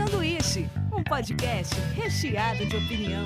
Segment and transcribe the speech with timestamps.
[0.00, 3.22] Sanduíche, um podcast recheado de opinião.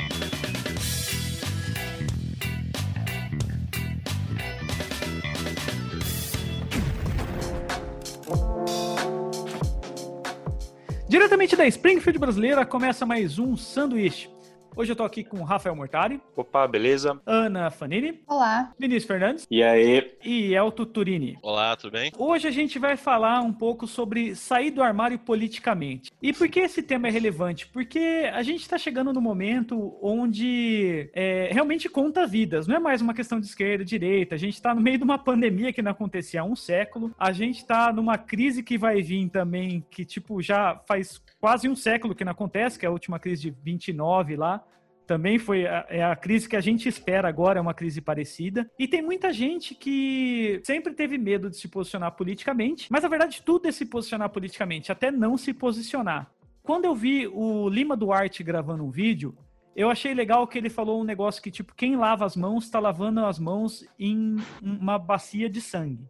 [11.08, 14.28] Diretamente da Springfield brasileira, começa mais um Sanduíche.
[14.76, 16.20] Hoje eu tô aqui com Rafael Mortari.
[16.34, 17.20] Opa, beleza?
[17.24, 18.20] Ana Fanini.
[18.26, 18.72] Olá.
[18.76, 19.46] Vinícius Fernandes.
[19.48, 20.16] E aí?
[20.24, 21.38] E Elto Turini.
[21.42, 22.10] Olá, tudo bem?
[22.18, 26.10] Hoje a gente vai falar um pouco sobre sair do armário politicamente.
[26.20, 27.68] E por que esse tema é relevante?
[27.68, 32.66] Porque a gente está chegando no momento onde é, realmente conta vidas.
[32.66, 34.34] Não é mais uma questão de esquerda, direita.
[34.34, 37.14] A gente está no meio de uma pandemia que não acontecia há um século.
[37.16, 41.76] A gente está numa crise que vai vir também, que tipo já faz quase um
[41.76, 44.63] século que não acontece, que é a última crise de 29 lá.
[45.06, 48.70] Também foi a, é a crise que a gente espera agora, é uma crise parecida.
[48.78, 53.42] E tem muita gente que sempre teve medo de se posicionar politicamente, mas na verdade
[53.42, 56.30] tudo é se posicionar politicamente, até não se posicionar.
[56.62, 59.36] Quando eu vi o Lima Duarte gravando um vídeo,
[59.76, 62.78] eu achei legal que ele falou um negócio que, tipo, quem lava as mãos está
[62.78, 66.08] lavando as mãos em uma bacia de sangue.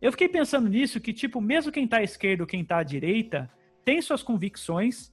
[0.00, 2.82] Eu fiquei pensando nisso, que, tipo, mesmo quem tá à esquerda ou quem tá à
[2.82, 3.50] direita,
[3.84, 5.12] tem suas convicções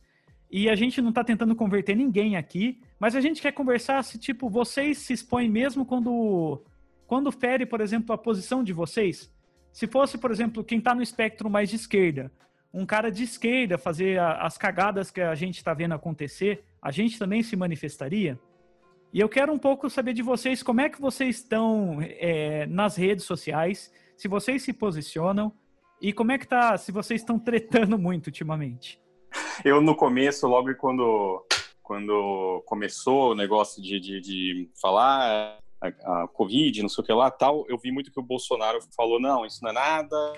[0.52, 4.18] e a gente não está tentando converter ninguém aqui, mas a gente quer conversar se,
[4.18, 6.64] tipo, vocês se expõem mesmo quando,
[7.08, 9.32] quando fere, por exemplo, a posição de vocês.
[9.72, 12.32] Se fosse, por exemplo, quem está no espectro mais de esquerda,
[12.74, 16.92] um cara de esquerda fazer a, as cagadas que a gente está vendo acontecer, a
[16.92, 18.40] gente também se manifestaria?
[19.14, 22.96] E eu quero um pouco saber de vocês como é que vocês estão é, nas
[22.96, 25.54] redes sociais, se vocês se posicionam,
[26.02, 29.02] e como é que tá, se vocês estão tretando muito ultimamente?
[29.64, 31.45] Eu, no começo, logo quando,
[31.86, 37.14] quando começou o negócio de, de, de falar a, a, Covid, não sei o que
[37.14, 40.34] lá, tal, eu vi muito que o Bolsonaro falou, não, isso não é nada,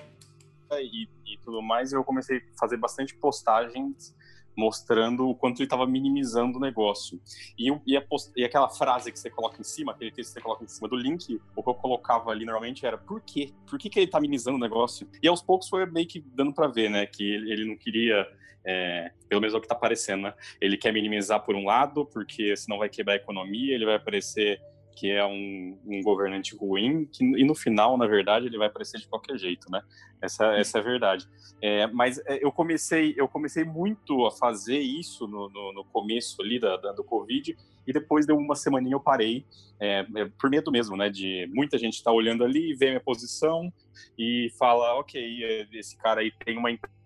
[0.73, 4.13] e, e tudo mais, e eu comecei a fazer bastante postagens
[4.57, 7.21] mostrando o quanto ele estava minimizando o negócio.
[7.57, 8.03] E, e, a
[8.36, 10.89] e, aquela frase que você coloca em cima, aquele texto que você coloca em cima
[10.89, 13.53] do link, o que eu colocava ali normalmente era por quê?
[13.69, 15.07] Por que, que ele está minimizando o negócio?
[15.21, 18.27] E aos poucos foi meio que dando para ver, né, que ele, ele não queria,
[18.67, 20.33] é, pelo menos é o que está parecendo, né?
[20.60, 24.60] Ele quer minimizar por um lado, porque senão vai quebrar a economia, ele vai aparecer
[24.98, 29.00] que é um, um, governante ruim, que, e no final, na verdade, ele vai aparecer
[29.00, 29.80] de qualquer jeito, né?
[30.20, 31.28] Essa, essa é a verdade.
[31.61, 36.42] É, mas é, eu comecei, eu comecei muito a fazer isso no, no, no começo
[36.42, 37.55] ali da, da, do Covid,
[37.86, 39.45] e depois de uma semaninha eu parei,
[39.80, 41.11] é, é por medo mesmo, né?
[41.11, 43.72] De muita gente estar tá olhando ali, vê a minha posição
[44.17, 46.96] e fala, ok, é, esse cara aí tem uma empresa,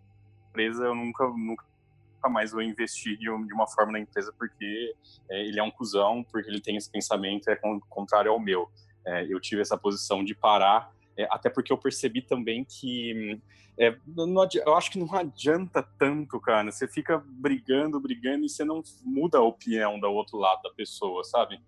[0.55, 1.65] eu nunca, nunca
[2.21, 4.93] nunca mais vou investir de, uma forma na empresa porque
[5.27, 8.69] é, ele é um cuzão, porque ele tem esse pensamento é contrário ao meu.
[9.03, 13.41] É, eu tive essa posição de parar, é, até porque eu percebi também que
[13.79, 16.71] é, não, eu acho que não adianta tanto, cara.
[16.71, 21.23] Você fica brigando, brigando e você não muda a opinião do outro lado da pessoa,
[21.23, 21.59] sabe?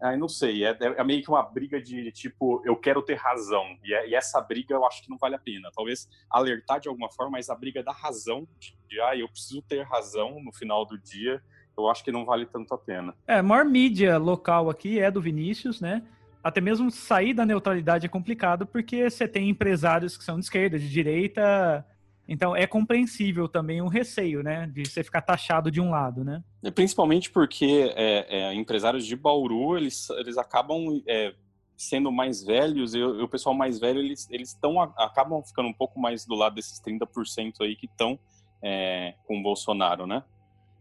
[0.00, 3.64] Ah, não sei, é, é, meio que uma briga de tipo, eu quero ter razão.
[3.84, 5.70] E, é, e, essa briga eu acho que não vale a pena.
[5.74, 9.60] Talvez alertar de alguma forma, mas a briga da razão, de, de ah, eu preciso
[9.62, 11.42] ter razão no final do dia,
[11.76, 13.14] eu acho que não vale tanto a pena.
[13.26, 16.02] É, a maior mídia local aqui é do Vinícius, né?
[16.42, 20.78] Até mesmo sair da neutralidade é complicado, porque você tem empresários que são de esquerda,
[20.78, 21.84] de direita,
[22.28, 26.44] então é compreensível também um receio, né, de você ficar taxado de um lado, né?
[26.62, 31.34] É, principalmente porque é, é, empresários de Bauru eles, eles acabam é,
[31.74, 35.98] sendo mais velhos e, o pessoal mais velho eles eles estão acabam ficando um pouco
[35.98, 38.18] mais do lado desses 30% aí que estão
[38.62, 40.22] é, com o Bolsonaro, né?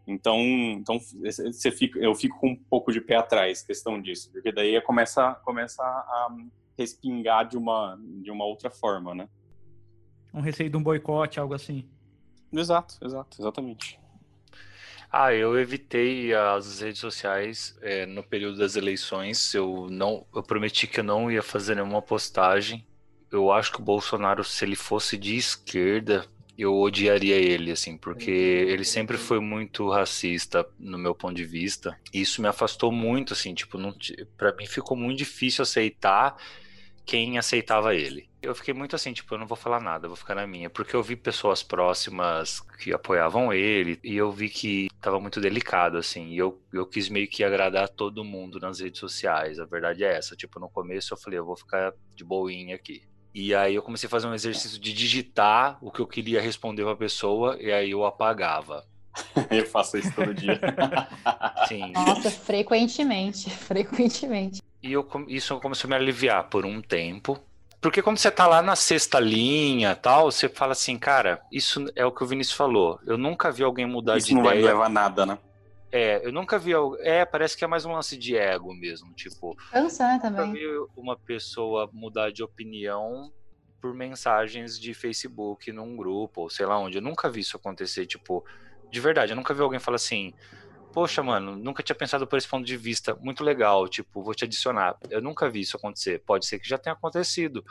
[0.06, 4.52] Então, então você fica, eu fico com um pouco de pé atrás questão disso, porque
[4.52, 6.30] daí começa começa a
[6.78, 9.30] respingar de uma de uma outra forma, né?
[10.38, 11.86] Um receio de um boicote, algo assim.
[12.52, 14.00] Exato, exato, exatamente.
[15.12, 19.54] Ah, eu evitei as redes sociais é, no período das eleições.
[19.54, 22.86] Eu não, eu prometi que eu não ia fazer nenhuma postagem.
[23.32, 26.26] Eu acho que o Bolsonaro, se ele fosse de esquerda,
[26.58, 31.98] eu odiaria ele, assim, porque ele sempre foi muito racista no meu ponto de vista.
[32.14, 33.96] E isso me afastou muito, assim, tipo, não,
[34.36, 36.36] para mim ficou muito difícil aceitar
[37.06, 38.28] quem aceitava ele.
[38.48, 40.96] Eu fiquei muito assim, tipo, eu não vou falar nada, vou ficar na minha, porque
[40.96, 46.30] eu vi pessoas próximas que apoiavam ele e eu vi que tava muito delicado, assim,
[46.30, 50.16] e eu, eu quis meio que agradar todo mundo nas redes sociais, a verdade é
[50.16, 53.04] essa, tipo, no começo eu falei, eu vou ficar de boinha aqui.
[53.36, 56.84] E aí eu comecei a fazer um exercício de digitar o que eu queria responder
[56.84, 58.86] pra pessoa e aí eu apagava.
[59.52, 60.60] eu faço isso todo dia.
[61.68, 61.92] Sim.
[61.92, 64.62] Nossa, frequentemente, frequentemente.
[64.82, 67.38] E eu, isso começou a me aliviar por um tempo.
[67.80, 72.06] Porque quando você tá lá na sexta linha tal, você fala assim, cara, isso é
[72.06, 73.00] o que o Vinícius falou.
[73.06, 74.62] Eu nunca vi alguém mudar Isso de não ideia.
[74.62, 75.38] vai levar a nada, né?
[75.92, 76.72] É, eu nunca vi.
[77.00, 79.14] É, parece que é mais um lance de ego mesmo.
[79.14, 80.54] Tipo, Cansa, né, nunca também.
[80.54, 80.66] vi
[80.98, 83.32] uma pessoa mudar de opinião
[83.80, 86.98] por mensagens de Facebook num grupo, ou sei lá onde.
[86.98, 88.44] Eu nunca vi isso acontecer, tipo,
[88.92, 89.32] de verdade.
[89.32, 90.34] Eu nunca vi alguém falar assim.
[90.98, 93.14] Poxa, mano, nunca tinha pensado por esse ponto de vista.
[93.22, 94.98] Muito legal, tipo, vou te adicionar.
[95.12, 96.24] Eu nunca vi isso acontecer.
[96.26, 97.64] Pode ser que já tenha acontecido.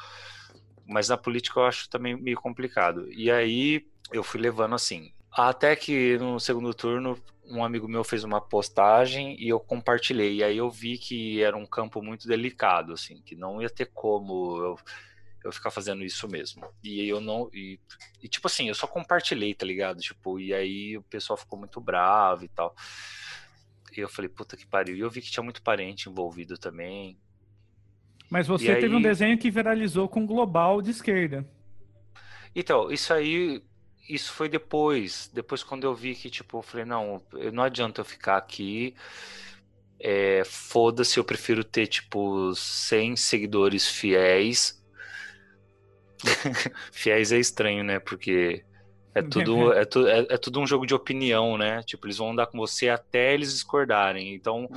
[0.86, 3.12] Mas na política eu acho também meio complicado.
[3.12, 5.12] E aí eu fui levando assim.
[5.32, 7.18] Até que no segundo turno,
[7.50, 10.36] um amigo meu fez uma postagem e eu compartilhei.
[10.36, 13.86] E aí eu vi que era um campo muito delicado, assim, que não ia ter
[13.86, 14.78] como eu,
[15.46, 16.66] eu ficar fazendo isso mesmo.
[16.82, 17.48] E eu não.
[17.52, 17.78] E,
[18.22, 20.00] e, tipo assim, eu só compartilhei, tá ligado?
[20.00, 22.74] Tipo, e aí o pessoal ficou muito bravo e tal.
[23.96, 24.96] E eu falei, puta que pariu.
[24.96, 27.16] E eu vi que tinha muito parente envolvido também.
[28.28, 31.46] Mas você E teve um aí- desenho que viralizou com global de esquerda.
[32.54, 33.62] Então, isso aí,
[34.08, 35.30] isso foi depois.
[35.32, 37.22] Depois, quando eu vi que, tipo, eu falei, não,
[37.52, 38.94] não adianta eu ficar aqui.
[39.98, 44.82] É, foda-se, eu prefiro ter, tipo, 100 seguidores fiéis.
[46.92, 47.98] fiéis é estranho, né?
[47.98, 48.64] Porque
[49.14, 51.82] é tudo, é, tu, é, é tudo um jogo de opinião, né?
[51.82, 54.34] Tipo, eles vão andar com você até eles discordarem.
[54.34, 54.68] Então,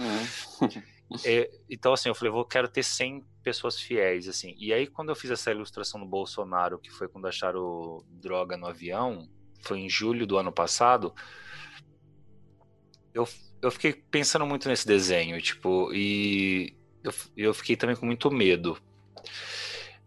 [1.26, 4.56] é, então, assim, eu falei, vou quero ter 100 pessoas fiéis, assim.
[4.58, 8.68] E aí, quando eu fiz essa ilustração do Bolsonaro, que foi quando acharam droga no
[8.68, 9.28] avião,
[9.62, 11.14] foi em julho do ano passado,
[13.14, 13.28] eu,
[13.62, 18.78] eu fiquei pensando muito nesse desenho, tipo, e eu, eu fiquei também com muito medo.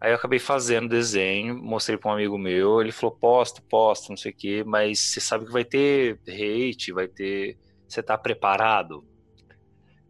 [0.03, 4.17] Aí eu acabei fazendo desenho, mostrei para um amigo meu, ele falou, posta, posta, não
[4.17, 7.57] sei o quê, mas você sabe que vai ter hate, vai ter...
[7.87, 9.07] Você tá preparado?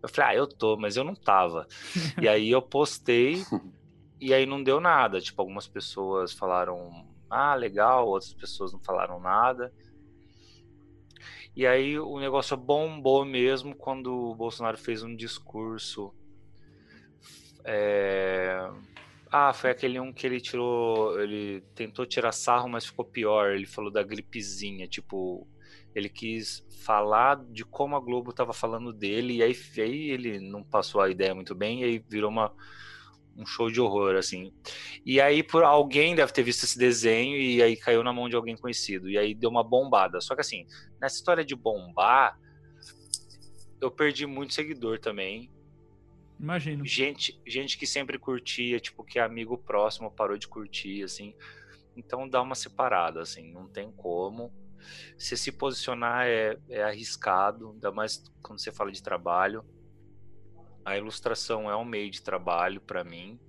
[0.02, 1.68] Eu falei, ah, eu tô, mas eu não tava.
[2.20, 3.44] e aí eu postei
[4.20, 5.22] e aí não deu nada.
[5.22, 9.72] Tipo, algumas pessoas falaram, ah, legal, outras pessoas não falaram nada.
[11.56, 16.12] E aí o negócio bombou mesmo quando o Bolsonaro fez um discurso.
[17.64, 18.72] É...
[19.36, 21.20] Ah, foi aquele um que ele tirou.
[21.20, 23.50] Ele tentou tirar sarro, mas ficou pior.
[23.52, 25.48] Ele falou da gripezinha, tipo,
[25.96, 30.64] ele quis falar de como a Globo estava falando dele, e aí, aí, ele não
[30.64, 32.54] passou a ideia muito bem, e aí virou uma,
[33.36, 34.54] um show de horror, assim.
[35.04, 38.36] E aí, por alguém deve ter visto esse desenho, e aí caiu na mão de
[38.36, 40.22] alguém conhecido, e aí deu uma bombada.
[40.22, 40.68] Só que assim,
[41.02, 42.38] nessa história de bombar,
[43.82, 45.50] eu perdi muito seguidor também.
[46.40, 46.86] Imagino.
[46.86, 51.34] Gente, gente que sempre curtia, tipo, que amigo próximo parou de curtir, assim.
[51.96, 54.52] Então dá uma separada, assim, não tem como.
[55.18, 59.64] Você se posicionar é, é arriscado, ainda mais quando você fala de trabalho.
[60.84, 63.40] A ilustração é um meio de trabalho para mim.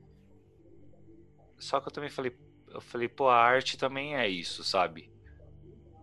[1.58, 2.36] Só que eu também falei,
[2.68, 5.10] eu falei, pô, a arte também é isso, sabe?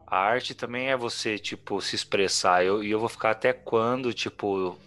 [0.06, 2.64] A arte também é você, tipo, se expressar.
[2.64, 4.78] E eu, eu vou ficar até quando, tipo,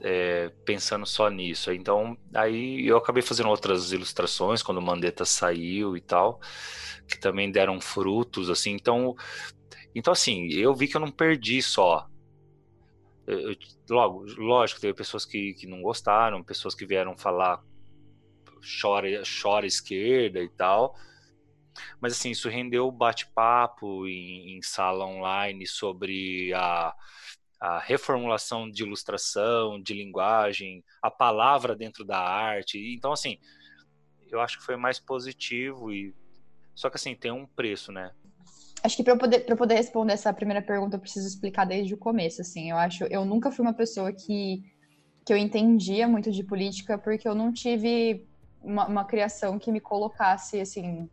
[0.00, 1.72] é, pensando só nisso.
[1.72, 6.40] Então, aí eu acabei fazendo outras ilustrações quando o Mandetta saiu e tal,
[7.08, 8.72] que também deram frutos, assim.
[8.72, 9.14] Então,
[9.94, 12.06] então assim, eu vi que eu não perdi só.
[13.26, 13.56] Eu, eu,
[13.90, 17.62] logo, lógico, teve pessoas que, que não gostaram, pessoas que vieram falar
[18.80, 20.94] chora, chora esquerda e tal.
[22.00, 26.94] Mas assim, isso rendeu bate-papo em, em sala online sobre a,
[27.60, 32.78] a reformulação de ilustração, de linguagem, a palavra dentro da arte.
[32.94, 33.38] Então, assim,
[34.30, 36.14] eu acho que foi mais positivo e
[36.74, 38.10] só que assim tem um preço, né?
[38.82, 41.94] Acho que para eu poder para poder responder essa primeira pergunta eu preciso explicar desde
[41.94, 42.70] o começo, assim.
[42.70, 44.62] Eu acho, eu nunca fui uma pessoa que
[45.24, 48.24] que eu entendia muito de política porque eu não tive
[48.60, 51.08] uma, uma criação que me colocasse assim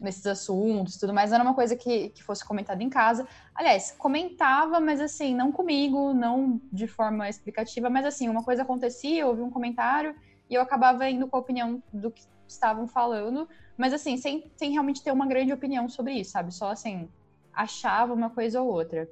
[0.00, 1.32] nesses assuntos tudo mais.
[1.32, 3.26] Era uma coisa que, que fosse comentada em casa.
[3.54, 9.22] Aliás, comentava, mas assim, não comigo, não de forma explicativa, mas assim, uma coisa acontecia,
[9.22, 10.14] eu ouvi um comentário
[10.48, 14.72] e eu acabava indo com a opinião do que estavam falando, mas assim, sem, sem
[14.72, 16.52] realmente ter uma grande opinião sobre isso, sabe?
[16.52, 17.08] Só assim,
[17.52, 19.08] achava uma coisa ou outra.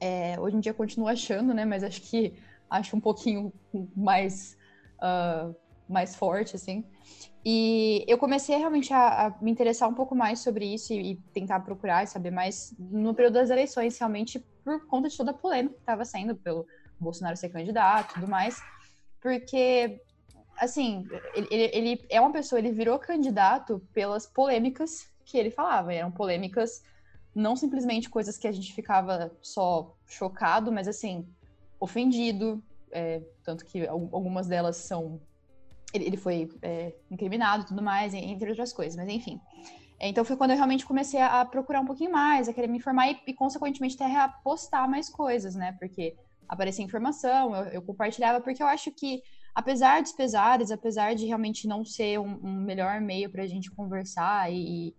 [0.00, 1.64] É, hoje em dia continuo achando, né?
[1.64, 2.34] Mas acho que
[2.68, 3.52] acho um pouquinho
[3.96, 4.56] mais,
[4.98, 5.54] uh,
[5.88, 6.84] mais forte, assim.
[7.44, 11.16] E eu comecei realmente a, a, me interessar um pouco mais sobre isso e, e,
[11.32, 15.34] tentar procurar e saber mais no período das eleições, realmente por conta de toda a
[15.34, 16.66] polêmica que estava sendo pelo
[16.98, 18.62] Bolsonaro ser candidato e tudo mais.
[19.22, 20.02] Porque,
[20.58, 25.94] assim, ele, ele, ele, é uma pessoa, ele virou candidato pelas polêmicas que ele falava.
[25.94, 26.82] E eram polêmicas,
[27.34, 31.26] não simplesmente coisas que a gente ficava só chocado, mas, assim,
[31.78, 32.62] ofendido.
[32.92, 35.20] É, tanto que algumas delas são
[35.92, 39.40] ele, ele foi é, incriminado e tudo mais, entre outras coisas, mas enfim.
[40.00, 43.10] Então foi quando eu realmente comecei a, procurar um pouquinho mais, a querer me informar
[43.10, 45.76] e, e consequentemente, até a postar mais coisas, né?
[45.78, 46.16] Porque
[46.48, 49.22] aparecia informação, eu, eu, compartilhava, porque eu acho que,
[49.54, 53.70] apesar dos pesares, apesar de realmente não ser um, um melhor meio para a gente
[53.70, 54.94] conversar e,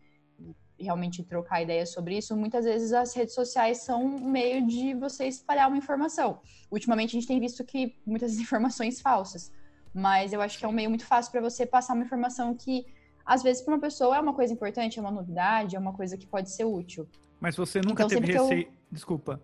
[0.78, 4.94] e, realmente trocar ideias sobre isso, muitas vezes as redes sociais são um meio de
[4.94, 6.40] você espalhar uma informação.
[6.72, 9.52] Ultimamente a gente tem visto que muitas informações falsas,
[9.94, 12.86] mas eu acho que é um meio muito fácil para você passar uma informação que
[13.26, 16.18] às vezes, para uma pessoa é uma coisa importante, é uma novidade, é uma coisa
[16.18, 17.08] que pode ser útil.
[17.40, 18.64] Mas você nunca então, teve receio.
[18.64, 18.74] Eu...
[18.92, 19.42] Desculpa.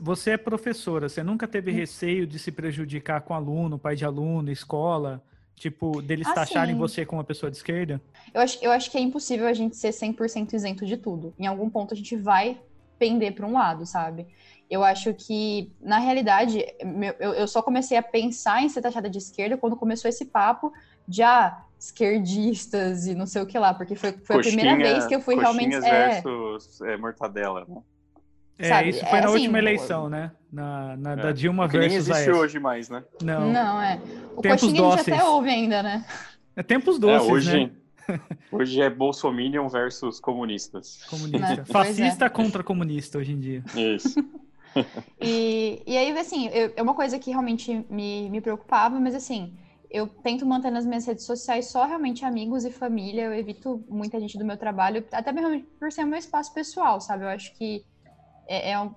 [0.00, 1.74] Você é professora, você nunca teve hum.
[1.74, 5.22] receio de se prejudicar com aluno, pai de aluno, escola?
[5.54, 8.00] Tipo, deles assim, taxarem você como uma pessoa de esquerda?
[8.32, 11.32] Eu acho, eu acho que é impossível a gente ser 100% isento de tudo.
[11.38, 12.60] Em algum ponto a gente vai
[12.98, 14.26] pender para um lado, sabe?
[14.70, 16.64] Eu acho que, na realidade,
[17.20, 20.72] eu, eu só comecei a pensar em ser taxada de esquerda quando começou esse papo
[21.06, 24.94] de, ah, esquerdistas e não sei o que lá, porque foi, foi Coxinha, a primeira
[24.94, 25.74] vez que eu fui realmente.
[25.76, 26.20] É...
[26.20, 27.76] versus é, mortadela, né?
[28.56, 30.30] É, Sabe, isso foi é, na assim, última eleição, né?
[30.52, 33.02] Na, na é, da Dilma versus nem existe hoje mais, né?
[33.20, 33.52] Não.
[33.52, 34.00] Não, é.
[34.36, 35.08] O tempos Coxinha dóceis.
[35.08, 36.04] a gente até ouve ainda, né?
[36.54, 37.66] É tempos doces, é, hoje,
[38.06, 38.20] né?
[38.52, 41.02] hoje é Bolsominion versus comunistas.
[41.10, 41.56] Comunista.
[41.56, 41.64] Né?
[41.64, 43.64] Fascista contra comunista hoje em dia.
[43.74, 44.24] Isso.
[45.20, 49.56] E, e aí, assim, eu, é uma coisa que realmente me, me preocupava, mas assim,
[49.94, 53.22] eu tento manter nas minhas redes sociais só realmente amigos e família.
[53.22, 57.22] Eu evito muita gente do meu trabalho, até mesmo por ser meu espaço pessoal, sabe?
[57.22, 57.84] Eu acho que
[58.48, 58.90] é, é,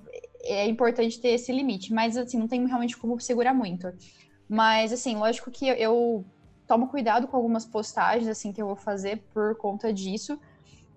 [0.44, 3.94] é, importante ter esse limite, mas assim, não tem realmente como segurar muito.
[4.50, 6.26] Mas, assim, lógico que eu
[6.66, 10.40] tomo cuidado com algumas postagens, assim, que eu vou fazer por conta disso.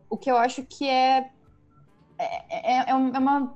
[0.09, 1.31] O que eu acho que é,
[2.19, 3.55] é, é, é uma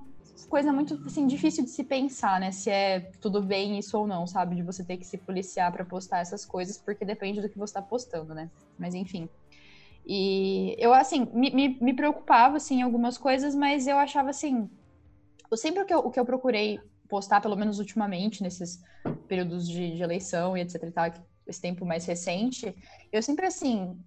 [0.48, 2.50] coisa muito assim difícil de se pensar, né?
[2.50, 4.56] Se é tudo bem isso ou não, sabe?
[4.56, 7.70] De você ter que se policiar para postar essas coisas, porque depende do que você
[7.70, 8.50] está postando, né?
[8.78, 9.28] Mas enfim.
[10.06, 14.68] E eu, assim, me, me, me, preocupava, assim, algumas coisas, mas eu achava, assim...
[15.50, 18.82] Eu, sempre o que eu, o que eu procurei postar, pelo menos ultimamente, nesses
[19.26, 21.12] períodos de, de eleição e etc e tal,
[21.46, 22.74] esse tempo mais recente,
[23.12, 23.98] eu sempre, assim,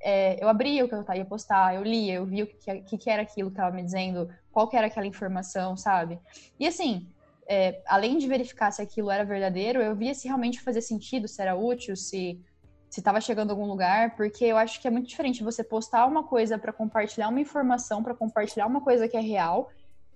[0.00, 2.98] é, eu abria o que eu ia postar, eu lia, eu via o que, que,
[2.98, 6.20] que era aquilo que estava me dizendo, qual era aquela informação, sabe?
[6.58, 7.08] E assim,
[7.48, 11.42] é, além de verificar se aquilo era verdadeiro, eu via se realmente fazia sentido, se
[11.42, 12.40] era útil, se
[12.88, 16.06] se estava chegando a algum lugar, porque eu acho que é muito diferente você postar
[16.06, 19.68] uma coisa para compartilhar uma informação, para compartilhar uma coisa que é real,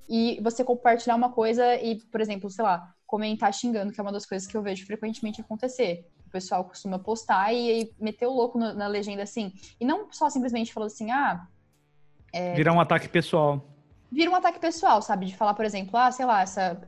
[0.08, 4.12] e você compartilhar uma coisa e, por exemplo, sei lá, comentar xingando, que é uma
[4.12, 6.06] das coisas que eu vejo frequentemente acontecer.
[6.24, 9.52] O pessoal costuma postar e, e meter o louco na, na legenda assim.
[9.80, 11.48] E não só simplesmente falando assim, ah.
[12.32, 13.66] É, Virar um ataque pessoal
[14.10, 15.26] vira um ataque pessoal, sabe?
[15.26, 16.80] De falar, por exemplo, ah, sei lá, essa,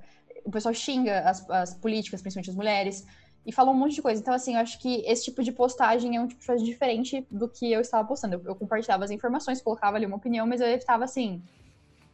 [0.44, 3.06] o pessoal xinga as, as políticas, principalmente as mulheres,
[3.44, 4.20] e fala um monte de coisa.
[4.20, 7.26] Então, assim, eu acho que esse tipo de postagem é um tipo de coisa diferente
[7.30, 8.34] do que eu estava postando.
[8.36, 11.42] Eu, eu compartilhava as informações, colocava ali uma opinião, mas eu evitava, assim,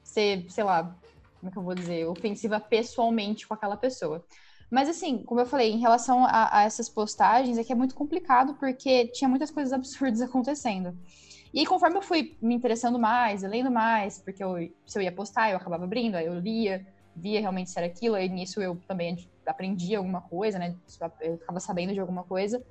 [0.02, 0.84] ser, sei lá,
[1.40, 4.24] como é que eu vou dizer, ofensiva pessoalmente com aquela pessoa.
[4.70, 7.94] Mas, assim, como eu falei, em relação a, a essas postagens, é que é muito
[7.94, 10.96] complicado, porque tinha muitas coisas absurdas acontecendo.
[11.56, 15.50] E conforme eu fui me interessando mais, lendo mais, porque eu, se eu ia postar,
[15.50, 16.86] eu acabava abrindo, aí eu lia,
[17.16, 20.76] via realmente se era aquilo, aí nisso eu também aprendi alguma coisa, né?
[21.18, 22.62] Eu ficava sabendo de alguma coisa.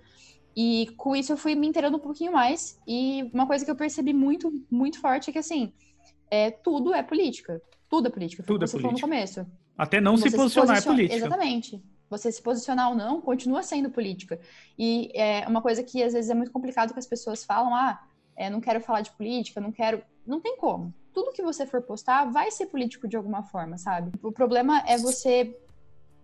[0.55, 2.79] E com isso eu fui me inteirando um pouquinho mais.
[2.87, 5.73] E uma coisa que eu percebi muito, muito forte é que, assim,
[6.29, 7.59] é, tudo é política.
[7.89, 8.43] Tudo é política.
[8.43, 8.93] Tudo é política.
[8.93, 9.47] no começo.
[9.75, 10.93] Até não se posicionar se posiciona...
[10.93, 11.15] é política.
[11.15, 11.83] Exatamente.
[12.07, 14.39] Você se posicionar ou não, continua sendo política.
[14.77, 17.99] E é uma coisa que às vezes é muito complicado que as pessoas falam, ah,
[18.35, 20.03] é, não quero falar de política, não quero.
[20.25, 20.93] Não tem como.
[21.13, 24.11] Tudo que você for postar vai ser político de alguma forma, sabe?
[24.21, 25.57] O problema é você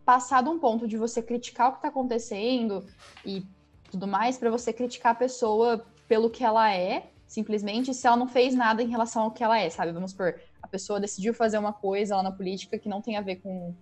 [0.03, 2.85] passar de um ponto de você criticar o que está acontecendo
[3.25, 3.45] e
[3.89, 8.27] tudo mais, para você criticar a pessoa pelo que ela é, simplesmente, se ela não
[8.27, 9.91] fez nada em relação ao que ela é, sabe?
[9.91, 13.21] Vamos supor, a pessoa decidiu fazer uma coisa lá na política que não tem a
[13.21, 13.73] ver com.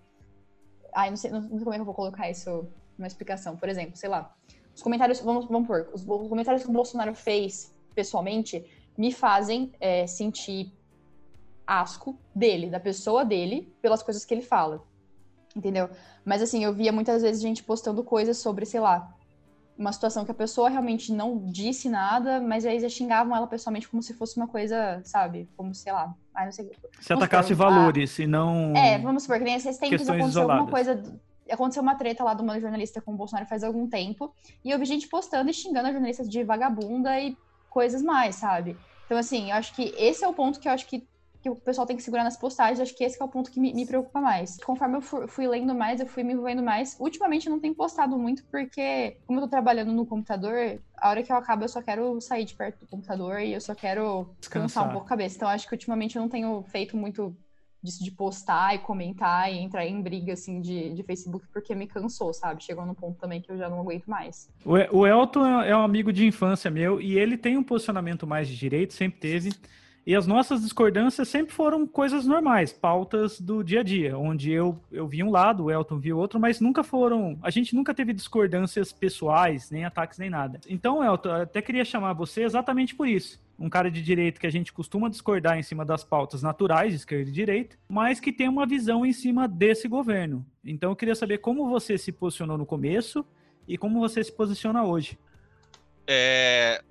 [0.94, 2.68] Ai, não sei, não sei como é que eu vou colocar isso
[2.98, 3.56] numa explicação.
[3.56, 4.36] Por exemplo, sei lá,
[4.76, 8.54] os comentários, vamos, vamos pôr, os, os comentários que o Bolsonaro fez pessoalmente,
[8.98, 10.72] me fazem é, sentir
[11.68, 14.84] asco dele, da pessoa dele, pelas coisas que ele fala.
[15.56, 15.90] Entendeu?
[16.24, 19.14] Mas assim, eu via muitas vezes gente postando coisas sobre, sei lá,
[19.78, 23.88] uma situação que a pessoa realmente não disse nada, mas aí eles xingavam ela pessoalmente
[23.90, 25.50] como se fosse uma coisa, sabe?
[25.58, 26.72] Como, sei lá, ah, não sei.
[27.02, 28.74] Se atacasse supor, valores, ah, e não.
[28.76, 30.60] É, vamos supor, que nem esses tempos aconteceu isoladas.
[30.60, 31.04] alguma coisa.
[31.50, 34.32] Aconteceu uma treta lá de uma jornalista com o Bolsonaro faz algum tempo,
[34.64, 37.36] e eu vi gente postando e xingando a jornalista de vagabunda e
[37.70, 38.78] coisas mais, sabe?
[39.06, 41.08] Então, assim, eu acho que esse é o ponto que eu acho que
[41.42, 42.80] que o pessoal tem que segurar nas postagens.
[42.80, 44.58] Acho que esse que é o ponto que me, me preocupa mais.
[44.58, 46.98] Conforme eu fui, fui, lendo mais, eu fui me envolvendo mais.
[47.00, 51.24] Ultimamente eu não tenho postado muito, porque, como eu tô trabalhando no computador, a hora
[51.24, 54.30] que eu acabo eu só quero sair de perto do computador e eu só quero
[54.40, 55.38] descansar um pouco a cabeça.
[55.38, 57.36] Então acho que ultimamente eu não tenho feito muito
[57.84, 61.88] disso de postar e comentar e entrar em briga assim de, de Facebook porque me
[61.88, 62.64] cansou, sabe?
[62.64, 64.50] Chegou num ponto também que eu já não aguento mais.
[64.66, 68.58] O, Elton é um amigo de infância meu e ele tem um posicionamento mais de
[68.58, 69.52] direito, sempre teve.
[70.06, 74.80] E as nossas discordâncias sempre foram coisas normais, pautas do dia a dia, onde eu,
[74.92, 77.38] eu vi um lado, o Elton viu outro, mas nunca foram.
[77.44, 80.60] A gente nunca teve discordâncias pessoais, nem ataques, nem nada.
[80.68, 83.40] Então, Elton, eu até queria chamar você exatamente por isso.
[83.60, 87.30] Um cara de direito que a gente costuma discordar em cima das pautas naturais, esquerda
[87.30, 90.46] e direita, mas que tem uma visão em cima desse governo.
[90.64, 93.26] Então, eu queria saber como você se posicionou no começo
[93.68, 95.20] e como você se posiciona hoje.
[96.08, 96.82] É,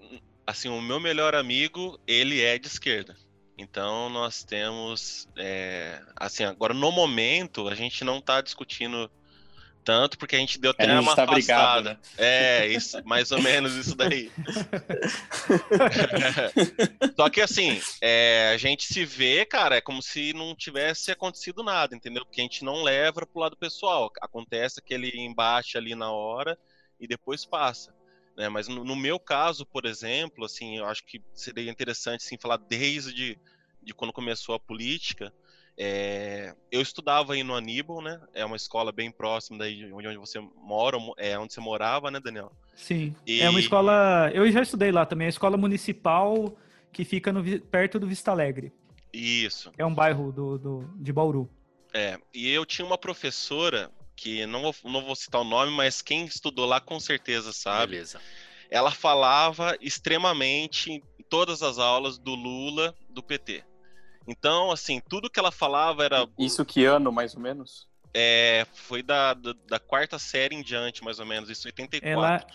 [0.46, 3.16] assim, o meu melhor amigo, ele é de esquerda.
[3.58, 9.10] Então nós temos, é, assim, agora no momento a gente não está discutindo
[9.84, 11.94] tanto porque a gente deu até a uma tá afastada.
[11.94, 11.98] Né?
[12.18, 14.30] É, isso, mais ou menos isso daí.
[17.16, 21.62] Só que assim, é, a gente se vê, cara, é como se não tivesse acontecido
[21.62, 22.24] nada, entendeu?
[22.24, 24.10] Porque a gente não leva pro lado pessoal.
[24.20, 26.58] Acontece aquele embate ali na hora
[27.00, 27.94] e depois passa.
[28.36, 28.48] Né?
[28.48, 32.56] Mas no, no, meu caso, por exemplo, assim, eu acho que seria interessante assim, falar
[32.56, 33.38] desde
[33.82, 35.32] de quando começou a política.
[35.80, 38.20] É, eu estudava aí no Aníbal, né?
[38.34, 42.18] É uma escola bem próxima daí de onde você mora, é onde você morava, né,
[42.18, 42.50] Daniel?
[42.74, 43.14] Sim.
[43.24, 43.40] E...
[43.40, 44.28] É uma escola.
[44.34, 46.56] Eu já estudei lá também, é a escola municipal
[46.92, 48.72] que fica no, perto do Vista Alegre.
[49.12, 49.70] Isso.
[49.78, 51.48] É um bairro do, do, de Bauru.
[51.94, 56.02] É, e eu tinha uma professora que não vou, não vou citar o nome, mas
[56.02, 57.92] quem estudou lá com certeza sabe.
[57.92, 58.20] Beleza.
[58.68, 63.64] Ela falava extremamente em todas as aulas do Lula, do PT.
[64.28, 66.28] Então, assim, tudo que ela falava era.
[66.38, 67.88] Isso que ano, mais ou menos?
[68.12, 72.06] É, foi da, da, da quarta série em diante, mais ou menos, isso 84.
[72.06, 72.46] Ela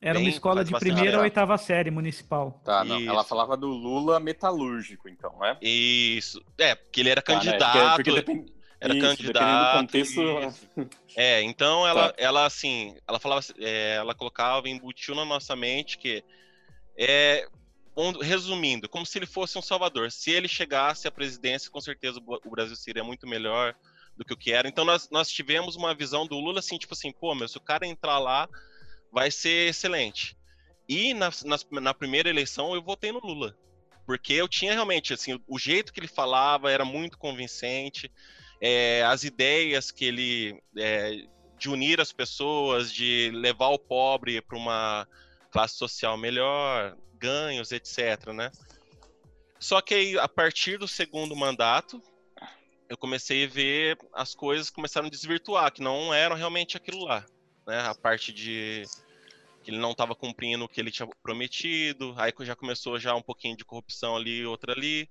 [0.00, 2.60] era Bem, uma escola de primeira ou oitava série municipal.
[2.64, 5.56] Tá, não, ela falava do Lula metalúrgico, então, né?
[5.62, 6.42] Isso.
[6.58, 7.78] É, porque ele era tá, candidato.
[7.78, 7.94] Né?
[7.94, 8.52] Porque, porque depend...
[8.80, 9.78] Era isso, candidato.
[9.78, 10.20] contexto.
[11.14, 12.14] É, então ela, tá.
[12.18, 16.24] ela assim, ela falava, é, ela colocava, embutiu na nossa mente que
[16.98, 17.46] é,
[18.20, 20.10] resumindo, como se ele fosse um salvador.
[20.10, 23.74] Se ele chegasse à presidência, com certeza o Brasil seria muito melhor
[24.16, 24.68] do que o que era.
[24.68, 27.60] Então nós, nós tivemos uma visão do Lula assim, tipo assim, pô, meu, se o
[27.60, 28.48] cara entrar lá,
[29.10, 30.36] vai ser excelente.
[30.88, 33.56] E na, na, na primeira eleição eu votei no Lula.
[34.06, 38.10] Porque eu tinha realmente, assim, o jeito que ele falava era muito convincente
[38.60, 41.24] é, as ideias que ele é,
[41.58, 45.06] de unir as pessoas, de levar o pobre para uma
[45.50, 48.32] classe social melhor, ganhos, etc.
[48.34, 48.50] Né?
[49.58, 52.02] Só que aí, a partir do segundo mandato,
[52.88, 57.24] eu comecei a ver as coisas começaram a desvirtuar, que não eram realmente aquilo lá.
[57.66, 57.80] Né?
[57.80, 58.82] A parte de
[59.62, 63.22] que ele não estava cumprindo o que ele tinha prometido, aí já começou já um
[63.22, 65.08] pouquinho de corrupção ali, outra ali.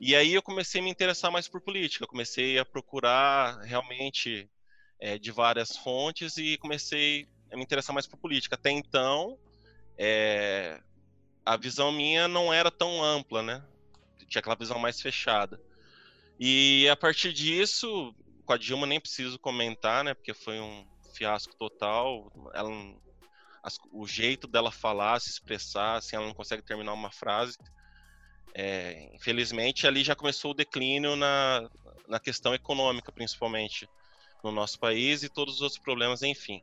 [0.00, 4.50] E aí eu comecei a me interessar mais por política, comecei a procurar realmente
[5.00, 8.56] é, de várias fontes e comecei a me interessar mais por política.
[8.56, 9.38] Até então,
[9.96, 10.80] é,
[11.46, 13.62] a visão minha não era tão ampla, né?
[14.28, 15.60] Tinha aquela visão mais fechada.
[16.40, 18.12] E a partir disso,
[18.44, 20.12] com a Dilma nem preciso comentar, né?
[20.12, 22.30] Porque foi um fiasco total.
[22.52, 22.70] Ela,
[23.62, 27.56] as, o jeito dela falar, se expressar, assim, ela não consegue terminar uma frase.
[28.52, 31.70] É, infelizmente, ali já começou o declínio na,
[32.08, 33.88] na questão econômica, principalmente
[34.42, 36.60] no nosso país e todos os outros problemas, enfim.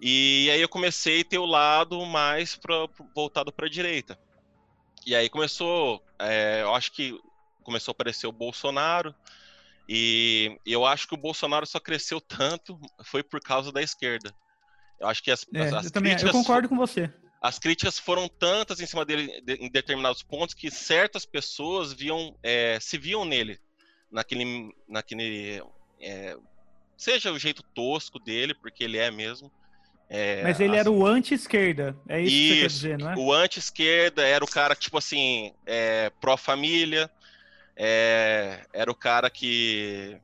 [0.00, 4.18] E aí eu comecei a ter o lado mais pra, voltado para a direita.
[5.06, 7.18] E aí começou, é, eu acho que
[7.62, 9.14] começou a aparecer o Bolsonaro,
[9.88, 14.34] e eu acho que o Bolsonaro só cresceu tanto foi por causa da esquerda.
[14.98, 17.12] Eu acho que as, é, as, as eu também, eu concordo com você
[17.44, 22.34] as críticas foram tantas em cima dele de, em determinados pontos que certas pessoas viam,
[22.42, 23.60] é, se viam nele,
[24.10, 25.62] naquele, naquele
[26.00, 26.38] é,
[26.96, 29.52] seja o jeito tosco dele, porque ele é mesmo.
[30.16, 33.16] É, Mas ele era o anti-esquerda, é isso, isso, que você quer dizer, não é?
[33.16, 37.10] O anti-esquerda era o cara, tipo assim, é, pró-família,
[37.74, 40.16] é, era o cara que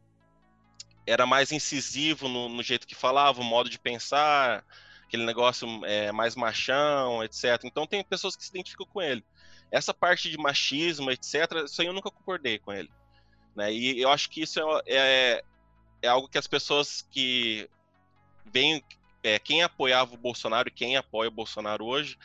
[1.04, 4.64] era mais incisivo no, no jeito que falava, o modo de pensar,
[5.02, 7.60] aquele negócio é, mais machão, etc.
[7.64, 9.24] Então tem pessoas que se identificam com ele.
[9.72, 12.88] Essa parte de machismo, etc., isso aí eu nunca concordei com ele.
[13.56, 13.72] Né?
[13.72, 15.44] E eu acho que isso é, é,
[16.02, 17.68] é algo que as pessoas que
[18.52, 18.84] vêm,
[19.22, 22.16] é, quem apoiava o Bolsonaro e quem apoia o Bolsonaro hoje,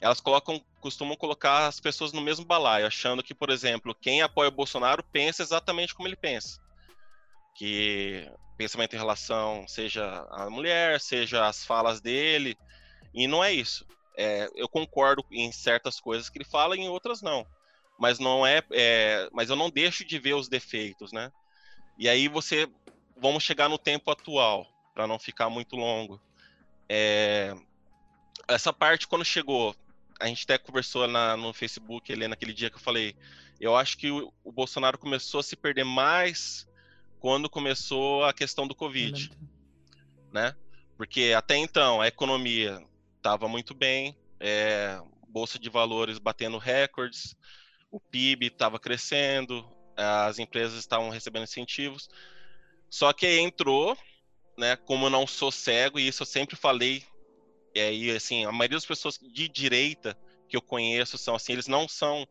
[0.00, 4.48] elas colocam, costumam colocar as pessoas no mesmo balaio, achando que, por exemplo, quem apoia
[4.48, 6.60] o Bolsonaro pensa exatamente como ele pensa.
[7.54, 12.56] Que pensamento em relação, seja a mulher, seja as falas dele,
[13.12, 13.86] e não é isso.
[14.16, 17.46] É, eu concordo em certas coisas que ele fala e em outras não.
[17.98, 21.32] Mas não é, é, mas eu não deixo de ver os defeitos, né?
[21.96, 22.68] E aí você,
[23.16, 26.20] vamos chegar no tempo atual, para não ficar muito longo.
[26.88, 27.54] É,
[28.48, 29.74] essa parte quando chegou,
[30.20, 33.16] a gente até conversou na, no Facebook ali naquele dia que eu falei,
[33.60, 36.66] eu acho que o, o Bolsonaro começou a se perder mais
[37.18, 39.30] quando começou a questão do Covid,
[40.32, 40.54] né?
[40.96, 42.82] Porque até então a economia
[43.16, 47.34] estava muito bem, é, bolsa de valores batendo recordes,
[47.90, 49.66] o PIB estava crescendo,
[49.96, 52.08] as empresas estavam recebendo incentivos.
[52.90, 53.96] Só que entrou,
[54.56, 54.76] né?
[54.76, 57.02] Como eu não sou cego e isso eu sempre falei,
[57.74, 60.16] e aí assim a maioria das pessoas de direita
[60.48, 62.26] que eu conheço são assim, eles não são.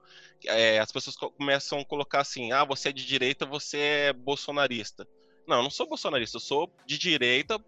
[0.46, 5.08] É, as pessoas começam a colocar assim: ah, você é de direita, você é bolsonarista.
[5.48, 7.64] Não, eu não sou bolsonarista, eu sou de direita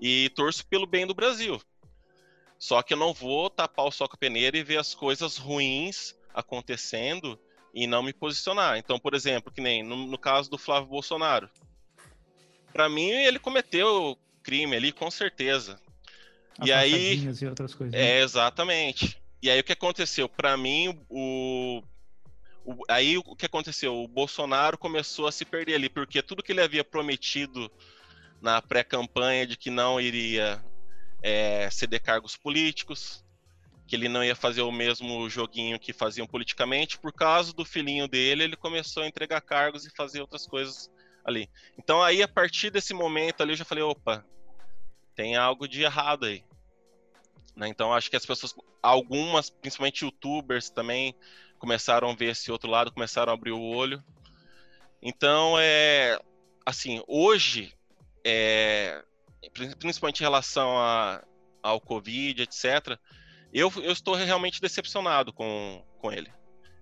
[0.00, 1.60] e torço pelo bem do Brasil.
[2.58, 7.38] Só que eu não vou tapar o a peneira e ver as coisas ruins acontecendo
[7.72, 8.78] e não me posicionar.
[8.78, 11.48] Então, por exemplo, que nem no, no caso do Flávio Bolsonaro.
[12.78, 15.80] Para mim, ele cometeu crime ali, com certeza.
[16.56, 17.18] As e aí.
[17.18, 18.20] E outras coisas, né?
[18.20, 19.20] É, exatamente.
[19.42, 20.28] E aí o que aconteceu?
[20.28, 21.82] Para mim, o,
[22.88, 24.00] aí o que aconteceu?
[24.00, 27.68] O Bolsonaro começou a se perder ali, porque tudo que ele havia prometido
[28.40, 30.64] na pré-campanha de que não iria
[31.20, 33.24] é, ceder cargos políticos,
[33.88, 38.06] que ele não ia fazer o mesmo joguinho que faziam politicamente, por causa do filhinho
[38.06, 40.88] dele, ele começou a entregar cargos e fazer outras coisas
[41.28, 41.48] ali.
[41.76, 44.24] Então aí, a partir desse momento ali, eu já falei, opa,
[45.14, 46.44] tem algo de errado aí.
[47.54, 47.68] Né?
[47.68, 51.14] Então acho que as pessoas, algumas, principalmente youtubers também,
[51.58, 54.02] começaram a ver esse outro lado, começaram a abrir o olho.
[55.02, 56.18] Então, é,
[56.64, 57.74] assim, hoje,
[58.24, 59.04] é,
[59.78, 61.22] principalmente em relação a,
[61.62, 62.98] ao Covid, etc.,
[63.52, 66.32] eu, eu estou realmente decepcionado com, com ele.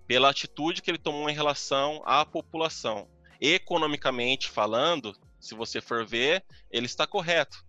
[0.07, 3.09] Pela atitude que ele tomou em relação à população.
[3.41, 7.65] Economicamente falando, se você for ver, ele está correto.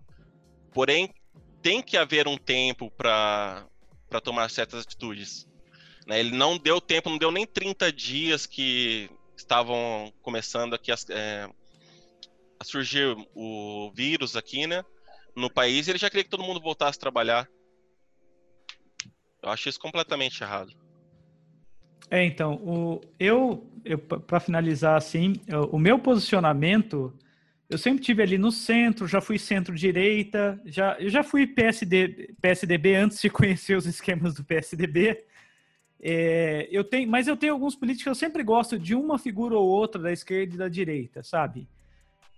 [0.73, 1.13] Porém,
[1.61, 3.67] tem que haver um tempo para
[4.23, 5.47] tomar certas atitudes.
[6.05, 6.19] Né?
[6.19, 11.49] Ele não deu tempo, não deu nem 30 dias que estavam começando aqui a, é,
[12.59, 14.83] a surgir o vírus aqui, né?
[15.35, 17.47] No país, ele já queria que todo mundo voltasse a trabalhar.
[19.43, 20.73] Eu acho isso completamente errado.
[22.09, 25.33] É, então, o, eu, eu para finalizar assim,
[25.71, 27.13] o meu posicionamento,
[27.69, 32.95] eu sempre tive ali no centro, já fui centro-direita, já, eu já fui PSD, PSDB
[32.95, 35.25] antes de conhecer os esquemas do PSDB.
[35.99, 39.55] É, eu tenho, mas eu tenho alguns políticos que eu sempre gosto de uma figura
[39.55, 41.67] ou outra da esquerda e da direita, sabe?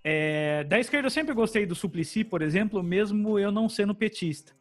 [0.03, 4.53] É, da esquerda eu sempre gostei do Suplicy, por exemplo, mesmo eu não sendo petista.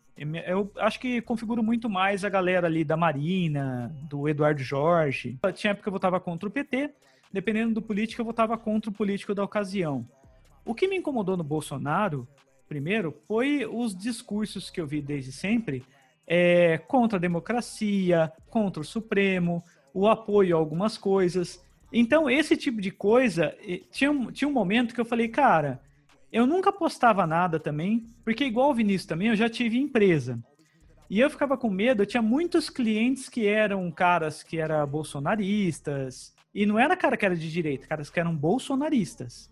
[0.46, 5.38] Eu acho que configuro muito mais a galera ali da Marina, do Eduardo Jorge.
[5.54, 6.90] Tinha época que eu votava contra o PT,
[7.32, 10.06] dependendo do político, eu votava contra o político da ocasião.
[10.64, 12.26] O que me incomodou no Bolsonaro,
[12.68, 15.84] primeiro, foi os discursos que eu vi desde sempre
[16.26, 19.62] é, contra a democracia, contra o Supremo,
[19.94, 21.64] o apoio a algumas coisas.
[21.92, 23.54] Então, esse tipo de coisa,
[23.90, 25.80] tinha, tinha um momento que eu falei, cara,
[26.32, 30.38] eu nunca postava nada também, porque igual o Vinícius também, eu já tive empresa.
[31.10, 36.34] E eu ficava com medo, eu tinha muitos clientes que eram caras que eram bolsonaristas,
[36.54, 39.50] e não era cara que era de direita, caras que eram bolsonaristas.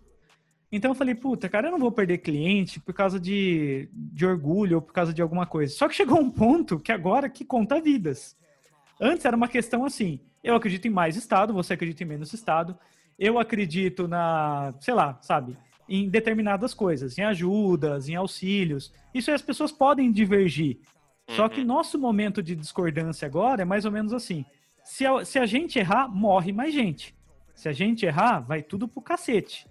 [0.71, 4.75] Então eu falei, puta, cara, eu não vou perder cliente por causa de, de orgulho
[4.75, 5.73] ou por causa de alguma coisa.
[5.73, 8.35] Só que chegou um ponto que agora que conta vidas.
[8.99, 12.77] Antes era uma questão assim, eu acredito em mais Estado, você acredita em menos Estado,
[13.17, 18.91] eu acredito na, sei lá, sabe, em determinadas coisas, em ajudas, em auxílios.
[19.13, 20.79] Isso aí as pessoas podem divergir.
[21.29, 21.67] Só que uhum.
[21.67, 24.45] nosso momento de discordância agora é mais ou menos assim.
[24.83, 27.15] Se a, se a gente errar, morre mais gente.
[27.53, 29.67] Se a gente errar, vai tudo pro cacete.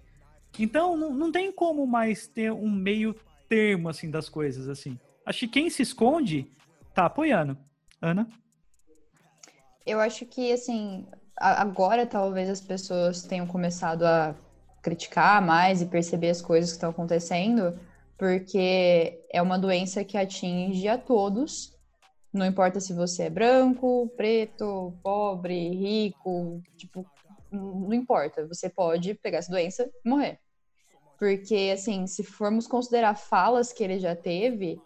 [0.59, 3.15] Então, não, não tem como mais ter um meio
[3.47, 4.99] termo, assim, das coisas, assim.
[5.25, 6.51] Acho que quem se esconde
[6.93, 7.57] tá apoiando.
[8.01, 8.27] Ana?
[9.85, 14.35] Eu acho que, assim, agora talvez as pessoas tenham começado a
[14.87, 17.77] criticar mais e perceber as coisas que estão acontecendo,
[18.17, 21.77] porque é uma doença que atinge a todos,
[22.33, 27.05] não importa se você é branco, preto, pobre, rico, tipo,
[27.51, 30.39] não importa, você pode pegar essa doença e morrer.
[31.19, 34.79] Porque, assim, se formos considerar falas que ele já teve,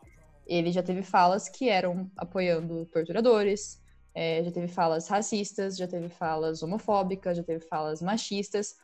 [0.47, 3.79] ele já teve falas que eram apoiando torturadores,
[4.15, 8.75] é, já teve falas racistas, já teve falas homofóbicas, já teve falas machistas.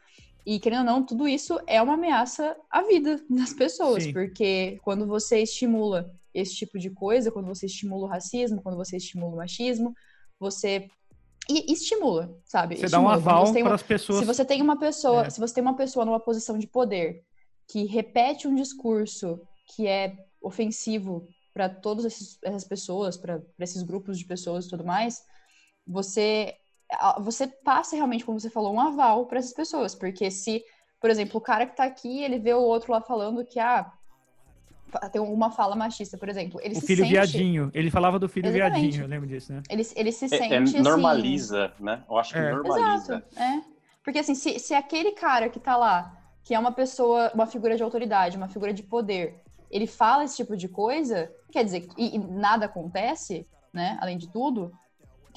[0.50, 4.14] E, querendo ou não, tudo isso é uma ameaça à vida das pessoas, Sim.
[4.14, 8.96] porque quando você estimula esse tipo de coisa, quando você estimula o racismo, quando você
[8.96, 9.94] estimula o machismo,
[10.40, 10.88] você
[11.50, 12.76] e estimula, sabe?
[12.78, 13.14] Você dá um Estimula.
[13.16, 14.20] Aval para as pessoas.
[14.20, 15.30] se você tem uma pessoa, É.
[15.30, 17.24] se você tem uma pessoa numa posição de poder
[17.70, 19.42] que repete um discurso
[19.76, 25.22] que é ofensivo para todas essas pessoas, para esses grupos de pessoas e tudo mais,
[25.86, 26.56] você
[27.20, 30.64] você passa realmente, como você falou, um aval para essas pessoas, porque se,
[31.02, 33.92] por exemplo, o cara que tá aqui, ele vê o outro lá falando que ah,
[35.12, 37.70] tem uma fala machista, por exemplo, ele O se filho sente, viadinho.
[37.74, 38.82] Ele falava do filho Exatamente.
[38.82, 39.62] viadinho, eu lembro disso, né?
[39.70, 42.04] ele, ele se É, sente é, assim, normaliza, né?
[42.10, 42.52] Eu acho que É.
[42.52, 43.16] normaliza.
[43.16, 43.62] Exato, é.
[44.04, 47.76] Porque assim, se, se aquele cara que tá lá, que é uma pessoa, uma figura
[47.76, 52.16] de autoridade, uma figura de poder, ele fala esse tipo de coisa, quer dizer, e,
[52.16, 54.72] e nada acontece, né, além de tudo,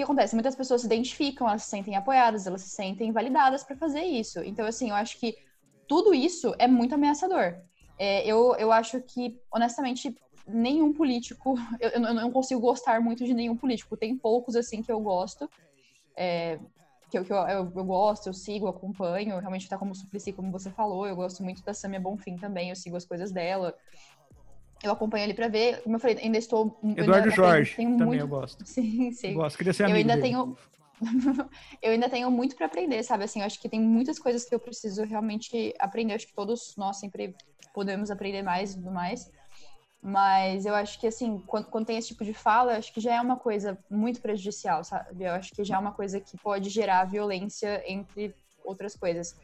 [0.01, 0.35] que acontece?
[0.35, 4.43] Muitas pessoas se identificam, elas se sentem apoiadas, elas se sentem validadas pra fazer isso.
[4.43, 5.37] Então, assim, eu acho que
[5.87, 7.57] tudo isso é muito ameaçador.
[7.99, 13.35] É, eu, eu acho que, honestamente, nenhum político, eu, eu não consigo gostar muito de
[13.35, 13.97] nenhum político.
[13.97, 15.51] Tem poucos, assim, que eu gosto.
[16.17, 16.59] É,
[17.11, 20.53] que, eu, que eu, eu, eu gosto, eu sigo, acompanho, realmente tá como Suplicy, como
[20.53, 23.75] você falou, eu gosto muito da Samia Bonfim também, eu sigo as coisas dela.
[24.83, 26.79] Eu acompanho ali pra ver, como eu falei, ainda estou...
[26.83, 28.65] eu ainda Eduardo aprendo- Jorge, tenho também muito- eu gosto.
[28.67, 30.23] Sim, sim Eu gosto, queria ser eu amigo ainda dele.
[30.23, 30.57] tenho
[31.83, 33.25] eu ainda tenho muito para aprender, sabe?
[33.25, 36.13] Assim, eu acho que tem muitas coisas que eu preciso realmente aprender.
[36.13, 37.35] Eu acho que todos nós sempre
[37.73, 39.31] podemos aprender mais e tudo mais.
[40.03, 43.01] Mas eu acho que, assim, quando, quando tem esse tipo de fala, eu acho que
[43.01, 45.25] já é uma coisa muito prejudicial, sabe?
[45.25, 49.35] Eu acho que já é uma coisa que pode gerar violência entre outras coisas.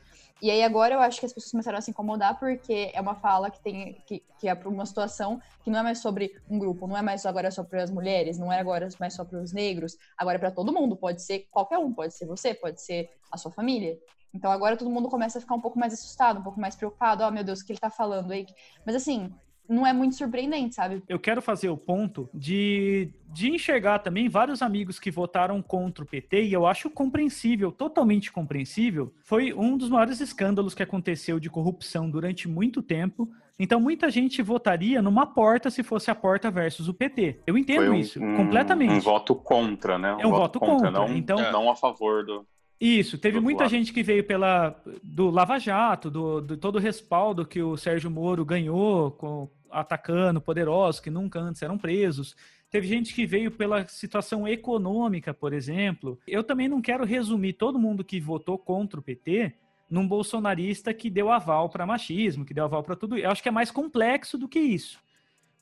[0.41, 3.15] E aí agora eu acho que as pessoas começaram a se incomodar porque é uma
[3.15, 6.59] fala que tem que, que é para uma situação que não é mais sobre um
[6.59, 9.41] grupo, não é mais agora só para as mulheres, não é agora mais só para
[9.41, 12.83] os negros, agora é para todo mundo, pode ser qualquer um, pode ser você, pode
[12.83, 13.99] ser a sua família.
[14.35, 17.25] Então agora todo mundo começa a ficar um pouco mais assustado, um pouco mais preocupado,
[17.25, 18.47] oh meu Deus, o que ele tá falando aí?
[18.85, 19.33] Mas assim,
[19.69, 21.03] não é muito surpreendente, sabe?
[21.09, 26.07] eu quero fazer o ponto de, de enxergar também vários amigos que votaram contra o
[26.07, 29.13] PT, e eu acho compreensível, totalmente compreensível.
[29.25, 33.29] Foi um dos maiores escândalos que aconteceu de corrupção durante muito tempo.
[33.59, 37.41] Então, muita gente votaria numa porta se fosse a porta versus o PT.
[37.47, 38.93] Eu entendo um, isso, um- completamente.
[38.93, 40.15] Um voto contra, né?
[40.21, 42.47] É um voto contra, não, então- não a favor do.
[42.81, 43.71] Isso, teve muita lado.
[43.71, 48.11] gente que veio pela do Lava Jato, do, do todo o respaldo que o Sérgio
[48.11, 52.37] Moro ganhou, com, atacando poderosos que nunca antes eram presos.
[52.71, 56.19] Teve gente que veio pela situação econômica, por exemplo.
[56.27, 59.55] Eu também não quero resumir todo mundo que votou contra o PT
[59.89, 63.17] num bolsonarista que deu aval para machismo, que deu aval para tudo.
[63.17, 64.99] Eu acho que é mais complexo do que isso.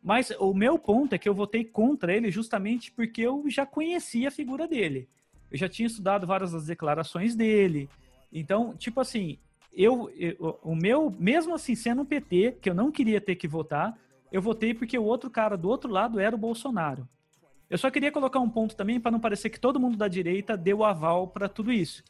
[0.03, 4.29] Mas o meu ponto é que eu votei contra ele justamente porque eu já conhecia
[4.29, 5.09] a figura dele.
[5.55, 7.89] Eu já tinha estudado várias das declarações dele.
[8.33, 9.39] Então, tipo assim,
[9.73, 13.47] eu, eu- o meu, mesmo assim sendo um PT, que eu não queria ter que
[13.47, 13.97] votar,
[14.33, 17.09] eu votei porque o outro cara do outro lado era o Bolsonaro.
[17.71, 20.57] Eu só queria colocar um ponto também para não parecer que todo mundo da direita
[20.57, 22.03] deu aval para tudo isso.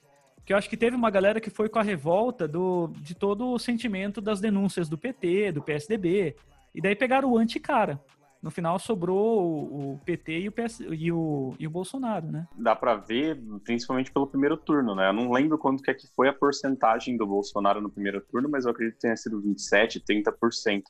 [0.42, 3.48] Que eu acho que teve uma galera que foi com a revolta do, de todo
[3.50, 6.34] o sentimento das denúncias do PT, do PSDB,
[6.74, 8.00] e daí pegaram o anti-cara.
[8.44, 12.46] No final sobrou o, o PT e o, PS, e, o, e o Bolsonaro, né?
[12.54, 15.08] Dá pra ver, principalmente pelo primeiro turno, né?
[15.08, 18.46] Eu não lembro quanto que, é que foi a porcentagem do Bolsonaro no primeiro turno,
[18.50, 20.82] mas eu acredito que tenha sido 27, 30%.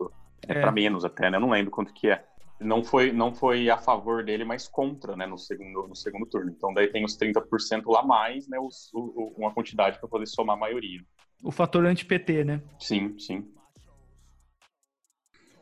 [0.49, 0.61] É, É.
[0.63, 1.37] para menos até, né?
[1.37, 2.25] Eu não lembro quanto que é.
[2.61, 5.25] Não foi, não foi a favor dele, mas contra, né?
[5.25, 6.51] No segundo, no segundo turno.
[6.51, 8.59] Então daí tem os 30% lá mais, né?
[8.59, 11.01] Os, o- uma quantidade para poder somar a maioria.
[11.41, 12.61] O fator anti-PT, né?
[12.81, 13.47] Sim, sim.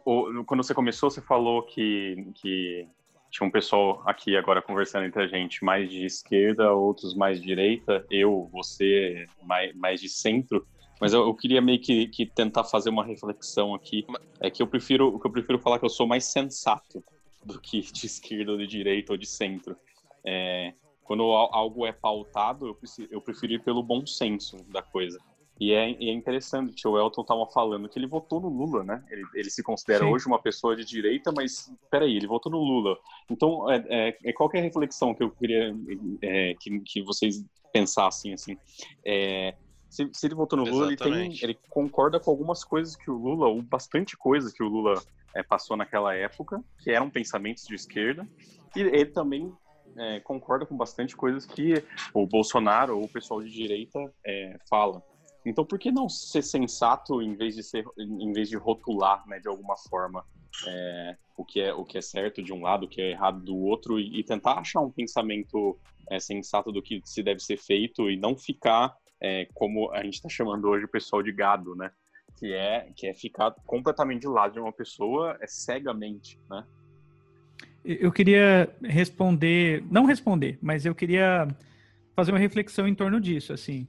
[0.04, 2.86] O- quando você começou, você falou que, que
[3.30, 7.46] tinha um pessoal aqui agora conversando entre a gente, mais de esquerda, outros mais de
[7.46, 10.66] direita, eu, você, mais, mais de centro.
[11.00, 14.04] Mas eu, eu queria meio que, que tentar fazer uma reflexão aqui.
[14.40, 17.02] É que eu prefiro, que eu prefiro falar que eu sou mais sensato
[17.44, 19.76] do que de esquerda ou de direita ou de centro.
[20.24, 24.82] É, quando al- algo é pautado, eu, preci- eu prefiro ir pelo bom senso da
[24.82, 25.18] coisa.
[25.60, 28.82] E é, e é interessante, que o Elton estava falando que ele votou no Lula,
[28.82, 29.04] né?
[29.10, 30.10] Ele, ele se considera Sim.
[30.10, 32.96] hoje uma pessoa de direita, mas peraí, ele votou no Lula.
[33.30, 35.74] Então, é, é, é qual que é a reflexão que eu queria
[36.22, 38.56] é, que, que vocês pensassem, assim?
[39.04, 39.54] É,
[39.88, 43.14] se, se ele votou no Lula, ele, tem, ele concorda com algumas coisas que o
[43.14, 45.00] Lula, ou bastante coisa que o Lula
[45.34, 48.26] é, passou naquela época, que eram pensamentos de esquerda,
[48.74, 49.52] e ele também
[49.96, 51.74] é, concorda com bastante coisas que
[52.14, 55.02] o Bolsonaro ou o pessoal de direita é, fala.
[55.44, 59.40] Então, por que não ser sensato em vez de ser, em vez de rotular, né,
[59.40, 60.24] de alguma forma,
[60.66, 63.40] é, o que é o que é certo de um lado, o que é errado
[63.40, 65.78] do outro e, e tentar achar um pensamento
[66.10, 70.14] é, sensato do que se deve ser feito e não ficar é, como a gente
[70.14, 71.90] está chamando hoje o pessoal de gado, né?
[72.38, 76.64] Que é, que é ficar completamente de lado de uma pessoa é, cegamente, né?
[77.84, 81.48] Eu queria responder, não responder, mas eu queria
[82.14, 83.88] fazer uma reflexão em torno disso, assim.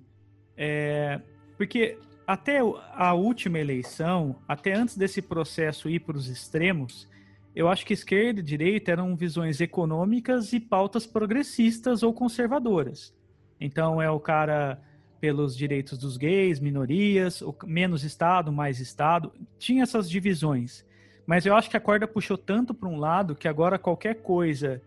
[0.58, 1.22] É,
[1.58, 2.60] porque até
[2.94, 7.08] a última eleição, até antes desse processo ir para os extremos,
[7.56, 13.14] eu acho que esquerda e direita eram visões econômicas e pautas progressistas ou conservadoras.
[13.60, 14.82] Então é o cara
[15.20, 19.32] pelos direitos dos gays, minorias, menos Estado, mais Estado.
[19.58, 20.86] Tinha essas divisões.
[21.26, 24.82] Mas eu acho que a corda puxou tanto para um lado que agora qualquer coisa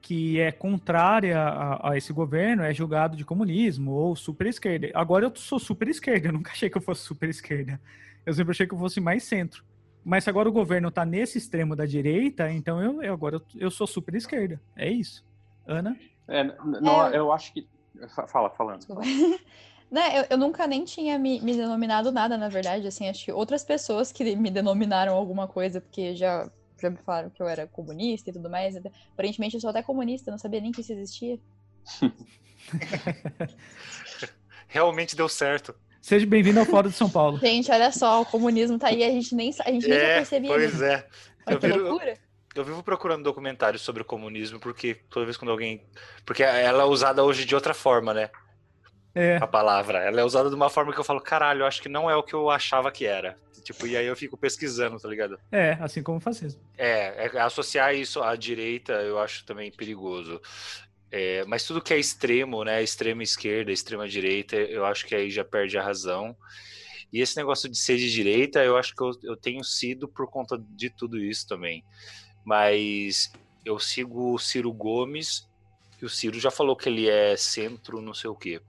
[0.00, 4.90] que é contrária a, a, esse governo é julgado de comunismo ou super esquerda.
[4.94, 7.80] Agora eu sou super esquerda, eu nunca achei que eu fosse super esquerda.
[8.24, 9.64] Eu sempre achei que eu fosse mais centro.
[10.04, 13.42] Mas se agora o governo está nesse extremo da direita, então eu, eu agora eu,
[13.56, 14.60] eu, sou super esquerda.
[14.76, 15.24] É isso.
[15.66, 15.96] Ana?
[16.26, 17.68] É, não, é, eu acho que.
[18.28, 18.86] Fala, falando.
[19.90, 23.32] Né, eu, eu, nunca nem tinha me, me, denominado nada, na verdade, assim, acho que
[23.32, 26.46] outras pessoas que me denominaram alguma coisa, porque já,
[26.82, 28.76] já me falaram que eu era comunista e tudo mais,
[29.12, 31.38] aparentemente eu sou até comunista, não sabia nem que isso existia.
[34.68, 35.74] Realmente deu certo.
[36.00, 37.38] Seja bem-vindo ao Fórum de São Paulo.
[37.40, 40.50] Gente, olha só, o comunismo tá aí, a gente nem, a gente nem é, percebia.
[40.50, 41.06] Pois é.
[41.46, 42.18] Olha eu que viro, loucura.
[42.54, 45.82] Eu vivo procurando documentários sobre o comunismo, porque toda vez quando alguém.
[46.24, 48.30] Porque ela é usada hoje de outra forma, né?
[49.14, 49.36] É.
[49.36, 49.98] A palavra.
[49.98, 52.16] Ela é usada de uma forma que eu falo, caralho, eu acho que não é
[52.16, 53.36] o que eu achava que era.
[53.62, 55.38] Tipo, e aí eu fico pesquisando, tá ligado?
[55.52, 56.60] É, assim como o fascismo.
[56.76, 60.40] É, é associar isso à direita eu acho também perigoso.
[61.10, 62.82] É, mas tudo que é extremo, né?
[62.82, 66.36] Extrema esquerda, extrema direita, eu acho que aí já perde a razão.
[67.12, 70.30] E esse negócio de ser de direita, eu acho que eu, eu tenho sido por
[70.30, 71.82] conta de tudo isso também.
[72.44, 73.32] Mas
[73.64, 75.48] eu sigo o Ciro Gomes,
[76.00, 78.60] e o Ciro já falou que ele é centro, não sei o quê.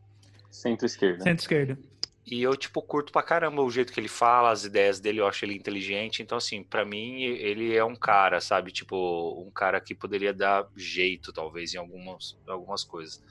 [0.59, 1.23] Centro-esquerda.
[1.23, 1.79] Centro-esquerda.
[2.27, 5.27] E eu, tipo, curto pra caramba o jeito que ele fala, as ideias dele, eu
[5.27, 6.21] acho ele inteligente.
[6.21, 8.71] Então, assim, para mim, ele é um cara, sabe?
[8.71, 13.23] Tipo, um cara que poderia dar jeito, talvez, em algumas, algumas coisas.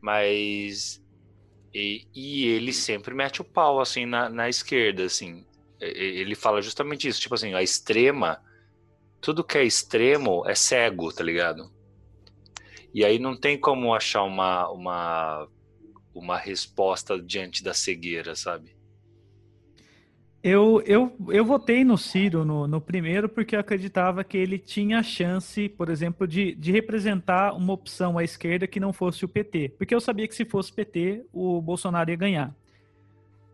[0.00, 1.02] Mas.
[1.74, 5.44] E, e ele sempre mete o pau, assim, na, na esquerda, assim.
[5.80, 8.40] Ele fala justamente isso, tipo assim, a extrema.
[9.20, 11.70] Tudo que é extremo é cego, tá ligado?
[12.94, 15.48] E aí não tem como achar uma, uma
[16.14, 18.74] uma resposta diante da cegueira, sabe?
[20.42, 25.02] Eu, eu, eu votei no Ciro no, no primeiro porque eu acreditava que ele tinha
[25.02, 29.70] chance, por exemplo, de, de representar uma opção à esquerda que não fosse o PT.
[29.78, 32.54] Porque eu sabia que se fosse PT, o Bolsonaro ia ganhar.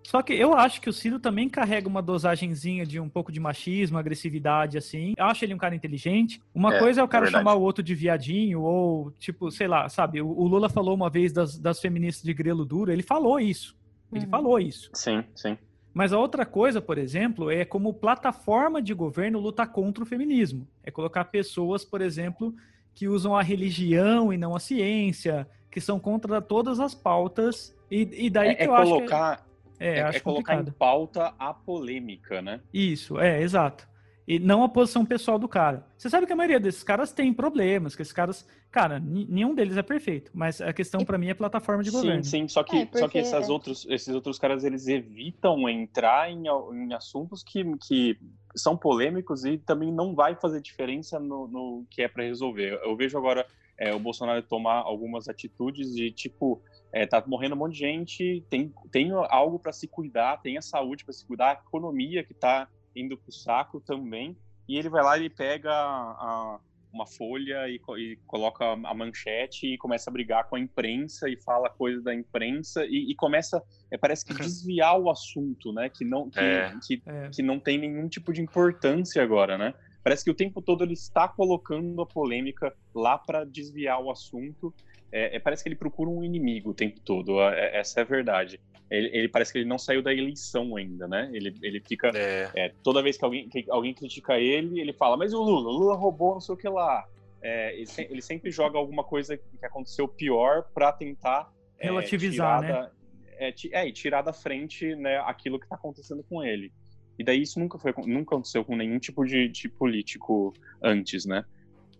[0.02, 3.38] Só que eu acho que o Ciro também carrega uma dosagenzinha de um pouco de
[3.38, 5.14] machismo, agressividade, assim.
[5.16, 6.42] Eu acho ele um cara inteligente.
[6.54, 9.68] Uma é, coisa é o cara é chamar o outro de viadinho, ou, tipo, sei
[9.68, 10.20] lá, sabe?
[10.20, 13.76] O, Lula falou uma vez das, das feministas de grelo duro, ele falou isso.
[14.12, 14.30] Ele uhum.
[14.30, 14.90] falou isso.
[14.94, 15.56] Sim, sim.
[15.92, 20.66] Mas a outra coisa, por exemplo, é como plataforma de governo lutar contra o feminismo.
[20.82, 22.54] É colocar pessoas, por exemplo,
[22.94, 27.76] que usam a religião e não a ciência, que são contra todas as pautas.
[27.90, 29.49] E, e daí é, que é eu colocar, acho que...
[29.80, 30.68] É, é, é colocar complicado.
[30.68, 32.60] em pauta a polêmica, né?
[32.72, 33.88] Isso, é, exato.
[34.28, 35.84] E não a posição pessoal do cara.
[35.96, 39.76] Você sabe que a maioria desses caras tem problemas, que esses caras, cara, nenhum deles
[39.76, 42.22] é perfeito, mas a questão para mim é plataforma de governo.
[42.22, 42.98] Sim, sim, só que, é, porque...
[42.98, 48.16] só que essas outros, esses outros caras, eles evitam entrar em, em assuntos que, que
[48.54, 52.78] são polêmicos e também não vai fazer diferença no, no que é para resolver.
[52.84, 53.44] Eu vejo agora
[53.76, 58.44] é, o Bolsonaro tomar algumas atitudes de tipo é, tá morrendo um monte de gente,
[58.50, 62.32] tem, tem algo para se cuidar, tem a saúde para se cuidar, a economia que
[62.32, 64.36] está indo pro saco também,
[64.68, 66.60] e ele vai lá e pega a,
[66.92, 71.36] uma folha e, e, coloca a manchete e começa a brigar com a imprensa e
[71.36, 76.04] fala coisa da imprensa e, e começa, é, parece que desviar o assunto, né, que
[76.04, 76.74] não, que, é.
[76.86, 77.28] que, é.
[77.30, 79.74] que não tem nenhum tipo de importância agora, né?
[80.02, 84.74] Parece que o tempo todo ele está colocando a polêmica lá para desviar o assunto
[85.12, 87.40] é, é, parece que ele procura um inimigo o tempo todo.
[87.40, 88.60] É, essa é a verdade.
[88.90, 91.30] Ele, ele, parece que ele não saiu da eleição ainda, né?
[91.32, 92.10] Ele, ele fica.
[92.14, 92.50] É.
[92.54, 95.72] é toda vez que alguém, que alguém critica ele, ele fala, mas o Lula, o
[95.72, 97.06] Lula roubou não sei o que lá.
[97.42, 102.68] É, ele, ele, sempre joga alguma coisa que aconteceu pior para tentar é, relativizar, né?
[102.68, 102.90] Da,
[103.72, 106.70] é, e tirar da frente né, aquilo que está acontecendo com ele.
[107.18, 110.52] E daí isso nunca foi, nunca aconteceu com nenhum tipo de, de político
[110.82, 111.44] antes, né?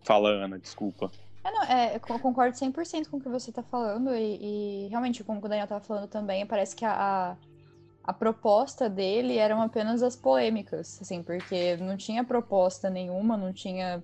[0.03, 1.11] Fala, Ana, desculpa.
[1.43, 5.25] É, não, é, eu concordo 100% com o que você está falando e, e, realmente,
[5.25, 7.37] como o Daniel estava falando também, parece que a, a,
[8.05, 14.03] a, proposta dele eram apenas as polêmicas, assim, porque não tinha proposta nenhuma, não tinha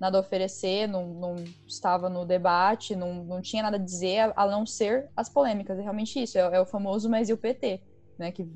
[0.00, 1.36] nada a oferecer, não, não
[1.68, 5.78] estava no debate, não, não tinha nada a dizer, a, não ser as polêmicas.
[5.78, 7.82] É realmente isso, é, é o famoso mas e o PT,
[8.18, 8.32] né?
[8.32, 8.48] Que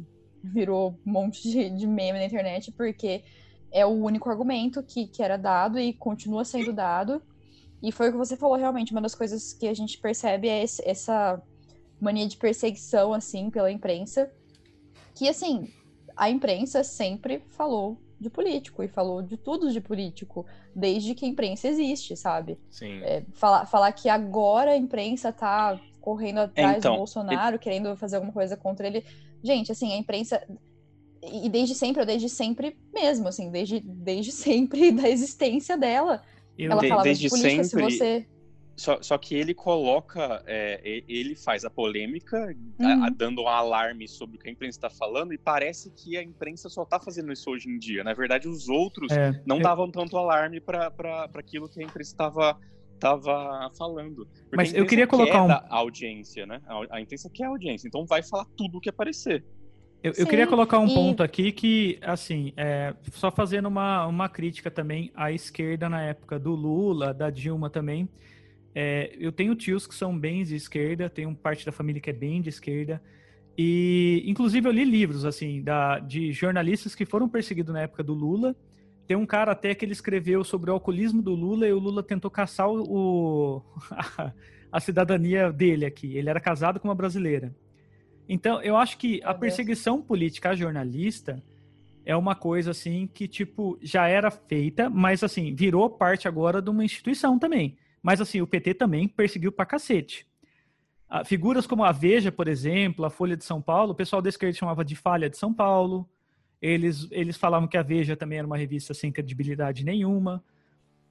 [0.42, 3.22] virou um monte de, de meme na internet, porque
[3.70, 7.22] é o único argumento que, que era dado e continua sendo dado.
[7.84, 10.64] E foi o que você falou, realmente, uma das coisas que a gente percebe é
[10.64, 11.40] esse, essa
[12.00, 14.32] mania de perseguição, assim, pela imprensa.
[15.14, 15.68] Que, assim,
[16.16, 21.28] a imprensa sempre falou de político e falou de tudo de político, desde que a
[21.28, 22.58] imprensa existe, sabe?
[22.70, 23.02] Sim.
[23.02, 28.16] É, falar, falar que agora a imprensa tá correndo atrás então, do Bolsonaro, querendo fazer
[28.16, 29.04] alguma coisa contra ele.
[29.42, 30.42] Gente, assim, a imprensa.
[31.22, 36.22] E desde sempre, ou desde sempre mesmo, assim, desde, desde sempre da existência dela.
[36.56, 38.26] Eu, ela falava desde de política, sempre, se você.
[38.76, 42.36] Só, só que ele coloca, é, ele faz a polêmica,
[42.80, 43.02] Uhum.
[43.04, 46.16] a- a- dando um alarme sobre o que a imprensa está falando, e parece que
[46.16, 48.02] a imprensa só está fazendo isso hoje em dia.
[48.02, 50.92] Na verdade, os outros É, não eu- davam tanto alarme para
[51.34, 52.56] aquilo que a imprensa estava
[52.98, 54.26] tava falando.
[54.50, 56.60] Porque Mas a eu queria colocar quer um- dar audiência, né?
[56.66, 59.44] A, a imprensa quer audiência, então vai falar tudo o que aparecer.
[60.04, 64.28] Eu, eu queria colocar um e- ponto aqui que, assim, é, só fazendo uma, uma
[64.28, 68.06] crítica também à esquerda na época do Lula, da Dilma também.
[68.74, 72.12] É, eu tenho tios que são bem de esquerda, tenho parte da família que é
[72.12, 73.02] bem de esquerda.
[73.56, 78.12] E, inclusive, eu li livros, assim, da, de jornalistas que foram perseguidos na época do
[78.12, 78.54] Lula.
[79.06, 82.02] Tem um cara até que ele escreveu sobre o alcoolismo do Lula e o Lula
[82.02, 83.62] tentou caçar o, o-
[84.70, 86.14] a cidadania dele aqui.
[86.14, 87.54] Ele era casado com uma brasileira.
[88.28, 91.42] Então, eu acho que a perseguição política a jornalista
[92.06, 96.70] é uma coisa assim que tipo já era feita, mas assim, virou parte agora de
[96.70, 97.76] uma instituição também.
[98.02, 100.26] Mas assim, o PT também perseguiu pra cacete.
[101.08, 104.28] Ah, Figuras como a Veja, por exemplo, a Folha de São Paulo, o pessoal da
[104.28, 106.08] esquerda chamava de Falha de São Paulo.
[106.60, 110.42] Eles, eles falavam que a Veja também era uma revista sem credibilidade nenhuma.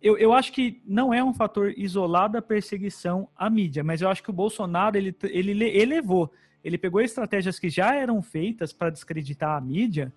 [0.02, 4.10] Eu, eu acho que não é um fator isolado a perseguição à mídia, mas eu
[4.10, 6.32] acho que o Bolsonaro ele, ele le- elevou.
[6.64, 10.14] Ele pegou estratégias que já eram feitas para descreditar a mídia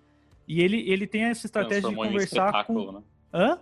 [0.47, 2.91] e ele, ele tem essa estratégia de Transformou em conversar espetáculo, com.
[2.93, 3.01] né?
[3.33, 3.59] Hã?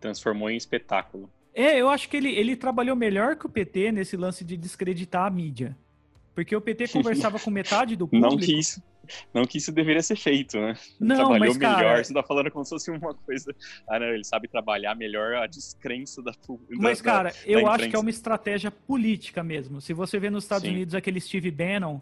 [0.00, 1.30] Transformou em espetáculo.
[1.54, 5.26] É, eu acho que ele, ele trabalhou melhor que o PT nesse lance de descreditar
[5.26, 5.76] a mídia.
[6.34, 8.30] Porque o PT conversava com metade do público.
[8.30, 8.82] Não que isso,
[9.34, 10.74] não que isso deveria ser feito, né?
[11.00, 13.54] Não, Trabalhou mas, cara- melhor, você tá falando como se fosse uma coisa.
[13.88, 16.30] Ah, não, ele sabe trabalhar melhor a descrença da.
[16.32, 16.38] da-
[16.70, 17.90] Mas, da- cara, eu acho imprensa.
[17.90, 19.80] que é uma estratégia política mesmo.
[19.80, 20.74] Se você vê nos Estados Sim.
[20.74, 22.00] Unidos aquele Steve Bannon,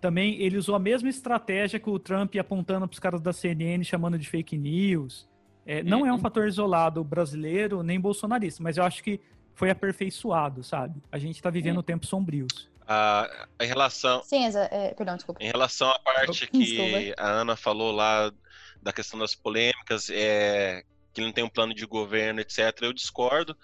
[0.00, 3.82] também ele usou a mesma estratégia que o Trump apontando para os caras da CNN,
[3.84, 5.28] chamando de fake news.
[5.66, 6.20] É, não é um Uhum.
[6.20, 9.20] fator isolado brasileiro nem bolsonarista, mas eu acho que
[9.54, 11.02] foi aperfeiçoado, sabe?
[11.10, 11.52] A gente tá Uhum.
[11.52, 12.70] vivendo tempos sombrios.
[12.90, 15.42] Ah, em relação, Sim, é, perdão, desculpa.
[15.44, 16.58] Em relação à parte Desculpa.
[16.58, 18.32] que a Ana falou lá
[18.80, 20.82] da questão das polêmicas, é,
[21.12, 23.54] que não tem um plano de governo, etc., eu discordo,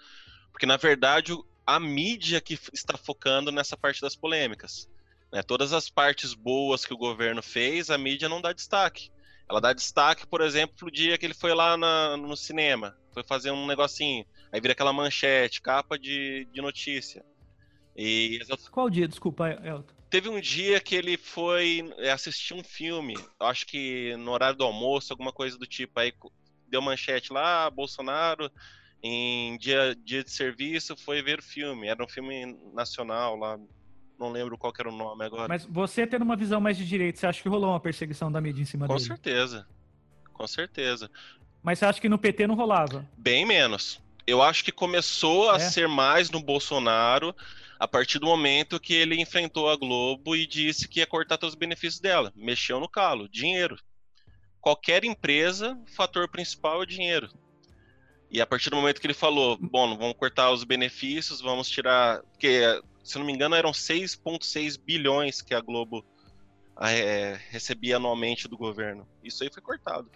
[0.51, 1.33] porque na verdade
[1.65, 4.87] a mídia que está focando nessa parte das polêmicas.
[5.33, 5.41] né?
[5.41, 9.09] Todas as partes boas que o governo fez, a mídia não dá destaque.
[9.49, 13.23] Ela dá destaque, por exemplo, pro dia que ele foi lá na- no cinema, foi
[13.23, 17.25] fazer um negocinho, aí vira aquela manchete, capa de, de notícia.
[17.95, 19.07] E as outras Qual dia?
[19.07, 19.93] Desculpa, Elton.
[20.09, 24.63] Teve um dia que ele foi é, assistir um filme, acho que no horário do
[24.63, 25.99] almoço, alguma coisa do tipo.
[25.99, 26.13] Aí
[26.67, 28.49] deu manchete lá, Bolsonaro,
[29.01, 31.87] em dia, dia de serviço, foi ver o filme.
[31.87, 33.57] Era um filme nacional lá,
[34.17, 35.47] não lembro qual era o nome agora.
[35.47, 38.39] Mas você tendo uma visão mais de direita, você acha que rolou uma perseguição da
[38.39, 39.05] mídia em cima Com dele?
[39.07, 39.67] certeza.
[40.31, 41.09] Com certeza.
[41.63, 43.05] Mas você acha que no PT não rolava?
[43.17, 43.99] Bem menos.
[44.27, 45.59] Eu acho que começou a É?
[45.59, 47.35] ser mais no Bolsonaro
[47.79, 51.53] a partir do momento que ele enfrentou a Globo e disse que ia cortar todos
[51.53, 52.31] os benefícios dela.
[52.35, 53.77] Mexeu no calo, dinheiro.
[54.61, 57.29] Qualquer empresa, o fator principal é dinheiro.
[58.31, 62.21] E a partir do momento que ele falou, bom, vamos cortar os benefícios, vamos tirar.
[62.23, 62.61] Porque,
[63.03, 66.03] se não me engano, eram 6,6 bilhões que a Globo
[66.81, 69.07] eh, recebia anualmente do governo.
[69.23, 70.09] Isso aí foi cortado.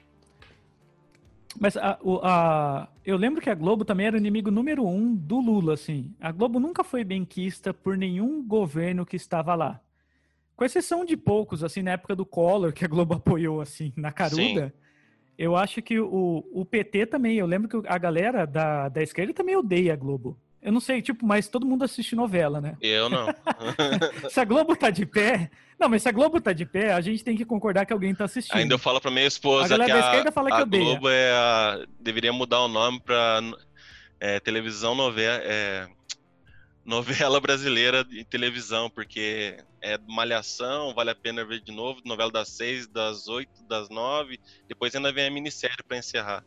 [1.58, 5.40] Mas a, a- eu lembro que a Globo também era o inimigo número um do
[5.40, 6.14] Lula, assim.
[6.20, 9.80] A Globo nunca foi benquista por nenhum governo que estava lá.
[10.56, 14.12] Com exceção de poucos, assim, na época do Collor, que a Globo apoiou, assim, na
[14.12, 14.74] caruda.
[15.38, 19.34] Eu acho que o, o PT também, eu lembro que a galera da, da esquerda
[19.34, 20.38] também odeia a Globo.
[20.62, 22.76] Eu não sei, tipo, mas todo mundo assiste novela, né?
[22.82, 23.28] Eu não.
[24.30, 25.50] Se a Globo tá de pé...
[25.80, 28.14] Não, mas se a Globo tá de pé, a gente tem que concordar que alguém
[28.14, 28.58] tá assistindo.
[28.58, 30.84] Ainda eu falo pra minha esposa A que a, esquerda fala que a odeia.
[30.84, 33.40] Globo é a- deveria mudar o nome pra
[34.20, 35.88] é, televisão novela, é,
[36.84, 42.50] novela brasileira de televisão, porque é malhação, vale a pena ver de novo, novela das
[42.50, 44.38] seis, das oito, das nove,
[44.68, 46.44] depois ainda vem a minissérie pra encerrar.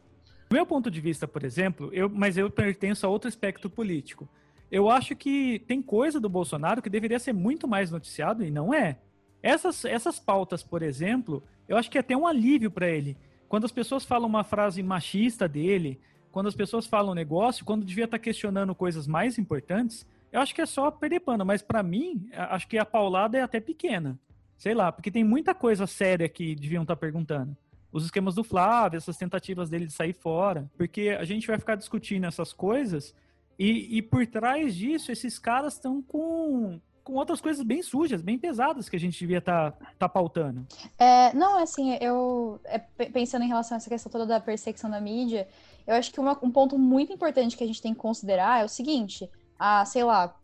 [0.52, 4.28] Do meu ponto de vista, por exemplo, eu, mas eu pertenço a outro espectro político.
[4.70, 8.74] Eu acho que tem coisa do Bolsonaro que deveria ser muito mais noticiado e não
[8.74, 8.98] é.
[9.42, 13.16] Essas, essas pautas, por exemplo, eu acho que é até um alívio para ele.
[13.48, 15.98] Quando as pessoas falam uma frase machista dele,
[16.30, 20.54] quando as pessoas falam negócio, quando devia estar tá questionando coisas mais importantes, eu acho
[20.54, 21.46] que é só perder pano.
[21.46, 24.20] Mas para mim, acho que a paulada é até pequena.
[24.58, 27.56] Sei lá, porque tem muita coisa séria que deviam estar tá perguntando.
[27.92, 30.70] Os esquemas do Flávio, essas tentativas dele de sair fora.
[30.76, 33.14] Porque a gente vai ficar discutindo essas coisas
[33.58, 38.38] e, e por trás disso, esses caras estão com, com outras coisas bem sujas, bem
[38.38, 40.66] pesadas que a gente devia estar tá, tá pautando.
[40.98, 45.00] É, não, assim, eu é, pensando em relação a essa questão toda da perseguição da
[45.00, 45.46] mídia,
[45.86, 48.64] eu acho que uma, um ponto muito importante que a gente tem que considerar é
[48.64, 50.34] o seguinte: há, sei lá,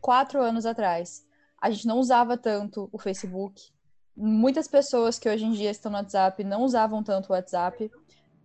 [0.00, 1.26] quatro anos atrás,
[1.60, 3.73] a gente não usava tanto o Facebook.
[4.16, 7.90] Muitas pessoas que hoje em dia estão no WhatsApp não usavam tanto o WhatsApp.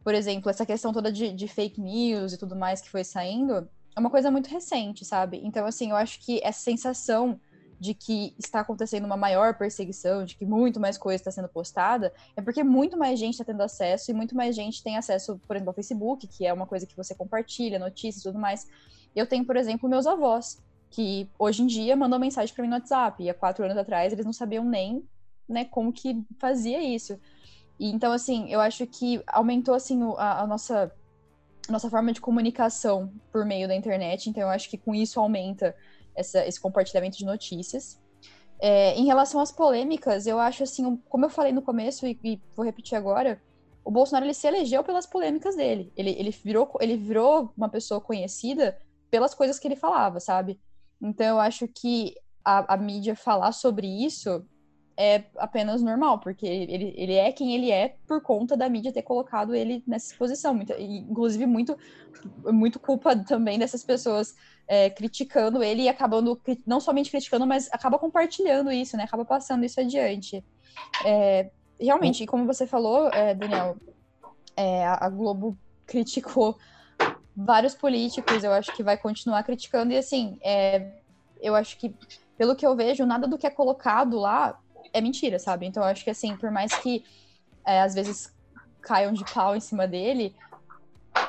[0.04, 3.70] Por exemplo, essa questão toda de, de fake news e tudo mais que foi saindo
[3.96, 5.42] é uma coisa muito recente, sabe?
[5.44, 7.40] Então, assim, eu acho que essa sensação
[7.80, 12.14] de que está acontecendo uma maior perseguição, de que muito mais coisa está sendo postada,
[12.36, 15.56] é porque muito mais gente está tendo acesso e muito mais gente tem acesso, por
[15.56, 18.68] exemplo, ao Facebook, que é uma coisa que você compartilha, notícias e tudo mais.
[19.16, 22.76] Eu tenho, por exemplo, meus avós, que hoje em dia mandam mensagem para mim no
[22.76, 25.08] WhatsApp, e há quatro anos atrás eles não sabiam nem
[25.50, 27.20] né, como que fazia isso.
[27.80, 30.92] E, então, assim, eu acho que aumentou, assim, a, a nossa
[31.72, 35.76] nossa forma de comunicação por meio da internet, então eu acho que com isso aumenta
[36.16, 38.00] essa, esse compartilhamento de notícias.
[38.60, 42.42] É, em relação às polêmicas, eu acho assim, como eu falei no começo e, e,
[42.56, 43.42] vou repetir agora,
[43.86, 45.94] o Bolsonaro ele se elegeu pelas polêmicas dele.
[45.96, 48.78] Ele, ele, virou, ele virou uma pessoa conhecida
[49.10, 50.60] pelas coisas que ele falava, sabe?
[51.02, 54.46] Então eu acho que a, a mídia falar sobre isso
[55.02, 59.02] é apenas normal, porque ele, ele é quem ele é por conta da mídia ter
[59.02, 60.54] colocado ele nessa posição.
[60.54, 61.78] Muito, inclusive, muito,
[62.44, 64.36] muito culpa também dessas pessoas
[64.68, 66.38] é, criticando ele e acabando,
[66.68, 69.06] não somente criticando, mas acaba compartilhando isso, né?
[69.06, 70.44] Acaba passando isso adiante.
[71.06, 73.78] É, realmente, como você falou, é, Daniel,
[74.58, 76.58] é, a Globo criticou
[77.34, 80.92] vários políticos, eu acho que vai continuar criticando, e assim, é,
[81.40, 81.96] eu acho que,
[82.38, 84.60] pelo que eu vejo, nada do que é colocado lá
[84.94, 85.66] é mentira, sabe?
[85.66, 87.04] Então eu acho que assim, por mais que
[87.66, 88.34] é, às vezes
[88.82, 90.36] caiam de pau em cima dele,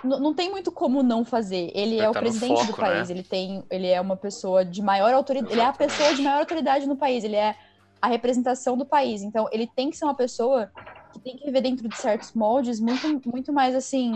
[0.04, 1.70] não tem muito como não fazer.
[1.74, 3.14] Ele, ele é o tá presidente foco, do país, né?
[3.14, 6.38] ele tem, ele é uma pessoa de maior autoridade, ele é a pessoa de maior
[6.38, 7.54] autoridade no país, ele é
[8.00, 9.22] a representação do país.
[9.22, 10.70] Então, ele tem que ser uma pessoa
[11.12, 14.12] que tem que viver dentro de certos moldes muito, muito mais assim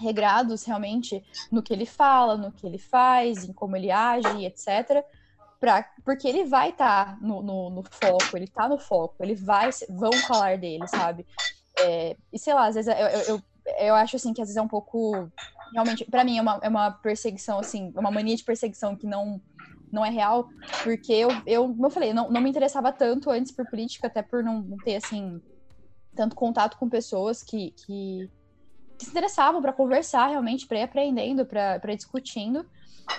[0.00, 1.22] regrados realmente
[1.52, 5.04] no que ele fala, no que ele faz, em como ele age, etc
[5.60, 9.34] pra, porque ele vai estar tá no, no, no, foco, ele tá no foco, ele
[9.34, 11.26] vai, vão falar dele, sabe?
[11.78, 13.42] É, e sei lá, às vezes eu, eu, eu,
[13.78, 15.30] eu, acho assim que às vezes é um pouco.
[15.72, 19.40] Realmente, para mim é uma, é uma perseguição, assim, uma mania de perseguição que não,
[19.92, 20.48] não é real,
[20.82, 24.22] porque eu, eu como eu falei, não, não me interessava tanto antes por política, até
[24.22, 25.40] por não, não ter, assim,
[26.16, 28.28] tanto contato com pessoas que, que,
[28.98, 32.66] que se interessavam para conversar realmente, para ir aprendendo, para ir discutindo.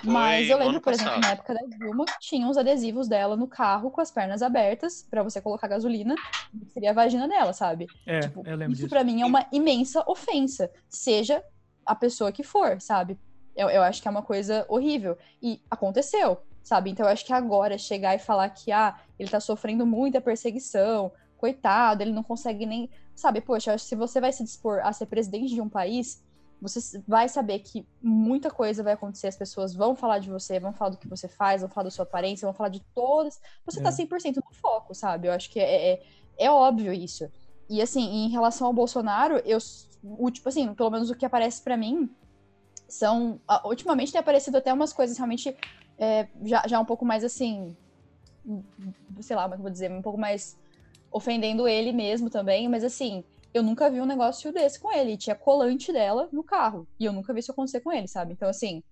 [0.04, 3.92] Mas eu lembro, por exemplo, na época da Dilma, tinha uns adesivos dela no carro
[3.92, 6.16] com as pernas abertas para você colocar gasolina,
[6.52, 7.88] que seria a vagina dela, sabe?
[8.06, 8.90] É, tipo, eu lembro isso disso.
[8.90, 11.44] pra mim é uma imensa ofensa, seja
[11.86, 13.20] a pessoa que for, sabe?
[13.56, 15.18] Eu, eu acho que é uma coisa horrível.
[15.42, 16.90] E aconteceu, sabe?
[16.90, 21.12] Então eu acho que agora chegar e falar que, ah, ele tá sofrendo muita perseguição,
[21.38, 22.90] coitado, ele não consegue nem.
[23.16, 26.24] Sabe, poxa, se você vai se dispor a ser presidente de um país
[26.62, 30.72] você vai saber que muita coisa vai acontecer, as pessoas vão falar de você, vão
[30.72, 33.42] falar do que você faz, vão falar da sua aparência, vão falar de todas.
[33.66, 33.92] Você tá é.
[33.92, 35.28] tá 100% no foco, sabe?
[35.28, 36.04] Eu acho que é, é,
[36.38, 37.28] é, óbvio isso.
[37.68, 39.58] E assim, em relação ao Bolsonaro, eu,
[40.04, 42.08] o, tipo assim, pelo menos o que aparece para mim
[42.88, 43.42] são.
[43.66, 45.56] Ultimamente tem aparecido até umas coisas realmente
[45.98, 47.76] é, já, já um pouco mais assim.
[49.22, 49.92] Sei lá, como é que eu vou dizer?
[49.92, 50.60] Um pouco mais
[51.12, 53.24] ofendendo ele mesmo também, mas assim
[53.54, 55.18] eu nunca vi um negócio desse com ele.
[55.18, 56.88] tinha colante dela no carro.
[57.00, 58.34] E eu nunca vi isso acontecer com ele, sabe?
[58.34, 58.84] Então, assim,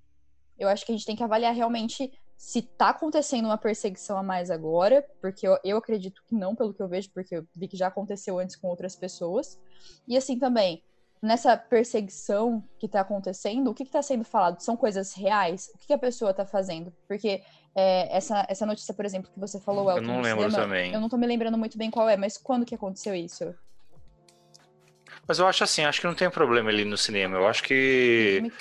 [0.58, 4.24] eu acho que a gente tem que avaliar realmente se tá acontecendo uma perseguição a
[4.24, 7.68] mais agora, porque eu, eu acredito que não, pelo que eu vejo, porque eu vi
[7.68, 9.60] que já aconteceu antes com outras pessoas.
[10.08, 10.82] E assim também,
[11.22, 14.62] nessa perseguição que tá acontecendo, o que que tá sendo falado?
[14.62, 15.70] São coisas reais?
[15.76, 16.94] O que, que a pessoa tá fazendo?
[17.08, 17.44] Porque
[17.76, 20.94] é, essa, essa notícia, por exemplo, que você falou, Elton, eu não lembro cinema, também.
[20.94, 23.54] Eu não tô me lembrando muito bem qual é, mas quando que aconteceu isso?
[25.30, 27.38] Mas eu acho assim, acho que não tem problema ali no cinema.
[27.38, 28.52] Eu acho que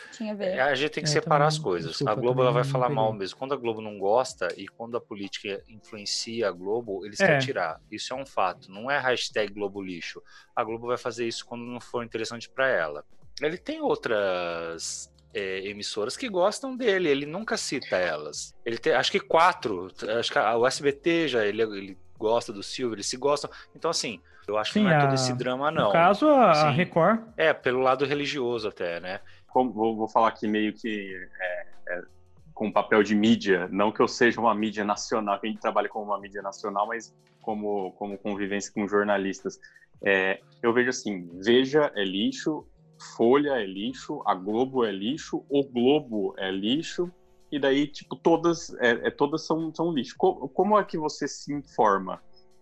[0.60, 1.90] a, a gente tem que é, separar também, as coisas.
[1.92, 3.38] Desculpa, a Globo ela vai falar mal mesmo.
[3.38, 7.26] Quando a Globo não gosta e quando a política influencia a Globo, eles é.
[7.26, 7.80] querem tirar.
[7.90, 8.70] Isso é um fato.
[8.70, 10.22] Não é hashtag Globo lixo.
[10.54, 13.02] A Globo vai fazer isso quando não for interessante para ela.
[13.40, 18.54] ele tem outras é, emissoras que gostam dele, ele nunca cita elas.
[18.62, 19.90] Ele tem, acho que quatro,
[20.20, 23.50] acho que o SBT já, ele, ele gosta do Silvio, eles se gostam.
[23.74, 25.86] Então, assim, eu acho Sim, que não é a, todo esse drama, não.
[25.86, 27.20] No caso, a, assim, Record.
[27.36, 29.20] É, pelo lado religioso até, né?
[29.46, 32.02] Como, vou, vou falar aqui meio que é, é,
[32.54, 35.88] com papel de mídia, não que eu seja uma mídia nacional, que a gente trabalha
[35.88, 39.58] como uma mídia nacional, mas como, como convivência com jornalistas.
[40.02, 42.66] É, eu vejo assim, Veja é lixo,
[43.16, 47.12] Folha é lixo, a Globo é lixo, o Globo é lixo,
[47.50, 50.14] e daí, tipo, todas, é, é todas são, são lixo.
[50.18, 52.20] Como, como, é que você se informa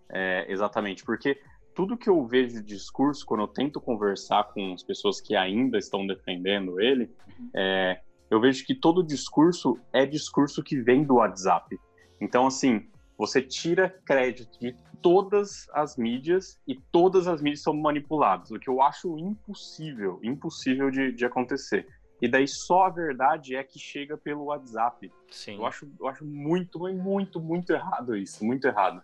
[0.08, 1.04] é, exatamente?
[1.04, 1.40] Porque
[1.76, 5.76] tudo que eu vejo de discurso, quando eu tento conversar com as pessoas que ainda
[5.76, 7.14] estão defendendo ele,
[7.54, 8.00] é,
[8.30, 11.78] eu vejo que todo discurso é discurso que vem do WhatsApp.
[12.18, 18.50] Então, assim, você tira crédito de todas as mídias e todas as mídias são manipuladas,
[18.50, 21.86] o que eu acho impossível, impossível de, de acontecer.
[22.22, 25.12] E daí só a verdade é que chega pelo WhatsApp.
[25.30, 25.56] Sim.
[25.56, 29.02] Eu acho, eu acho muito, muito, muito errado isso, muito errado.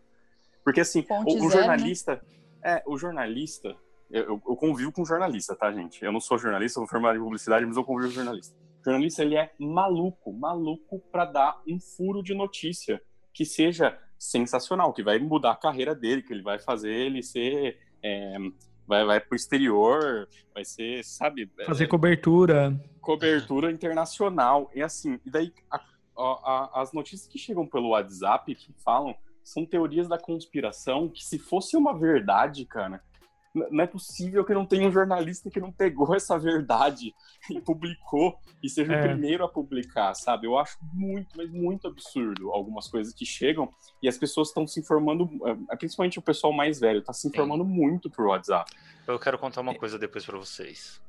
[0.64, 2.41] Porque assim, o, o, jornalista, zero, né?
[2.65, 3.77] É, o jornalista,
[4.11, 6.05] eu, eu, convivo com jornalista, tá, gente?
[6.05, 8.55] Eu não sou jornalista, sou formado em publicidade, mas eu convivo com jornalista.
[8.81, 13.01] O jornalista, ele é maluco, maluco para dar um furo de notícia
[13.33, 17.79] que seja sensacional, que vai mudar a carreira dele, que ele vai fazer ele ser
[18.03, 18.37] é,
[18.87, 21.51] vai, vai pro exterior, vai ser, sabe?
[21.65, 22.81] Fazer é, cobertura.
[23.01, 24.71] Cobertura internacional.
[24.75, 25.81] E assim, e daí a,
[26.17, 31.38] a, as notícias que chegam pelo WhatsApp que falam são teorias da conspiração que se
[31.38, 33.03] fosse uma verdade, cara,
[33.55, 37.14] não é possível que não tenha um jornalista que não pegou essa verdade
[37.51, 38.99] e publicou e seja é.
[38.99, 40.47] o primeiro a publicar, sabe?
[40.47, 43.68] Eu acho muito, mas muito absurdo algumas coisas que chegam
[44.03, 45.28] e as pessoas estão se informando,
[45.70, 47.70] é, principalmente o pessoal mais velho, está se informando Sim.
[47.70, 48.70] muito por WhatsApp.
[49.07, 51.01] Eu quero contar uma coisa depois para vocês.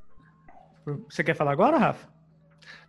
[1.08, 2.13] Você quer falar agora, Rafa?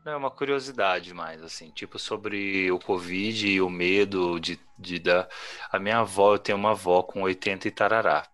[0.05, 5.27] É uma curiosidade mais, assim, tipo sobre o Covid e o medo de, de dar.
[5.71, 8.27] A minha avó, eu tenho uma avó com 80 e tarará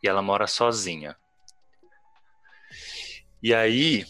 [0.00, 1.16] e ela mora sozinha.
[3.42, 4.04] E aí,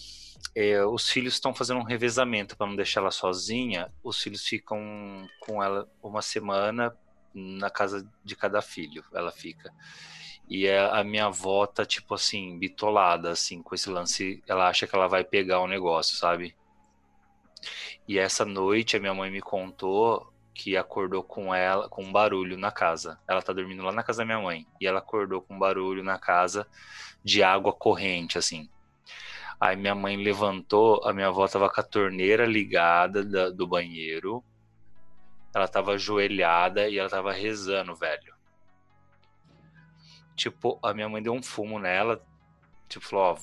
[0.54, 3.90] é, os filhos estão fazendo um revezamento para não deixar ela sozinha.
[4.02, 6.94] Os filhos ficam com ela uma semana
[7.34, 9.02] na casa de cada filho.
[9.14, 9.72] Ela fica.
[10.50, 14.42] E a minha avó tá, tipo assim, bitolada, assim, com esse lance.
[14.46, 16.54] Ela acha que ela vai pegar o negócio, sabe?
[18.06, 22.56] E essa noite a minha mãe me contou que acordou com ela com um barulho
[22.58, 23.18] na casa.
[23.26, 26.02] Ela tá dormindo lá na casa da minha mãe e ela acordou com um barulho
[26.02, 26.66] na casa
[27.24, 28.68] de água corrente assim.
[29.60, 34.42] Aí minha mãe levantou, a minha avó tava com a torneira ligada da, do banheiro.
[35.54, 38.34] Ela tava ajoelhada e ela tava rezando, velho.
[40.34, 42.24] Tipo, a minha mãe deu um fumo nela,
[42.88, 43.38] tipo, falou, ó,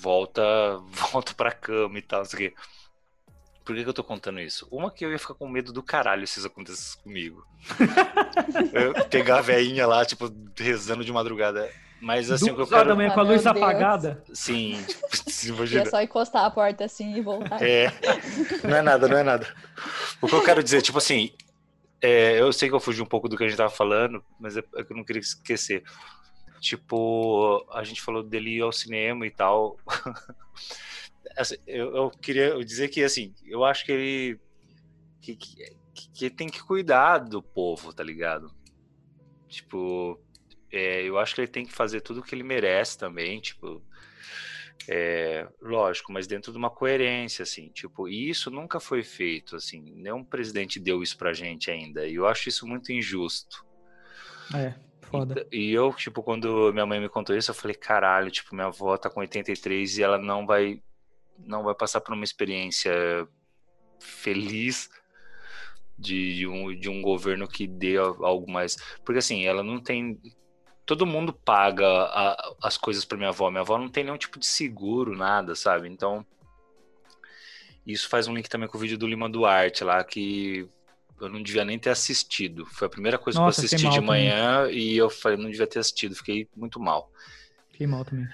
[0.00, 0.42] volta,
[0.90, 2.56] volta pra cama e tal, não sei o quê.
[3.64, 4.66] Por que, que, eu tô contando isso?
[4.70, 7.46] Uma que eu ia ficar com medo do caralho se isso acontecesse comigo.
[9.10, 11.70] pegar a veinha lá, tipo, rezando de madrugada.
[12.00, 12.88] Mas assim, o que eu quero...
[12.88, 14.24] da manhã com a luz apagada.
[14.34, 14.84] Sim,
[15.46, 15.82] imagina.
[15.82, 17.62] É só encostar a porta assim e voltar.
[17.62, 17.92] É,
[18.64, 19.46] não é nada, não é nada.
[20.20, 21.30] O que eu quero dizer, tipo assim,
[22.00, 24.56] é, eu sei que eu fugi um pouco do que a gente tava falando, mas
[24.56, 25.84] é, é que eu não queria esquecer.
[26.60, 29.76] Tipo, a gente falou dele ir ao cinema e tal.
[31.36, 34.40] Assim, eu, eu, queria dizer que, assim, eu acho que ele
[35.20, 35.76] que, que,
[36.12, 38.52] que tem que cuidar do povo, tá ligado?
[39.48, 40.20] Tipo,
[40.70, 43.82] é, eu acho que ele tem que fazer tudo o que ele merece também, tipo,
[44.88, 49.80] é, lógico, mas dentro de uma coerência, assim, tipo, e isso nunca foi feito, assim,
[49.94, 53.64] nenhum presidente deu isso pra gente ainda, e eu acho isso muito injusto.
[54.54, 55.46] É, foda.
[55.52, 58.66] E, e eu, tipo, quando minha mãe me contou isso, eu falei, caralho, tipo, minha
[58.66, 60.82] avó tá com 83 e ela não vai
[61.38, 62.92] não vai passar por uma experiência
[63.98, 64.90] feliz
[65.98, 68.76] de, um, de um governo que dê algo mais.
[69.04, 70.20] Porque assim, ela não tem.
[70.84, 73.50] Todo mundo paga a, as coisas para minha avó.
[73.50, 75.88] Minha avó não tem nenhum tipo de seguro, nada, sabe?
[75.88, 76.26] Então.
[77.84, 80.68] Isso faz um link também com o vídeo do Lima Duarte lá, que
[81.20, 82.64] eu não devia nem ter assistido.
[82.66, 84.78] Foi a primeira coisa Nossa, que eu assisti de manhã também.
[84.78, 87.10] e eu falei, não devia ter assistido, fiquei muito mal.
[87.72, 88.28] Fiquei mal também.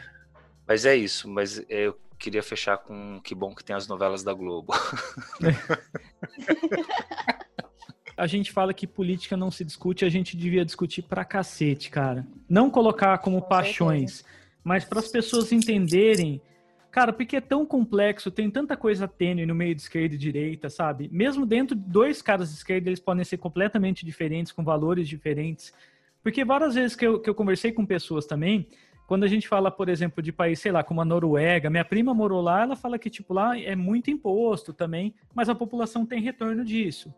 [0.66, 4.34] Mas é isso, mas eu queria fechar com que bom que tem as novelas da
[4.34, 4.72] Globo.
[8.16, 12.26] a gente fala que política não se discute, a gente devia discutir pra cacete, cara.
[12.48, 14.24] Não colocar como paixões,
[14.64, 16.42] mas para as pessoas entenderem,
[16.90, 20.68] cara, porque é tão complexo, tem tanta coisa tênue no meio de esquerda e direita,
[20.68, 21.08] sabe?
[21.12, 25.72] Mesmo dentro de dois caras de esquerda, eles podem ser completamente diferentes, com valores diferentes.
[26.20, 28.66] Porque várias vezes que eu, que eu conversei com pessoas também,
[29.08, 32.12] quando a gente fala, por exemplo, de país, sei lá, como a Noruega, minha prima
[32.12, 36.20] morou lá, ela fala que, tipo, lá é muito imposto também, mas a população tem
[36.20, 37.12] retorno disso.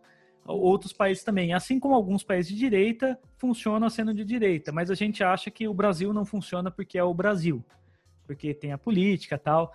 [0.44, 4.94] Outros países também, assim como alguns países de direita, funcionam sendo de direita, mas a
[4.94, 7.60] gente acha que o Brasil não funciona porque é o Brasil,
[8.24, 9.74] porque tem a política tal.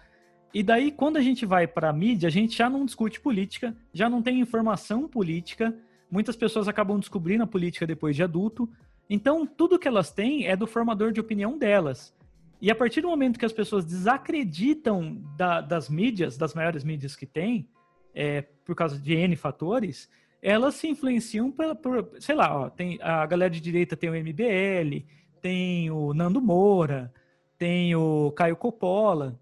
[0.53, 3.75] E daí, quando a gente vai para a mídia, a gente já não discute política,
[3.91, 5.77] já não tem informação política,
[6.09, 8.69] muitas pessoas acabam descobrindo a política depois de adulto,
[9.09, 12.15] então, tudo que elas têm é do formador de opinião delas.
[12.61, 17.15] E a partir do momento que as pessoas desacreditam da, das mídias, das maiores mídias
[17.15, 17.67] que tem,
[18.13, 20.09] é, por causa de N fatores,
[20.41, 24.13] elas se influenciam por, por sei lá, ó, tem, a galera de direita tem o
[24.13, 25.05] MBL,
[25.41, 27.13] tem o Nando Moura,
[27.57, 29.39] tem o Caio Coppola,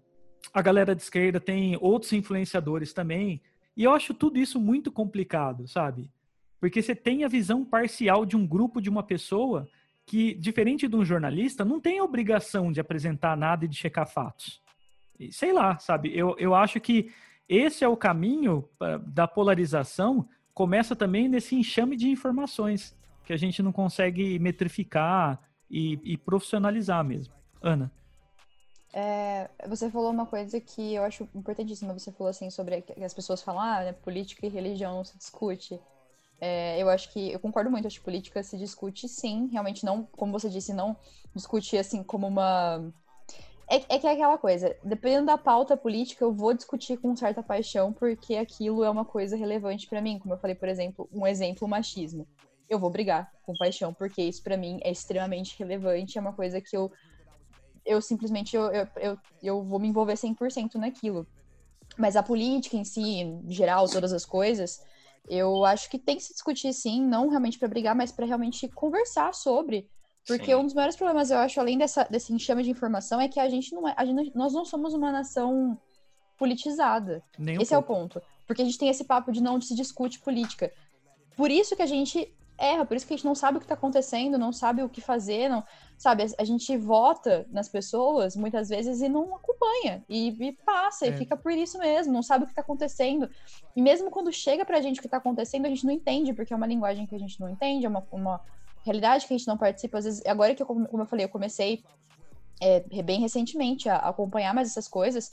[0.52, 3.40] a galera de esquerda tem outros influenciadores também.
[3.76, 6.10] E eu acho tudo isso muito complicado, sabe?
[6.64, 9.68] Porque você tem a visão parcial de um grupo de uma pessoa
[10.06, 14.08] que, diferente de um jornalista, não tem a obrigação de apresentar nada e de checar
[14.08, 14.62] fatos.
[15.30, 16.16] Sei lá, sabe?
[16.16, 17.12] Eu, eu acho que
[17.46, 18.66] esse é o caminho
[19.08, 22.96] da polarização, começa também nesse enxame de informações
[23.26, 25.38] que a gente não consegue metrificar
[25.70, 27.34] e, e profissionalizar mesmo.
[27.60, 27.92] Ana.
[28.90, 31.92] É, você falou uma coisa que eu acho importantíssima.
[31.92, 35.78] Você falou assim sobre as pessoas falam, ah, né, política e religião não se discute.
[36.40, 40.04] É, eu acho que eu concordo muito, acho que política se discute sim, realmente não,
[40.04, 40.96] como você disse, não
[41.34, 42.92] discutir assim como uma.
[43.68, 47.42] É, é que é aquela coisa, dependendo da pauta política, eu vou discutir com certa
[47.42, 50.18] paixão, porque aquilo é uma coisa relevante para mim.
[50.18, 52.26] Como eu falei, por exemplo, um exemplo, o machismo.
[52.68, 56.60] Eu vou brigar com paixão, porque isso para mim é extremamente relevante, é uma coisa
[56.60, 56.90] que eu,
[57.86, 61.26] eu simplesmente eu, eu, eu, eu vou me envolver 100% naquilo.
[61.96, 64.80] Mas a política em si, em geral, todas as coisas,
[65.28, 68.68] eu acho que tem que se discutir sim, não realmente para brigar, mas para realmente
[68.68, 69.88] conversar sobre.
[70.26, 70.54] Porque sim.
[70.54, 73.48] um dos maiores problemas, eu acho, além dessa, desse enxame de informação, é que a
[73.48, 73.94] gente não é.
[73.96, 75.78] A gente, nós não somos uma nação
[76.38, 77.22] politizada.
[77.38, 78.22] Nem Esse um é o ponto.
[78.46, 80.72] Porque a gente tem esse papo de não se discute política.
[81.36, 83.64] Por isso que a gente erra, por isso que a gente não sabe o que
[83.64, 85.64] está acontecendo, não sabe o que fazer, não
[85.98, 86.24] sabe?
[86.38, 91.10] A, gente vota nas pessoas muitas vezes e não acompanha e, e passa é.
[91.10, 93.28] e fica por isso mesmo, não sabe o que está acontecendo.
[93.74, 96.32] E mesmo quando chega para a gente o que está acontecendo, a gente não entende
[96.32, 98.40] porque é uma linguagem que a gente não entende, é uma, uma
[98.84, 99.98] realidade que a gente não participa.
[99.98, 101.82] Às vezes, agora que eu, como eu falei, eu comecei
[102.60, 105.32] é, bem recentemente a acompanhar mais essas coisas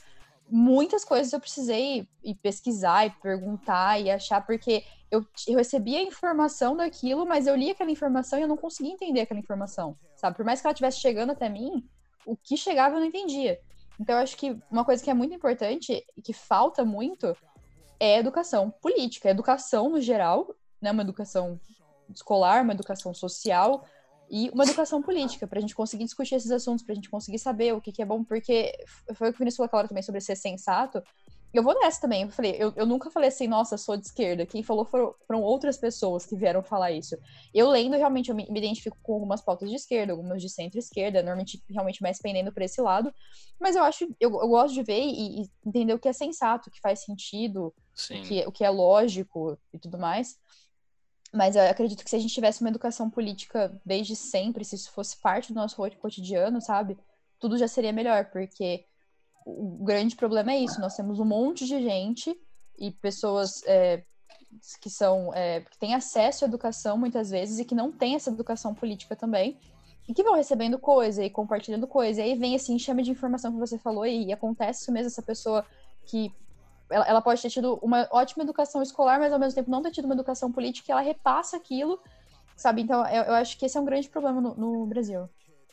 [0.52, 6.04] muitas coisas eu precisei ir pesquisar e perguntar e achar, porque eu, eu recebia a
[6.04, 10.36] informação daquilo, mas eu li aquela informação e eu não conseguia entender aquela informação, sabe?
[10.36, 11.88] Por mais que ela estivesse chegando até mim,
[12.26, 13.60] o que chegava eu não entendia.
[14.00, 17.36] Então, eu acho que uma coisa que é muito importante e que falta muito
[18.00, 20.92] é educação política, educação no geral, né?
[20.92, 21.60] Uma educação
[22.14, 23.86] escolar, uma educação social,
[24.32, 27.38] e uma educação política, para a gente conseguir discutir esses assuntos, para a gente conseguir
[27.38, 28.72] saber o que, que, é bom, porque
[29.14, 31.04] foi o que o Vinícius falou também sobre ser sensato.
[31.54, 34.46] Eu vou nessa também, eu falei, eu, eu nunca falei assim, nossa, sou de esquerda.
[34.46, 37.18] Quem falou foram, foram outras pessoas que vieram falar isso.
[37.54, 41.22] Eu lendo, realmente, eu me, me identifico com algumas pautas de esquerda, algumas de centro-esquerda,
[41.22, 43.14] normalmente, realmente mais pendendo para esse lado.
[43.60, 46.70] Mas eu acho, eu, eu gosto de ver e, e, entender o que é sensato,
[46.70, 47.74] o que faz sentido,
[48.24, 50.38] o que, o que é lógico e tudo mais.
[51.34, 54.92] Mas eu acredito que se a gente tivesse uma educação política desde sempre, se isso
[54.92, 56.98] fosse parte do nosso cotidiano, sabe?
[57.40, 58.86] Tudo já seria melhor, porque
[59.46, 60.82] o grande problema é isso.
[60.82, 62.38] Nós temos um monte de gente
[62.78, 64.04] e pessoas é,
[64.82, 68.30] que são é, que têm acesso à educação muitas vezes e que não têm essa
[68.30, 69.58] educação política também
[70.08, 73.52] e que vão recebendo coisa e compartilhando coisa e aí vem esse enxame de informação
[73.52, 75.66] que você falou e, e acontece isso mesmo essa pessoa
[76.06, 76.34] que
[76.92, 79.92] ela, ela, pode ter tido uma ótima educação escolar, mas ao mesmo tempo não ter
[79.92, 82.00] tido uma educação política e ela repassa aquilo,
[82.56, 82.82] sabe?
[82.82, 85.30] Então, eu, eu acho que esse é um grande problema no, no Brasil.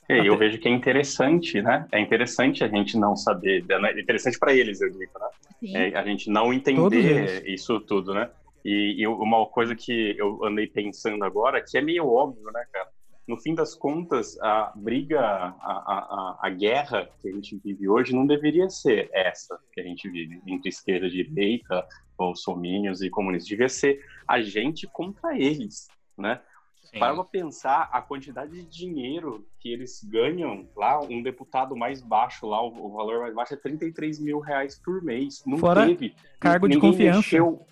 [0.08, 1.86] É, eu vejo que é interessante, né?
[1.92, 3.90] É interessante a gente não saber, né?
[3.90, 5.28] é interessante para eles, eu digo, né?
[5.74, 8.30] É, a gente não entender isso tudo, né?
[8.64, 12.88] E, e, uma coisa que eu andei pensando agora, que é meio óbvio, né, cara?
[13.28, 18.14] No fim das contas, a briga, a, a, a, guerra que a gente vive hoje
[18.14, 23.46] não deveria ser essa que a gente vive entre esquerda e direita, bolsominions e comunistas.
[23.46, 26.40] Devia ser a gente contra eles, né?
[26.84, 27.00] Sim.
[27.00, 32.62] Para pensar a quantidade de dinheiro que eles ganham lá, um deputado mais baixo lá,
[32.62, 35.42] o, o valor mais baixo é 33 mil reais por mês.
[35.44, 36.14] Não Fora teve.
[36.40, 37.18] cargo de confiança.
[37.18, 37.66] Mexeu,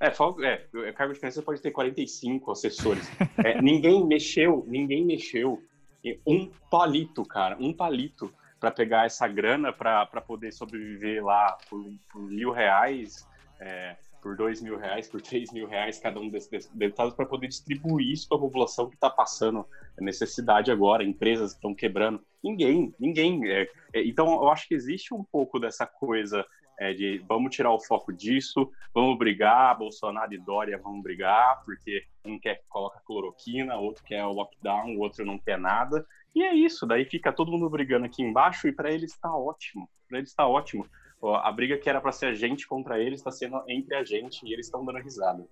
[0.00, 0.08] é,
[0.88, 3.10] é, cargo de criança pode ter 45 assessores.
[3.44, 5.62] É, ninguém mexeu, ninguém mexeu
[6.26, 12.22] um palito, cara, um palito para pegar essa grana para poder sobreviver lá por, por
[12.22, 13.26] mil reais,
[13.60, 17.48] é, por dois mil reais, por três mil reais cada um desses deputados para poder
[17.48, 19.66] distribuir isso para a população que está passando
[20.00, 22.20] necessidade agora, empresas que estão quebrando.
[22.42, 23.48] Ninguém, ninguém.
[23.48, 26.44] É, é, então, eu acho que existe um pouco dessa coisa
[26.78, 32.04] é, de vamos tirar o foco disso, vamos brigar, Bolsonaro e Dória vão brigar, porque
[32.24, 36.06] um quer que coloca cloroquina, outro quer o lockdown, o outro não quer nada.
[36.34, 39.88] E é isso, daí fica todo mundo brigando aqui embaixo e para eles está ótimo.
[40.08, 40.86] Para eles está ótimo.
[41.42, 44.46] A briga que era para ser a gente contra eles está sendo entre a gente
[44.46, 45.46] e eles estão dando risada.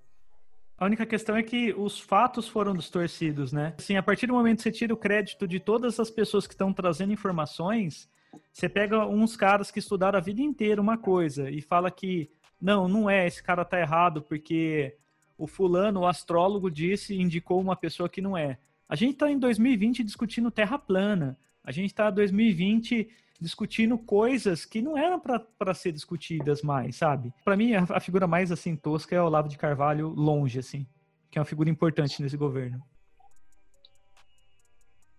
[0.76, 3.74] A única questão é que os fatos foram distorcidos, né?
[3.78, 6.52] Assim, a partir do momento que você tira o crédito de todas as pessoas que
[6.52, 8.08] estão trazendo informações,
[8.52, 12.30] você pega uns caras que estudaram a vida inteira uma coisa e fala que
[12.60, 14.96] não, não é, esse cara tá errado porque
[15.36, 18.58] o fulano, o astrólogo disse, indicou uma pessoa que não é.
[18.88, 21.38] A gente está em 2020 discutindo terra plana.
[21.62, 23.08] A gente está em 2020
[23.40, 27.32] discutindo coisas que não eram para ser discutidas mais, sabe?
[27.44, 30.86] Para mim, a, a, figura mais assim tosca é o Olavo de Carvalho longe, assim,
[31.30, 32.82] que é uma figura importante nesse governo.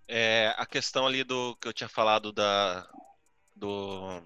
[0.07, 2.87] É, a questão ali do que eu tinha falado da,
[3.55, 4.21] do,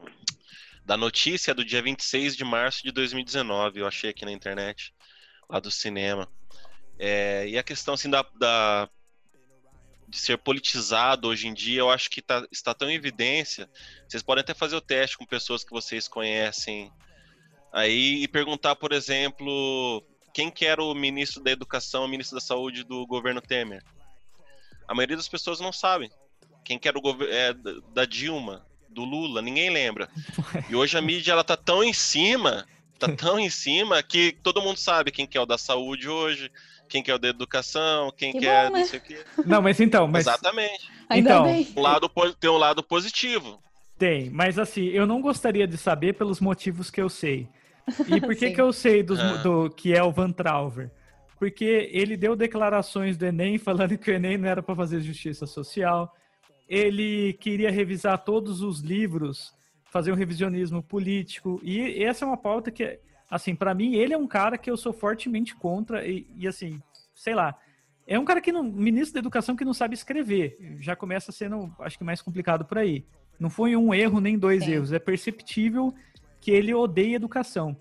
[0.86, 4.94] da notícia do dia 26 de março de 2019, eu achei aqui na internet,
[5.50, 6.28] lá do cinema.
[6.98, 8.90] É, e a questão assim da, da,
[10.08, 13.70] de ser politizado hoje em dia, eu acho que tá, está tão em evidência.
[14.08, 16.92] Vocês podem até fazer o teste com pessoas que vocês conhecem
[17.72, 20.04] aí e perguntar, por exemplo,
[20.34, 23.84] quem que era o ministro da Educação, o ministro da Saúde do governo Temer.
[24.88, 26.12] A maioria das pessoas não sabem.
[26.66, 27.54] Quem que era o é,
[27.94, 30.10] da Dilma, do Lula, ninguém lembra.
[30.70, 32.66] E hoje a mídia ela tá tão em cima,
[32.98, 36.52] tá tão em cima que todo mundo sabe quem que é o da saúde hoje,
[36.88, 38.80] quem que é o da educação, quem que, que é bom, é né?
[38.80, 39.18] não sei o quê.
[39.46, 40.28] Não, mas então, mas...
[40.28, 40.90] Exatamente.
[41.08, 41.68] Ainda então, bem.
[41.76, 43.60] Um lado, tem um lado positivo.
[43.98, 47.48] Tem, mas assim, eu não gostaria de saber pelos motivos que eu sei.
[48.08, 49.38] E por que que eu sei dos, ah.
[49.38, 50.92] do que é o Van Trauver?
[51.38, 55.46] Porque ele deu declarações do Enem falando que o Enem não era para fazer justiça
[55.46, 56.14] social,
[56.70, 59.52] ele queria revisar todos os livros,
[59.86, 63.00] fazer um revisionismo político, e essa é uma pauta que,
[63.30, 66.80] assim, para mim, ele é um cara que eu sou fortemente contra, e, e, assim,
[67.16, 67.58] sei lá,
[68.06, 71.74] é um cara que não, ministro da educação que não sabe escrever, já começa sendo,
[71.80, 73.04] acho que mais complicado por aí.
[73.40, 74.74] Não foi um erro nem dois Sim.
[74.74, 75.94] erros, é perceptível
[76.40, 77.76] que ele odeia educação.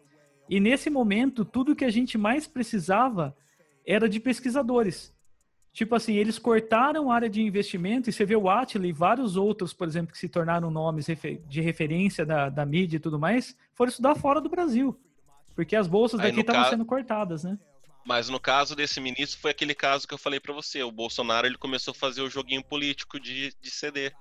[0.48, 3.36] E nesse momento, tudo que a gente mais precisava
[3.86, 5.14] era de pesquisadores.
[5.78, 9.36] Tipo assim, eles cortaram a área de investimento e você vê o Atila e vários
[9.36, 11.06] outros, por exemplo, que se tornaram nomes
[11.46, 15.00] de referência da, da mídia e tudo mais, foram estudar fora do Brasil.
[15.54, 16.70] Porque as bolsas daqui estavam caso...
[16.70, 17.56] sendo cortadas, né?
[18.04, 20.82] Mas no caso desse ministro foi aquele caso que eu falei para você.
[20.82, 24.12] O Bolsonaro ele começou a fazer o joguinho político de, de ceder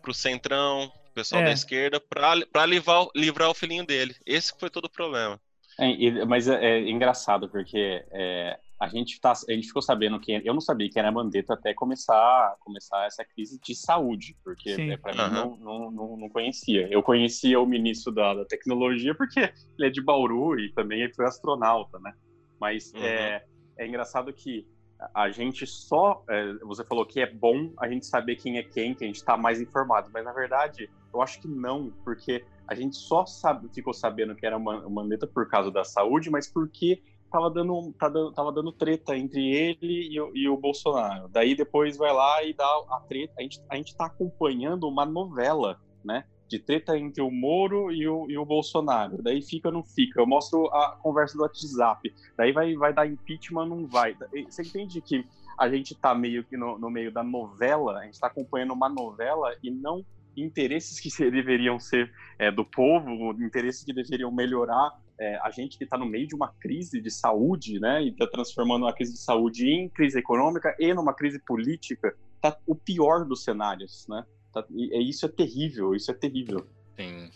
[0.00, 1.46] pro centrão, pessoal é.
[1.46, 4.14] da esquerda, para livrar, livrar o filhinho dele.
[4.24, 5.40] Esse foi todo o problema.
[5.76, 10.40] É, mas é, é engraçado porque é, a gente tá, a gente ficou sabendo que
[10.44, 14.96] eu não sabia que era Mandetta até começar começar essa crise de saúde, porque é,
[14.96, 15.28] para uhum.
[15.28, 16.86] mim não, não, não, não, conhecia.
[16.90, 21.12] Eu conhecia o ministro da, da, tecnologia porque ele é de Bauru e também ele
[21.12, 22.12] foi astronauta, né?
[22.60, 23.02] Mas uhum.
[23.02, 23.44] é,
[23.78, 24.66] é engraçado que
[25.14, 28.94] a gente só, é, você falou que é bom a gente saber quem é quem,
[28.94, 32.74] que a gente está mais informado, mas na verdade eu acho que não, porque a
[32.74, 37.50] gente só sabe, ficou sabendo que era Mandetta por causa da saúde, mas porque tava
[37.50, 41.28] dando, tá tava dando treta entre ele e o, e o, Bolsonaro.
[41.28, 43.34] Daí depois vai lá e dá a treta.
[43.38, 46.24] A gente, a gente tá acompanhando uma novela, né?
[46.48, 49.22] De treta entre o Moro e o, e o Bolsonaro.
[49.22, 50.20] Daí fica, não fica.
[50.20, 52.12] Eu mostro a conversa do WhatsApp.
[52.36, 54.16] Daí vai, vai dar impeachment, não vai.
[54.48, 55.26] Você entende que
[55.58, 58.88] a gente tá meio que no, no meio da novela, a gente tá acompanhando uma
[58.88, 60.04] novela e não
[60.36, 65.84] interesses que deveriam ser é, do povo, interesses que deveriam melhorar é, a gente que
[65.84, 69.18] está no meio de uma crise de saúde, né, e está transformando a crise de
[69.18, 74.24] saúde em crise econômica e numa crise política, tá o pior dos cenários, né?
[74.52, 76.66] Tá, e, isso é terrível, isso é terrível.
[76.96, 77.30] Sim.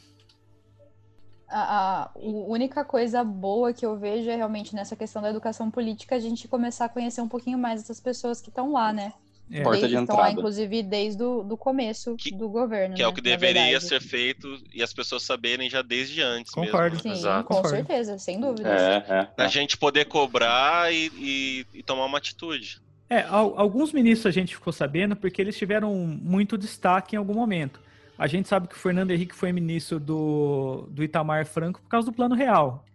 [1.49, 6.15] A, a, única coisa boa que eu vejo é realmente nessa questão da educação política
[6.15, 9.13] a gente começar a conhecer um pouquinho mais essas pessoas que estão lá, né?
[9.53, 9.63] É.
[9.63, 10.23] Porta de entrada.
[10.23, 12.95] Lá, inclusive, desde o do começo que, do governo.
[12.95, 13.05] Que né?
[13.05, 16.97] é o que deveria ser feito e as pessoas saberem já desde antes Concordo.
[16.97, 17.11] mesmo.
[17.11, 17.15] Né?
[17.15, 17.45] Sim, Exato.
[17.49, 17.77] com Concordo.
[17.77, 18.69] certeza, sem dúvida.
[18.71, 22.81] É, é, a gente poder cobrar e, e, e tomar uma atitude.
[23.11, 27.79] É, alguns ministros a gente ficou sabendo porque eles tiveram muito destaque em algum momento.
[28.17, 32.11] A gente sabe que o Fernando Henrique foi ministro do, do Itamar Franco por causa
[32.11, 32.87] do Plano Real.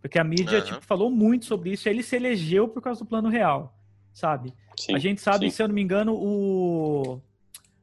[0.00, 0.64] Porque a mídia uhum.
[0.64, 3.75] tipo, falou muito sobre isso e ele se elegeu por causa do Plano Real,
[4.16, 4.54] sabe?
[4.80, 5.56] Sim, a gente sabe, sim.
[5.56, 7.20] se eu não me engano, o,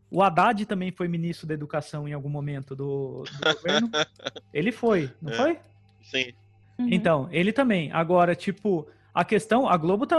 [0.09, 3.91] o Haddad também foi ministro da Educação em algum momento do, do governo.
[4.51, 5.35] Ele foi, não é.
[5.35, 5.59] foi?
[6.01, 6.33] Sim.
[6.79, 6.87] Uhum.
[6.91, 7.91] Então, ele também.
[7.91, 10.17] Agora, tipo, a questão, a Globo tá.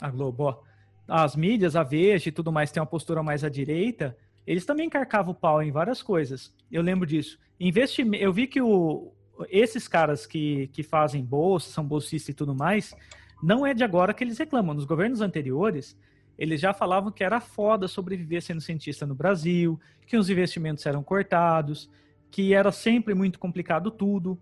[0.00, 0.62] A, a Globo, ó.
[1.08, 4.16] As mídias, a Veja e tudo mais, tem uma postura mais à direita.
[4.46, 6.54] Eles também carcavam o pau em várias coisas.
[6.70, 7.40] Eu lembro disso.
[7.58, 8.22] Investimento.
[8.22, 9.12] Eu vi que o,
[9.48, 12.94] esses caras que, que fazem bolsa, são bolsistas e tudo mais,
[13.42, 14.74] não é de agora que eles reclamam.
[14.74, 15.96] Nos governos anteriores,
[16.38, 21.02] eles já falavam que era foda sobreviver sendo cientista no Brasil, que os investimentos eram
[21.02, 21.90] cortados,
[22.30, 24.38] que era sempre muito complicado tudo.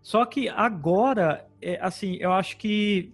[0.00, 3.12] Só que agora, é, assim, eu acho que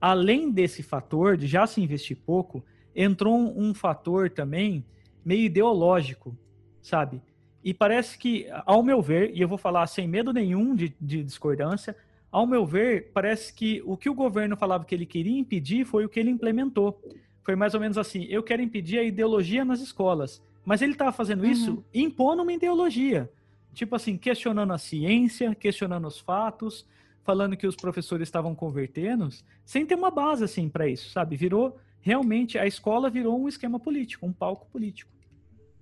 [0.00, 2.64] além desse fator de já se investir pouco,
[2.94, 4.84] entrou um, um fator também
[5.24, 6.36] meio ideológico,
[6.80, 7.20] sabe?
[7.62, 11.22] E parece que, ao meu ver, e eu vou falar sem medo nenhum de, de
[11.22, 11.94] discordância,
[12.30, 16.04] ao meu ver, parece que o que o governo falava que ele queria impedir foi
[16.04, 17.02] o que ele implementou.
[17.44, 20.42] Foi mais ou menos assim: eu quero impedir a ideologia nas escolas.
[20.64, 21.50] Mas ele estava fazendo uhum.
[21.50, 23.30] isso impondo uma ideologia.
[23.72, 26.86] Tipo assim, questionando a ciência, questionando os fatos,
[27.24, 29.28] falando que os professores estavam convertendo,
[29.64, 31.36] sem ter uma base assim para isso, sabe?
[31.36, 35.10] Virou realmente a escola virou um esquema político, um palco político.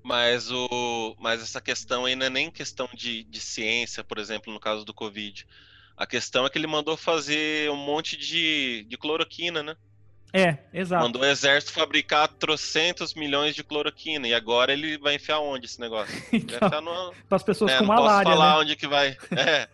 [0.02, 4.52] Mas, o, mas essa questão aí não é nem questão de, de ciência, por exemplo,
[4.52, 5.46] no caso do Covid.
[5.98, 9.76] A questão é que ele mandou fazer um monte de, de cloroquina, né?
[10.32, 11.02] É, exato.
[11.02, 14.28] Mandou o exército fabricar trocentos milhões de cloroquina.
[14.28, 16.14] E agora ele vai enfiar onde esse negócio?
[16.32, 17.12] então, no...
[17.28, 18.24] Para as pessoas é, com malária.
[18.24, 18.60] Posso falar né?
[18.60, 19.16] onde que vai.
[19.36, 19.68] É.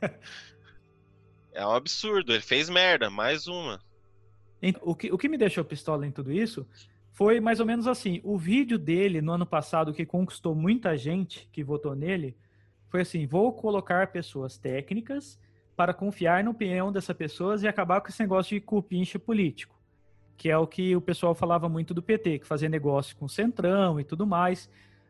[1.53, 2.33] é um absurdo.
[2.33, 3.79] Ele fez merda, mais uma.
[4.81, 6.67] O que, o que me deixou pistola em tudo isso
[7.13, 8.23] foi mais ou menos assim.
[8.25, 12.35] O vídeo dele no ano passado, que conquistou muita gente que votou nele,
[12.89, 15.39] foi assim: vou colocar pessoas técnicas
[15.77, 19.75] para confiar na opinião dessas pessoas e acabar com esse negócio de cupinche político
[20.37, 23.29] que é o que o pessoal falava muito do PT, que fazia negócio com o
[23.29, 24.69] Centrão e tudo mais.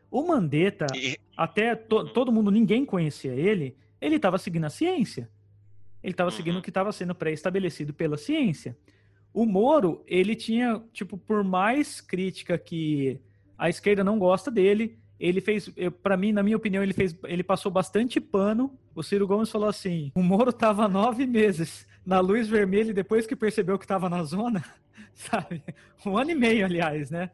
[0.09, 1.17] O Mandetta, e...
[1.35, 5.29] até to, todo mundo, ninguém conhecia ele, ele estava seguindo a ciência.
[6.03, 6.35] Ele estava uhum.
[6.35, 8.77] seguindo o que estava sendo pré-estabelecido pela ciência.
[9.33, 13.19] O Moro, ele tinha, tipo, por mais crítica que
[13.57, 15.69] a esquerda não gosta dele, ele fez,
[16.03, 18.77] para mim, na minha opinião, ele fez, ele passou bastante pano.
[18.95, 23.27] O Ciro Gomes falou assim: o Moro estava nove meses na luz vermelha e depois
[23.27, 24.63] que percebeu que estava na zona,
[25.13, 25.61] sabe?
[26.05, 27.29] Um ano e meio, aliás, né?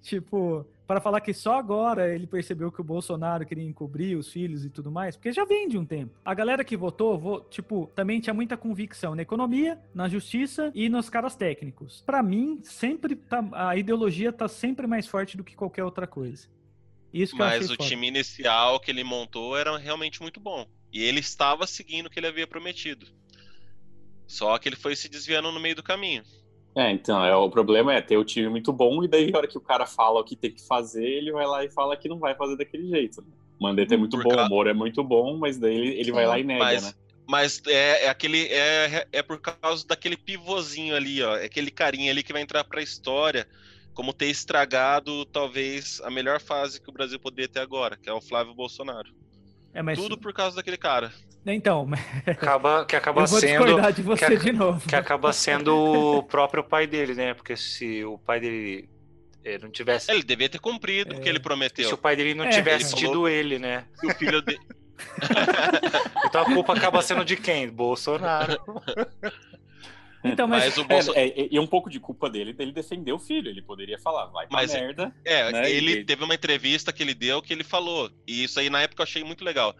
[0.00, 4.64] Tipo, para falar que só agora ele percebeu que o Bolsonaro queria encobrir os filhos
[4.64, 6.18] e tudo mais, porque já vem de um tempo.
[6.24, 10.88] A galera que votou, vo, tipo, também tinha muita convicção na economia, na justiça e
[10.88, 12.02] nos caras técnicos.
[12.06, 16.48] Para mim, sempre tá, a ideologia tá sempre mais forte do que qualquer outra coisa.
[17.12, 17.88] Isso que Mas o foda.
[17.88, 20.66] time inicial que ele montou era realmente muito bom.
[20.92, 23.06] E ele estava seguindo o que ele havia prometido.
[24.26, 26.22] Só que ele foi se desviando no meio do caminho.
[26.74, 29.48] É, então, é, o problema é ter o time muito bom e daí a hora
[29.48, 32.08] que o cara fala o que tem que fazer, ele vai lá e fala que
[32.08, 33.20] não vai fazer daquele jeito.
[33.22, 33.28] Né?
[33.58, 36.12] O Mandetta é muito por bom, o Moro é muito bom, mas daí ele, ele
[36.12, 36.92] vai lá e nega, mas, né?
[37.26, 42.12] Mas é, é aquele é, é por causa daquele pivôzinho ali, ó, é aquele carinha
[42.12, 43.48] ali que vai entrar para a história
[43.92, 48.12] como ter estragado talvez a melhor fase que o Brasil poderia ter agora, que é
[48.12, 49.12] o Flávio Bolsonaro.
[49.72, 49.98] É, mas...
[49.98, 51.12] Tudo por causa daquele cara.
[51.46, 51.88] Então,
[52.26, 54.86] acaba que acaba eu vou sendo de você que, de novo.
[54.86, 57.34] que acaba sendo o próprio pai dele, né?
[57.34, 58.88] Porque se o pai dele
[59.42, 61.16] eh, não tivesse ele devia ter cumprido é...
[61.16, 61.88] o que ele prometeu.
[61.88, 63.86] Se o pai dele não é, tivesse ele tido ele, né?
[64.04, 64.60] o filho dele
[66.26, 67.70] então a culpa acaba sendo de quem?
[67.70, 68.60] Bolsonaro.
[70.22, 71.12] Então, mas, mas o Bolso...
[71.14, 73.48] é, é, e um pouco de culpa dele, dele defender o filho.
[73.48, 75.14] Ele poderia falar, vai pra mas, merda.
[75.24, 75.70] É, né?
[75.70, 76.04] ele e...
[76.04, 78.10] teve uma entrevista que ele deu que ele falou.
[78.26, 79.74] E isso aí na época eu achei muito legal.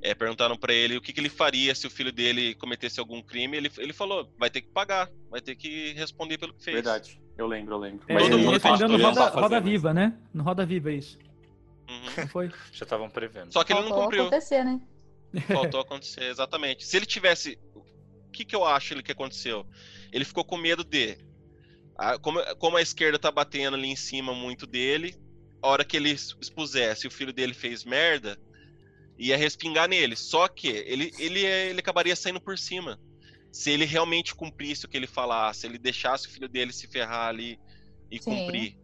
[0.00, 3.22] É, perguntaram para ele o que, que, ele faria se o filho dele cometesse algum
[3.22, 3.56] crime.
[3.56, 6.74] Ele, ele falou: vai ter que pagar, vai ter que responder pelo que fez.
[6.74, 8.04] Verdade, eu lembro, eu lembro.
[8.08, 10.12] É, Mas todo mundo faz, no Roda, Roda Viva, né?
[10.34, 11.18] No Roda Viva, é isso.
[11.88, 12.02] Uhum.
[12.18, 12.50] Não foi?
[12.72, 13.52] Já estavam prevendo.
[13.52, 14.22] Só que Faltou ele não cumpriu.
[14.22, 14.80] acontecer, né?
[15.46, 16.84] Faltou acontecer, exatamente.
[16.84, 17.58] Se ele tivesse.
[18.32, 19.66] O que, que eu acho que aconteceu?
[20.10, 21.18] Ele ficou com medo de.
[21.98, 25.14] A, como, como a esquerda tá batendo ali em cima muito dele,
[25.60, 28.40] a hora que ele expusesse o filho dele fez merda,
[29.18, 30.16] ia respingar nele.
[30.16, 32.98] Só que ele, ele, ele acabaria saindo por cima.
[33.52, 37.28] Se ele realmente cumprisse o que ele falasse, ele deixasse o filho dele se ferrar
[37.28, 37.60] ali
[38.10, 38.30] e Sim.
[38.30, 38.78] cumprir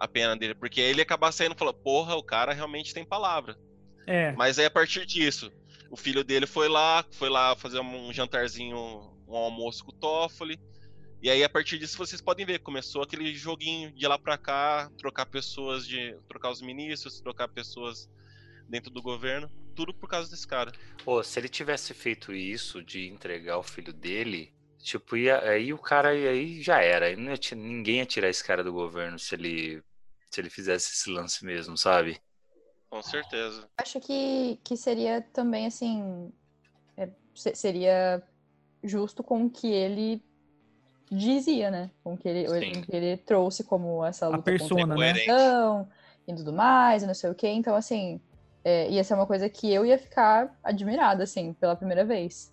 [0.00, 0.54] a pena dele.
[0.54, 3.54] Porque ele ia acabar saindo e falando, porra, o cara realmente tem palavra.
[4.06, 4.32] É.
[4.32, 5.52] Mas aí a partir disso,
[5.90, 8.76] o filho dele foi lá, foi lá fazer um jantarzinho,
[9.26, 10.58] um almoço com o Toffoli.
[11.20, 14.90] E aí, a partir disso, vocês podem ver, começou aquele joguinho de lá para cá,
[14.96, 16.16] trocar pessoas de.
[16.28, 18.08] trocar os ministros, trocar pessoas
[18.68, 20.70] dentro do governo, tudo por causa desse cara.
[21.04, 25.78] Pô, se ele tivesse feito isso de entregar o filho dele, tipo, ia, aí o
[25.78, 27.06] cara aí já era.
[27.06, 29.82] Aí ia, ninguém ia tirar esse cara do governo se ele
[30.30, 32.20] se ele fizesse esse lance mesmo, sabe?
[32.90, 33.68] Com certeza.
[33.76, 36.32] Acho que, que seria também assim.
[36.96, 38.22] É, seria
[38.82, 40.22] justo com o que ele
[41.10, 41.90] dizia, né?
[42.02, 45.78] Com o que ele, com que ele trouxe como essa luta a persona, contra a
[45.78, 45.86] né?
[46.26, 47.48] e tudo mais, e não sei o quê.
[47.48, 48.20] Então, assim,
[48.64, 52.52] é, ia ser uma coisa que eu ia ficar admirada, assim, pela primeira vez.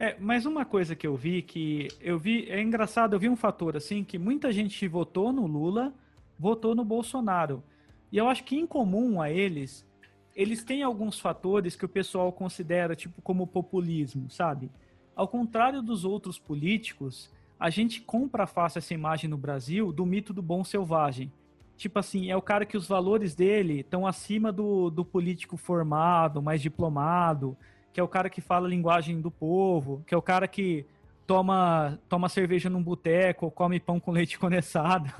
[0.00, 3.34] É, mas uma coisa que eu vi que eu vi é engraçado, eu vi um
[3.34, 5.92] fator assim que muita gente votou no Lula,
[6.38, 7.62] votou no Bolsonaro.
[8.10, 9.86] E eu acho que em comum a eles,
[10.34, 14.70] eles têm alguns fatores que o pessoal considera tipo como populismo, sabe?
[15.14, 20.32] Ao contrário dos outros políticos, a gente compra fácil essa imagem no Brasil do mito
[20.32, 21.32] do bom selvagem.
[21.76, 26.40] Tipo assim, é o cara que os valores dele estão acima do, do político formado,
[26.40, 27.56] mais diplomado,
[27.92, 30.86] que é o cara que fala a linguagem do povo, que é o cara que
[31.28, 35.12] toma, toma cerveja num boteco ou come pão com leite condensado.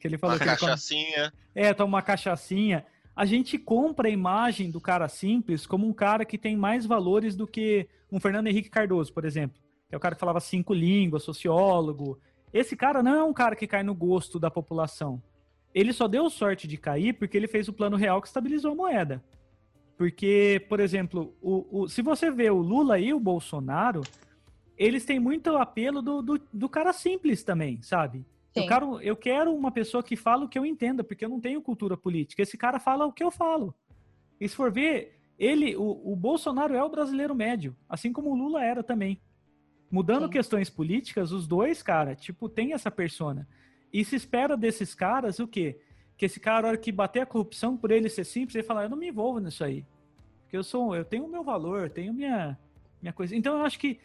[0.00, 1.30] que ele falou uma que cachaçinha.
[1.30, 1.66] Come...
[1.66, 2.86] É, toma uma cachaçinha.
[3.14, 7.36] A gente compra a imagem do cara simples como um cara que tem mais valores
[7.36, 9.60] do que um Fernando Henrique Cardoso, por exemplo.
[9.90, 12.18] Que é o cara que falava cinco línguas, sociólogo.
[12.50, 15.22] Esse cara não é um cara que cai no gosto da população.
[15.74, 18.76] Ele só deu sorte de cair porque ele fez o plano real que estabilizou a
[18.76, 19.22] moeda.
[19.98, 24.00] Porque, por exemplo, o, o, se você vê o Lula e o Bolsonaro,
[24.82, 28.26] eles têm muito apelo do, do, do cara simples também, sabe?
[28.54, 31.40] Eu quero, eu quero uma pessoa que fala o que eu entenda, porque eu não
[31.40, 32.42] tenho cultura política.
[32.42, 33.74] Esse cara fala o que eu falo.
[34.38, 38.34] E se for ver, ele, o, o Bolsonaro é o brasileiro médio, assim como o
[38.34, 39.20] Lula era também.
[39.90, 40.30] Mudando Sim.
[40.30, 43.48] questões políticas, os dois, cara, tipo, tem essa persona.
[43.92, 45.80] E se espera desses caras o quê?
[46.16, 48.84] Que esse cara, na hora que bater a corrupção, por ele ser simples, ele falar,
[48.84, 49.86] eu não me envolvo nisso aí.
[50.42, 52.58] Porque eu sou, eu tenho o meu valor, tenho minha,
[53.00, 53.34] minha coisa.
[53.34, 53.98] Então eu acho que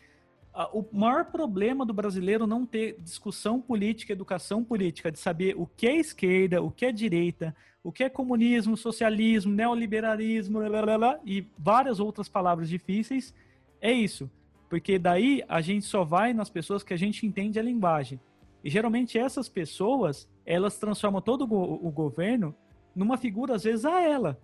[0.74, 5.88] o maior problema do brasileiro não ter discussão política, educação política, de saber o que
[5.88, 11.20] é esquerda, o que é direita, o que é comunismo, socialismo, neoliberalismo, blá, blá, blá,
[11.26, 13.34] e várias outras palavras difíceis,
[13.80, 14.30] é isso.
[14.70, 18.20] Porque daí a gente só vai nas pessoas que a gente entende a linguagem.
[18.64, 22.54] E geralmente essas pessoas, elas transformam todo o, governo
[22.96, 24.38] numa figura, às vezes, a ela.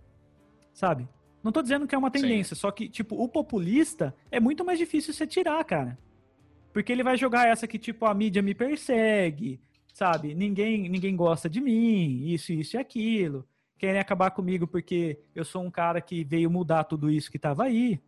[0.73, 1.07] Sabe?
[1.43, 2.61] Não tô dizendo que é uma tendência, Sim.
[2.61, 5.97] só que, tipo, o populista é muito mais difícil você tirar, cara.
[6.71, 9.59] Porque ele vai jogar essa que, tipo, a mídia me persegue,
[9.93, 10.33] sabe?
[10.33, 13.45] Ninguém, ninguém gosta de mim, isso, isso e aquilo.
[13.77, 17.65] Querem acabar comigo porque eu sou um cara que veio mudar tudo isso que tava
[17.65, 17.99] aí.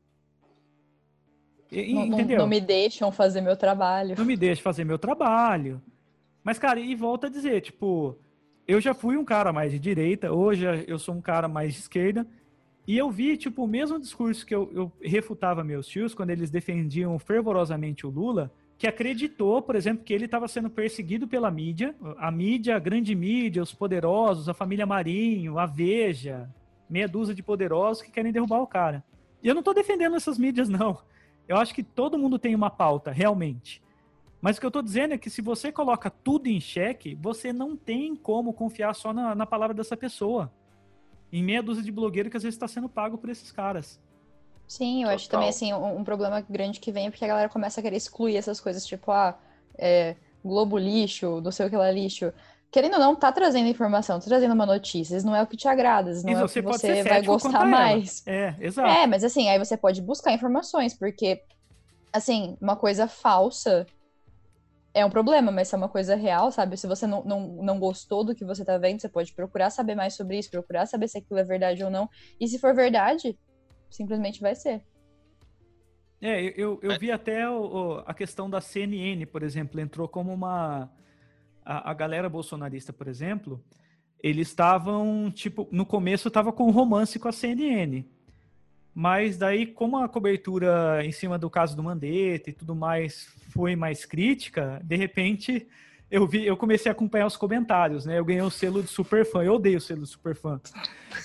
[1.69, 2.37] E, não, entendeu?
[2.37, 4.15] Não, não me deixam fazer meu trabalho.
[4.17, 5.81] Não me deixam fazer meu trabalho.
[6.41, 8.17] Mas, cara, e volta a dizer, tipo,
[8.67, 11.79] eu já fui um cara mais de direita, hoje eu sou um cara mais de
[11.79, 12.25] esquerda,
[12.87, 16.51] e eu vi, tipo, o mesmo discurso que eu, eu refutava meus tios quando eles
[16.51, 21.95] defendiam fervorosamente o Lula, que acreditou, por exemplo, que ele estava sendo perseguido pela mídia,
[22.17, 26.47] a mídia, a grande mídia, os poderosos, a família Marinho, a Veja,
[26.87, 29.03] meia dúzia de poderosos que querem derrubar o cara.
[29.41, 30.99] E eu não estou defendendo essas mídias, não.
[31.47, 33.81] Eu acho que todo mundo tem uma pauta, realmente.
[34.39, 37.51] Mas o que eu estou dizendo é que se você coloca tudo em xeque, você
[37.51, 40.51] não tem como confiar só na, na palavra dessa pessoa
[41.31, 43.99] em meia dúzia de blogueiro que às vezes está sendo pago por esses caras.
[44.67, 45.15] Sim, eu Total.
[45.15, 47.83] acho também, assim, um, um, problema grande que vem é porque a galera começa a
[47.83, 49.37] querer excluir essas coisas, tipo, ah,
[49.77, 52.33] é, Globo lixo, não sei o que lá lixo.
[52.71, 55.67] Querendo ou não, tá trazendo informação, tá trazendo uma notícia, não é o que te
[55.67, 58.23] agrada, não é o que você vai gostar mais.
[58.25, 58.89] É, exato.
[58.89, 61.41] É, mas assim, aí você pode buscar informações, porque,
[62.11, 63.85] assim, uma coisa falsa
[64.95, 66.77] é um problema, mas é uma coisa real, sabe?
[66.77, 69.93] Se você não, não, não gostou do que você tá vendo, você pode procurar saber
[69.93, 72.09] mais sobre isso, procurar saber se aquilo é verdade ou não.
[72.39, 73.37] E se for verdade,
[73.89, 74.81] simplesmente vai ser.
[76.21, 80.89] É, eu, eu vi até o, a questão da CNN, por exemplo, entrou como uma.
[81.65, 83.61] A, a galera bolsonarista, por exemplo,
[84.23, 88.05] eles estavam, tipo, no começo estava com romance com a CNN.
[88.97, 93.75] Mas daí, como a cobertura em cima do caso do Mandetta e tudo mais foi
[93.75, 95.67] mais crítica, de repente
[96.09, 98.17] eu vi, eu comecei a acompanhar os comentários, né?
[98.17, 100.61] Eu ganhei o selo de super fã, eu odeio o selo de super fã.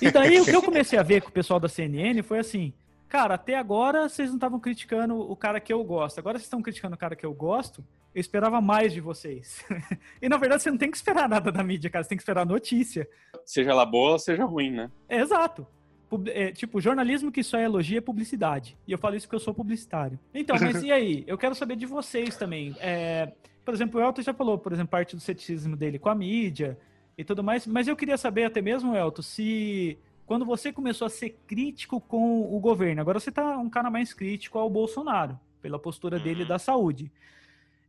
[0.03, 2.73] E daí o que eu comecei a ver com o pessoal da CNN foi assim,
[3.09, 6.19] cara, até agora vocês não estavam criticando o cara que eu gosto.
[6.19, 7.85] Agora vocês estão criticando o cara que eu gosto.
[8.13, 9.65] Eu esperava mais de vocês.
[10.21, 12.03] e na verdade você não tem que esperar nada da mídia, cara.
[12.03, 13.09] Você tem que esperar notícia.
[13.45, 14.91] Seja ela boa, seja ruim, né?
[15.09, 15.65] É, exato
[16.27, 18.77] é, tipo, jornalismo que só é elogia é publicidade.
[18.87, 20.19] E eu falo isso porque eu sou publicitário.
[20.35, 21.25] Então, mas e aí?
[21.27, 22.75] Eu quero saber de vocês também.
[22.81, 23.33] É,
[23.65, 26.79] por exemplo, o Elton já falou, por exemplo, parte do ceticismo dele com a mídia
[27.17, 31.11] e tudo mais, mas eu queria saber até mesmo, Elton, se quando você começou a
[31.11, 35.79] ser crítico com o governo, agora você tá um cara mais crítico ao Bolsonaro, pela
[35.79, 37.11] postura dele da saúde.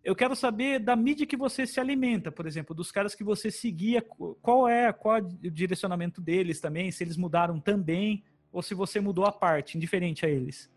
[0.03, 3.51] Eu quero saber da mídia que você se alimenta, por exemplo, dos caras que você
[3.51, 4.01] seguia,
[4.41, 8.99] qual é, qual é o direcionamento deles também, se eles mudaram também, ou se você
[8.99, 10.69] mudou a parte, indiferente a eles.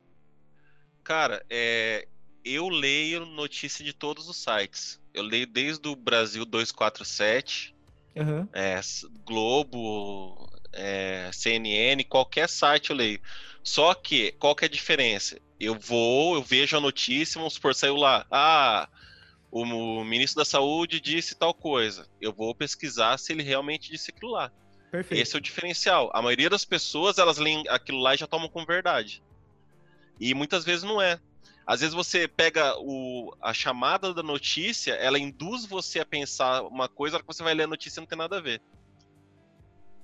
[1.02, 2.06] Cara, é,
[2.44, 5.00] eu leio notícia de todos os sites.
[5.14, 7.74] Eu leio desde o Brasil 247,
[8.16, 8.48] Aham.
[8.52, 8.78] é,
[9.24, 13.20] Globo, é, CNN, qualquer site eu leio.
[13.62, 15.40] Só que, qual que é a diferença?
[15.58, 18.88] Eu vou, eu vejo a notícia, vamos supor, saiu lá, ah,
[19.62, 22.08] o ministro da Saúde disse tal coisa.
[22.20, 24.50] Eu vou pesquisar se ele realmente disse aquilo lá.
[24.90, 25.20] Perfeito.
[25.20, 26.10] Esse é o diferencial.
[26.12, 29.22] A maioria das pessoas, elas leem aquilo lá e já tomam como verdade.
[30.18, 31.20] E muitas vezes não é.
[31.64, 36.88] Às vezes você pega o, a chamada da notícia, ela induz você a pensar uma
[36.88, 38.60] coisa, a hora que você vai ler a notícia não tem nada a ver.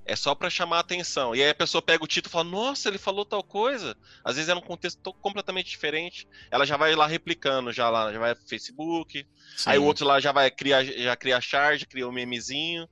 [0.05, 1.35] É só pra chamar a atenção.
[1.37, 3.97] E aí a pessoa pega o título e fala: Nossa, ele falou tal coisa.
[4.25, 6.27] Às vezes é num contexto to- completamente diferente.
[6.51, 9.25] Ela já vai lá replicando, já lá, já vai pro Facebook.
[9.67, 9.87] Aí o Sim.
[9.87, 12.89] outro lá já vai criar, já cria a charge, cria o memezinho.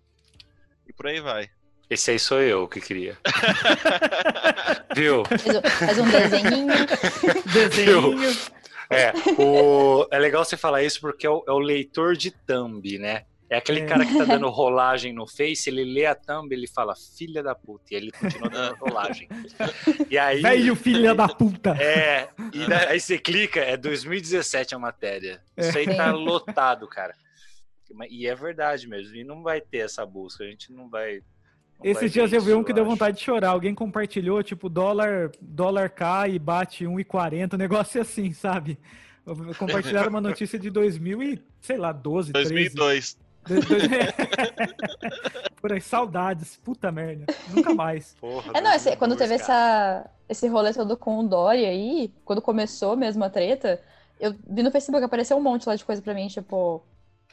[0.87, 1.49] E por aí vai.
[1.91, 3.17] Esse aí sou eu que queria.
[4.95, 5.25] Viu?
[5.25, 6.67] Faz, um- um desenhinho.
[7.53, 8.15] Desenho.
[8.91, 10.07] É, o...
[10.11, 13.25] é legal você falar isso porque é o, é o leitor de thumb, né?
[13.51, 13.87] É aquele É.
[13.87, 17.55] cara que tá dando rolagem no Face, ele lê a thumb, ele fala, filha da
[17.55, 19.27] puta, e ele continua dando rolagem.
[20.11, 20.43] E aí.
[20.43, 21.71] Velho filha da puta.
[21.81, 25.41] É, e da- aí você clica, é 2017 a matéria.
[25.57, 27.15] Isso aí tá lotado, cara.
[28.11, 31.21] E é verdade mesmo, e não vai ter essa busca, a gente não vai.
[31.83, 33.49] não Esses dias eu vi um que deu vontade de chorar.
[33.49, 38.79] Alguém compartilhou, tipo, dólar, dólar cai e bate 1,40, um negócio assim, sabe?
[39.59, 42.49] Compartilharam uma notícia de 2000 e, sei lá, 12, 13.
[42.53, 42.75] 2002.
[42.75, 43.28] Dois- dois-
[45.61, 46.57] Por aí, saudades.
[46.57, 47.27] Puta merda.
[47.51, 48.15] Nunca mais.
[48.21, 50.01] Porra, É, não, esse- quando 2002, teve cara.
[50.05, 53.81] essa, esse rolê todo com o Dória aí, quando começou mesmo a treta,
[54.21, 56.83] eu vi no Facebook, apareceu um monte lá de coisa pra mim, tipo,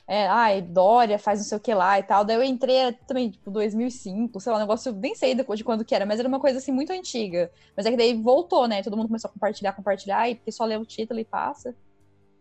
[0.07, 2.23] é, ai, Dória faz não sei o que lá e tal.
[2.25, 5.85] Daí eu entrei também, tipo, 2005, sei lá, um negócio, nem sei de de quando
[5.85, 7.51] que era, mas era uma coisa assim muito antiga.
[7.75, 8.81] Mas é que daí voltou, né?
[8.83, 11.75] Todo mundo começou a compartilhar, compartilhar, e porque só lê o título e passa.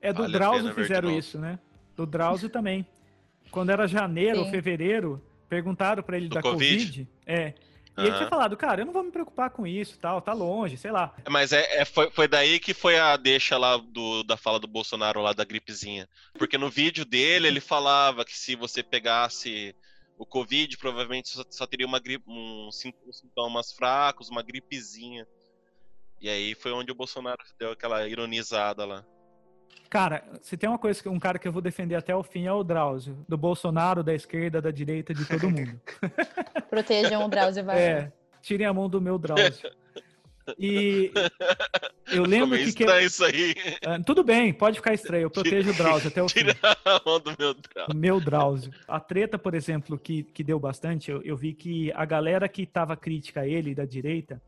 [0.00, 1.58] É do Vale Drauzio fizeram isso, né?
[1.96, 2.86] Do Drauzio também.
[3.54, 6.84] Quando era janeiro ou fevereiro, perguntaram pra ele Do da Covid?
[6.84, 7.08] Covid.
[7.24, 7.54] É.
[7.96, 8.16] E ele Aham.
[8.18, 11.14] tinha falado, cara, eu não vou me preocupar com isso, tal, tá longe, sei lá.
[11.30, 14.66] Mas é, é- foi, foi daí que foi a deixa lá do, da fala do
[14.66, 16.08] Bolsonaro lá da gripezinha.
[16.36, 19.76] Porque no vídeo dele ele falava que se você pegasse
[20.18, 25.24] o Covid, provavelmente só, só teria uma gripe, um, sintomas fracos, uma gripezinha.
[26.20, 29.04] E aí foi onde o Bolsonaro deu aquela ironizada lá.
[29.88, 32.46] Cara, se tem uma coisa, que um cara que eu vou defender até o fim
[32.46, 33.16] é o Drauzio.
[33.28, 35.80] Do Bolsonaro, da esquerda, da direita, de todo mundo.
[36.68, 38.00] Protejam o Drauzio Varela.
[38.06, 39.70] É, tirem a mão do meu Drauzio.
[40.58, 41.10] E
[42.12, 42.72] eu lembro que...
[42.72, 43.54] que isso aí.
[43.84, 45.22] Ah, tudo bem, pode ficar estranho.
[45.22, 46.40] Eu protejo o Drauzio até o fim.
[46.40, 47.88] Tira a mão do meu Deus.
[47.88, 48.72] O meu Drauzio.
[48.86, 52.66] A treta, por exemplo, que, que deu bastante, eu, eu vi que a galera que
[52.66, 54.40] tava crítica a ele, da direita,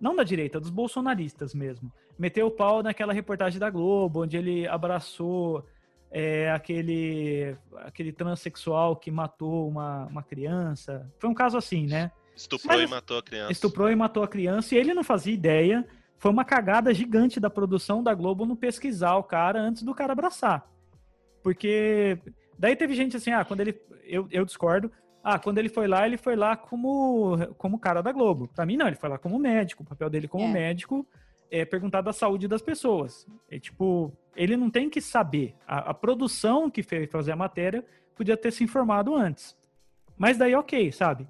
[0.00, 4.66] não da direita, dos bolsonaristas mesmo, meteu o pau naquela reportagem da Globo, onde ele
[4.66, 5.64] abraçou
[6.10, 11.10] é, aquele, aquele transexual que matou uma, uma criança.
[11.18, 12.10] Foi um caso assim, né?
[12.34, 13.52] Estuprou Mas- e matou a criança.
[13.52, 15.86] Estuprou e matou a criança e ele não fazia ideia.
[16.18, 20.12] Foi uma cagada gigante da produção da Globo no pesquisar o cara antes do cara
[20.12, 20.68] abraçar.
[21.42, 22.18] Porque
[22.58, 23.80] daí teve gente assim, ah, quando ele.
[24.04, 24.90] Eu, eu discordo.
[25.30, 28.48] Ah, quando ele foi lá, ele foi lá como, como cara da Globo.
[28.48, 29.82] Pra mim, não, ele foi lá como médico.
[29.82, 30.48] O papel dele como É.
[30.48, 31.06] médico
[31.50, 33.26] é perguntar da saúde das pessoas.
[33.50, 35.54] É tipo, ele não tem que saber.
[35.66, 37.84] A, a produção que fez fazer a matéria
[38.16, 39.54] podia ter se informado antes.
[40.16, 41.28] Mas daí, ok, sabe?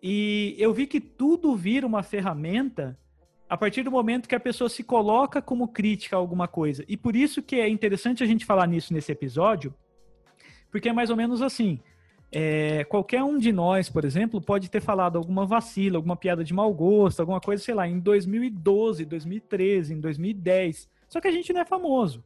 [0.00, 2.96] E eu vi que tudo vira uma ferramenta
[3.48, 6.84] a partir do momento que a pessoa se coloca como crítica a alguma coisa.
[6.86, 9.74] E por isso que é interessante a gente falar nisso nesse episódio,
[10.70, 11.80] porque é mais ou menos assim.
[12.30, 16.52] É, qualquer um de nós, por exemplo, pode ter falado alguma vacila, alguma piada de
[16.52, 20.88] mau gosto, alguma coisa, sei lá, em 2012, 2013, em 2010.
[21.08, 22.24] Só que a gente não é famoso.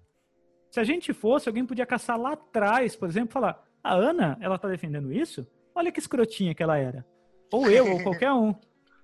[0.70, 4.36] Se a gente fosse, alguém podia caçar lá atrás, por exemplo, e falar: a Ana,
[4.40, 5.46] ela tá defendendo isso?
[5.74, 7.06] Olha que escrotinha que ela era.
[7.52, 8.54] Ou eu, ou qualquer um,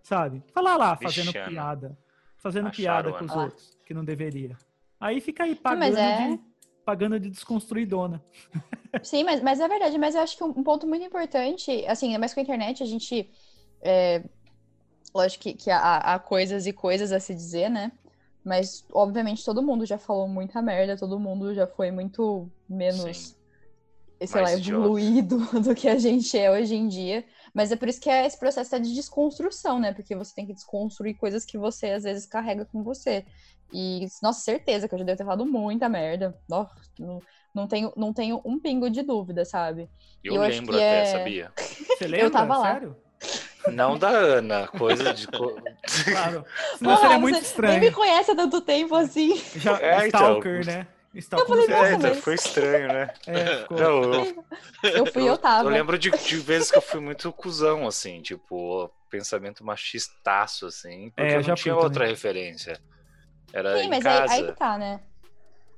[0.02, 0.42] sabe?
[0.52, 1.48] Falar lá, fazendo Vixe, Ana.
[1.48, 1.98] piada.
[2.36, 3.44] Fazendo Acharam, piada com os Ana.
[3.44, 4.56] outros, que não deveria.
[5.00, 6.28] Aí fica aí pagando, é.
[6.28, 6.40] de,
[6.84, 8.22] pagando de desconstruidona.
[9.02, 12.06] Sim, mas, mas é verdade, mas eu acho que um, um ponto muito importante, assim,
[12.08, 13.30] ainda mais com a internet, a gente.
[13.82, 14.22] É,
[15.14, 17.92] lógico que, que há, há coisas e coisas a se dizer, né?
[18.44, 23.36] Mas, obviamente, todo mundo já falou muita merda, todo mundo já foi muito menos,
[24.20, 24.26] Sim.
[24.26, 24.84] sei lá, Mais idiota.
[24.84, 27.24] evoluído do que a gente é hoje em dia.
[27.54, 29.92] Mas é por isso que é esse processo é de desconstrução, né?
[29.94, 33.24] Porque você tem que desconstruir coisas que você, às vezes, carrega com você.
[33.72, 36.36] E, nossa, certeza que eu já devo ter falado muita merda.
[36.48, 37.20] Nossa, não,
[37.54, 39.88] não, tenho, não tenho um pingo de dúvida, sabe?
[40.22, 41.52] Eu, Eu acho lembro que até, é- sabia?
[41.98, 42.30] Você lembra?
[42.30, 42.74] tava lá.
[42.74, 42.96] Sério?
[43.68, 45.26] Não da Ana, coisa de.
[45.26, 46.44] Claro.
[46.76, 47.80] Senão Porra, seria muito estranho.
[47.80, 49.34] Nem me conhece há tanto tempo assim.
[49.56, 50.06] Já, É, então.
[50.06, 50.86] stalker, né?
[51.14, 53.14] Está Eu falei, nossa, É, mas- foi estranho, né?
[53.26, 54.26] É, ficou- Não, eu,
[54.96, 55.68] Eu fui, eu tava.
[55.68, 61.10] eu lembro de, de vezes que eu fui muito cuzão, assim, tipo, pensamento machistaço, assim,
[61.10, 62.08] porque É, eu já não tinha outra também.
[62.10, 62.80] referência.
[63.52, 64.34] Era Sim, em mas aí, casa.
[64.34, 65.00] aí que tá, né?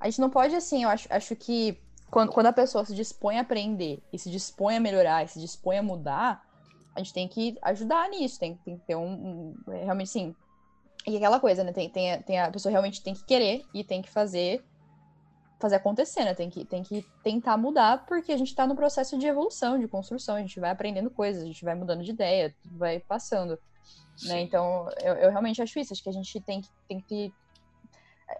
[0.00, 1.78] A gente não pode, assim, eu acho, acho que
[2.10, 5.38] quando, quando a pessoa se dispõe a aprender e se dispõe a melhorar e se
[5.40, 6.42] dispõe a mudar,
[6.94, 10.34] a gente tem que ajudar nisso, tem, tem que ter um, um- é, realmente, sim.
[11.06, 11.72] E aquela coisa, né?
[11.72, 14.64] Tem, tem, a- tem a pessoa realmente tem que querer e tem que fazer
[15.58, 16.34] fazer acontecer, né?
[16.34, 19.88] Tem que, tem que tentar mudar, porque a gente tá no processo de evolução, de
[19.88, 23.58] construção, a gente vai aprendendo coisas, a gente vai mudando de ideia, vai passando.
[24.24, 24.40] Né?
[24.42, 25.92] Então, eu, eu realmente acho isso.
[25.92, 26.68] Acho que a gente tem que.
[26.88, 27.32] Tem que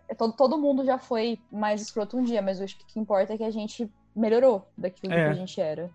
[0.09, 2.86] é, todo, todo mundo já foi mais escroto um dia, mas eu acho que o
[2.86, 5.26] que importa é que a gente melhorou daquilo É.
[5.26, 5.90] que a gente era.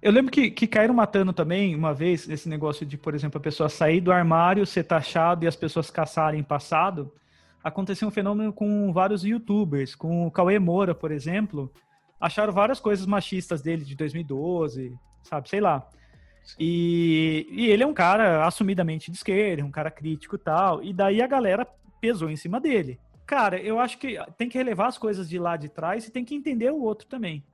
[0.00, 3.40] Eu lembro que, que caíram matando também, uma vez, esse negócio de, por exemplo, a
[3.40, 7.12] pessoa sair do armário, ser taxado e as pessoas caçarem passado.
[7.66, 11.68] Aconteceu um fenômeno com vários youtubers, com o Cauê Moura, por exemplo.
[12.20, 15.84] Acharam várias coisas machistas dele de 2012, sabe, sei lá.
[16.60, 20.80] E, e ele é um cara assumidamente de esquerda, um cara crítico e tal.
[20.80, 21.66] E daí a galera
[22.00, 23.00] pesou em cima dele.
[23.26, 26.24] Cara, eu acho que tem que relevar as coisas de lá de trás e tem
[26.24, 27.44] que entender o outro também.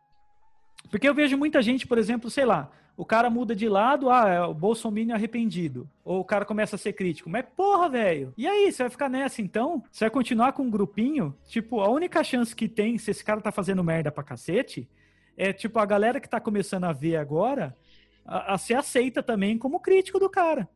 [0.90, 2.70] Porque eu vejo muita gente, por exemplo, sei lá,
[3.02, 5.90] o cara muda de lado, ah, é o Bolsonaro arrependido.
[6.04, 7.28] Ou o cara começa a ser crítico.
[7.28, 8.32] Mas porra, velho.
[8.36, 9.82] E aí, você vai ficar nessa então?
[9.90, 11.36] Você vai continuar com um grupinho?
[11.48, 14.88] Tipo, a única chance que tem, se esse cara tá fazendo merda pra cacete,
[15.36, 17.76] é tipo a galera que tá começando a ver agora,
[18.24, 20.68] a, a ser aceita também como crítico do cara.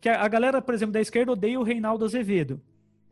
[0.00, 2.60] Que a, a galera, por exemplo, da esquerda odeia o Reinaldo Azevedo.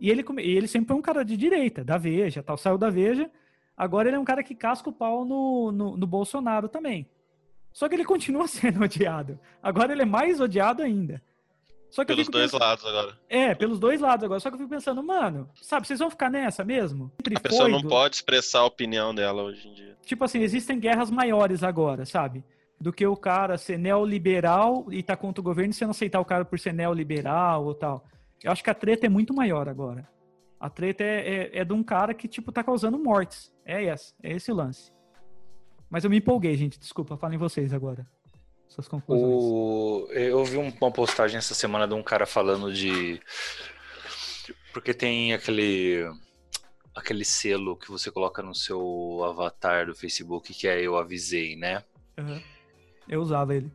[0.00, 2.90] E ele, e ele sempre foi um cara de direita, da Veja, tal, saiu da
[2.90, 3.30] Veja.
[3.76, 7.06] Agora ele é um cara que casca o pau no, no, no Bolsonaro também.
[7.72, 9.38] Só que ele continua sendo odiado.
[9.62, 11.22] Agora ele é mais odiado ainda.
[11.90, 13.18] Só que Pelos dois pensando- lados agora.
[13.28, 14.38] É, pelos dois lados agora.
[14.38, 17.10] Só que eu fico pensando, mano, sabe, vocês vão ficar nessa mesmo?
[17.16, 19.96] Sempre A pessoa não do- pode expressar a opinião dela hoje em dia.
[20.04, 22.44] Tipo assim, existem guerras maiores agora, sabe?
[22.80, 26.20] Do que o cara ser neoliberal e tá contra o governo e você não aceitar
[26.20, 28.06] o cara por ser neoliberal ou tal.
[28.42, 30.08] Eu acho que a treta é muito maior agora.
[30.60, 33.52] A treta é, é, é de um cara que, tipo, tá causando mortes.
[33.64, 34.92] É essa, é esse o lance.
[35.90, 36.78] Mas eu me empolguei, gente.
[36.78, 38.06] Desculpa, falem vocês agora.
[38.68, 39.32] Suas conclusões.
[39.32, 40.06] O...
[40.12, 43.20] Eu vi um- uma postagem essa semana de um cara falando de.
[44.72, 46.04] Porque tem aquele.
[46.94, 51.82] Aquele selo que você coloca no seu avatar do Facebook que é Eu Avisei, né?
[52.18, 52.40] Uhum.
[53.08, 53.70] Eu usava ele.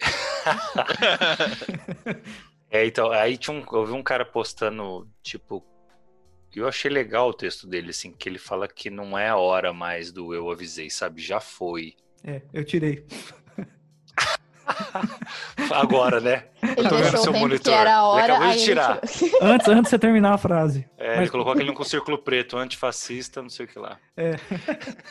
[2.74, 5.62] É, então, aí tinha um, eu vi um cara postando, tipo,
[6.60, 9.72] eu achei legal o texto dele, assim, que ele fala que não é a hora
[9.72, 11.20] mais do eu avisei, sabe?
[11.22, 11.94] Já foi.
[12.24, 13.04] É, eu tirei.
[15.70, 16.46] Agora, né?
[16.62, 17.62] Ele Tô vendo deixou seu monitor.
[17.64, 19.00] que era a Ele hora, acabou de ele tirar.
[19.00, 19.38] tirou.
[19.42, 20.88] Antes, antes de você terminar a frase.
[20.96, 23.98] É, Mas- ele colocou aquele com círculo preto, antifascista, não sei o que lá.
[24.16, 24.34] É.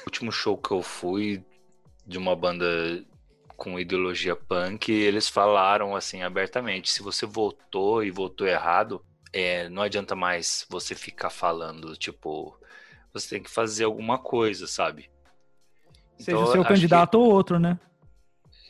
[0.02, 1.44] O último show que eu fui
[2.06, 2.66] de uma banda
[3.58, 9.82] com ideologia punk, eles falaram assim abertamente: se você votou e votou errado, é, não
[9.82, 12.58] adianta mais você ficar falando, tipo,
[13.14, 15.10] você tem que fazer alguma coisa, sabe?
[16.18, 17.80] Seja Então, o seu acho que- candidato ou outro, né?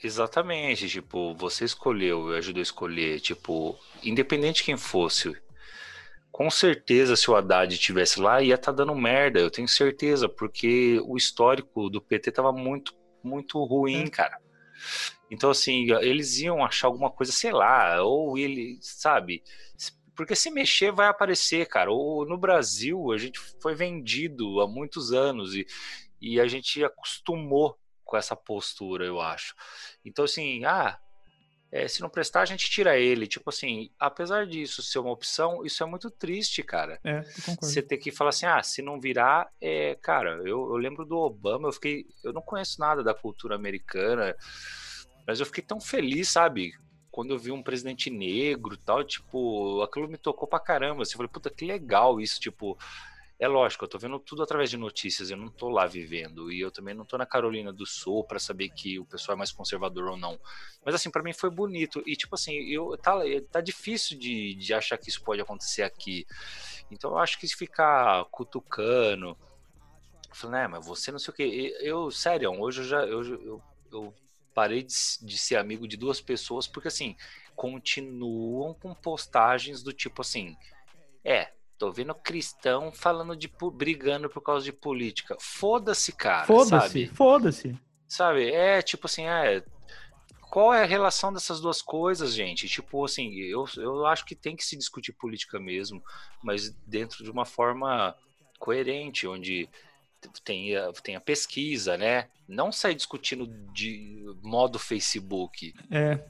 [0.04, 5.36] Exatamente, tipo, você escolheu, ajudou a escolher, tipo, independente de quem fosse,
[6.32, 11.00] com certeza se o Haddad estivesse lá ia estar dando merda, eu tenho certeza, porque
[11.06, 14.40] o histórico do PT tava muito, muito ruim, cara.
[15.30, 19.44] Então, assim, eles iam achar alguma coisa, sei lá, ou ele, sabe?
[20.16, 21.92] Porque se mexer vai aparecer, cara.
[21.92, 25.66] Ou no Brasil a gente foi vendido há muitos anos e,
[26.22, 29.56] e a gente acostumou com essa postura, eu acho.
[30.04, 31.00] Então, assim, ah,
[31.72, 33.26] é, se não prestar, a gente tira ele.
[33.26, 37.00] Tipo assim, apesar disso ser uma opção, isso é muito triste, cara.
[37.04, 37.22] É.
[37.62, 41.16] Você ter que falar assim, ah, se não virar, é, cara, eu, eu lembro do
[41.16, 44.36] Obama, eu fiquei, eu não conheço nada da cultura americana,
[45.26, 46.74] mas eu fiquei tão feliz, sabe?
[47.12, 51.04] Quando eu vi um presidente negro tal, tipo, aquilo me tocou pra caramba.
[51.04, 52.78] Assim, eu falei, puta, que legal isso, tipo,
[53.42, 56.62] é lógico, eu tô vendo tudo através de notícias, eu não tô lá vivendo, e
[56.62, 59.52] eu também não tô na Carolina do Sul pra saber que o pessoal é mais
[59.52, 60.40] conservador ou não.
[60.86, 63.20] Mas assim, pra mim foi bonito, e tipo assim, eu, tá,
[63.52, 66.24] tá difícil de, de achar que isso pode acontecer aqui.
[66.92, 69.36] Então eu acho que se ficar cutucando,
[70.32, 73.62] falando, né, mas você não sei o que, eu, sério, hoje eu já, eu, eu,
[73.92, 74.14] eu
[74.54, 77.16] parei de, de ser amigo de duas pessoas, porque assim,
[77.56, 80.56] continuam com postagens do tipo assim,
[81.24, 87.80] é, tô vendo cristão falando de, brigando por causa de política, foda-se, cara, Foda-se, foda-se.
[88.08, 88.52] Sabe?
[88.52, 89.64] É tipo assim, é.
[90.52, 92.68] Qual é a relação dessas duas coisas, gente?
[92.68, 96.04] Tipo assim, eu, eu acho que tem que se discutir política mesmo,
[96.44, 98.14] mas dentro de uma forma
[98.60, 99.70] coerente, onde
[100.44, 102.30] tenha, tenha pesquisa, né?
[102.48, 105.74] Não sair discutindo de modo Facebook.
[105.90, 106.24] É.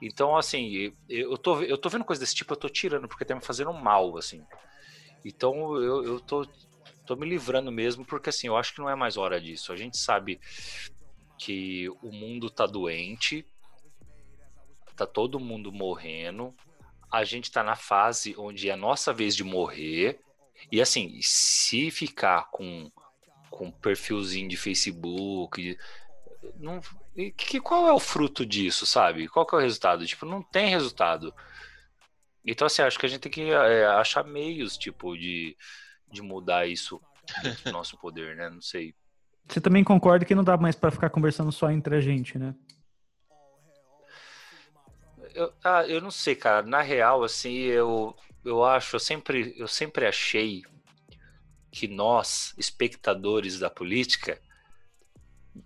[0.00, 3.34] Então, assim, eu tô, eu tô vendo coisa desse tipo, eu tô tirando, porque tá
[3.34, 4.44] me fazendo mal, assim.
[5.24, 6.46] Então, eu, eu tô,
[7.06, 9.72] tô me livrando mesmo, porque, assim, eu acho que não é mais hora disso.
[9.72, 10.38] A gente sabe
[11.38, 13.46] que o mundo tá doente,
[14.94, 16.54] tá todo mundo morrendo,
[17.10, 20.20] a gente tá na fase onde é a nossa vez de morrer,
[20.70, 22.90] e, assim, se ficar com,
[23.50, 25.78] com perfilzinho de Facebook,
[26.58, 26.80] não,
[27.36, 29.28] que, qual é o fruto disso, sabe?
[29.28, 30.06] Qual que é o resultado?
[30.06, 31.34] Tipo, não tem resultado.
[32.44, 35.56] Então, assim, acho que a gente tem que é, achar meios, tipo, de,
[36.10, 37.00] de mudar isso
[37.64, 38.48] do nosso poder, né?
[38.48, 38.94] Não sei.
[39.48, 42.54] Você também concorda que não dá mais para ficar conversando só entre a gente, né?
[45.34, 46.66] Eu, ah, eu não sei, cara.
[46.66, 48.16] Na real, assim, eu,
[48.46, 50.62] eu acho, eu sempre, eu sempre achei
[51.70, 54.40] que nós, espectadores da política,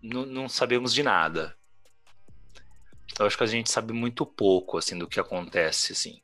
[0.03, 1.57] não sabemos de nada.
[3.19, 6.23] Eu acho que a gente sabe muito pouco, assim, do que acontece, assim.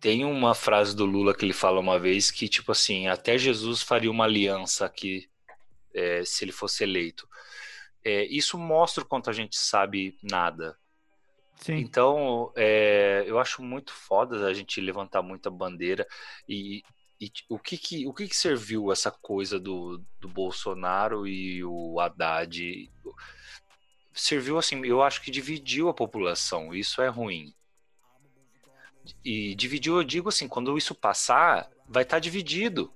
[0.00, 3.82] Tem uma frase do Lula que ele fala uma vez que, tipo assim, até Jesus
[3.82, 5.30] faria uma aliança aqui
[5.94, 7.28] é, se ele fosse eleito.
[8.04, 10.76] É, isso mostra o quanto a gente sabe nada.
[11.60, 11.76] Sim.
[11.76, 16.06] Então, é, eu acho muito foda a gente levantar muita bandeira
[16.48, 16.82] e,
[17.20, 22.00] e o que que, o que que serviu essa coisa do, do Bolsonaro e o
[22.00, 22.90] Haddad?
[24.14, 27.54] Serviu assim, eu acho que dividiu a população, isso é ruim.
[29.22, 32.90] E dividiu, eu digo assim, quando isso passar, vai estar tá dividido.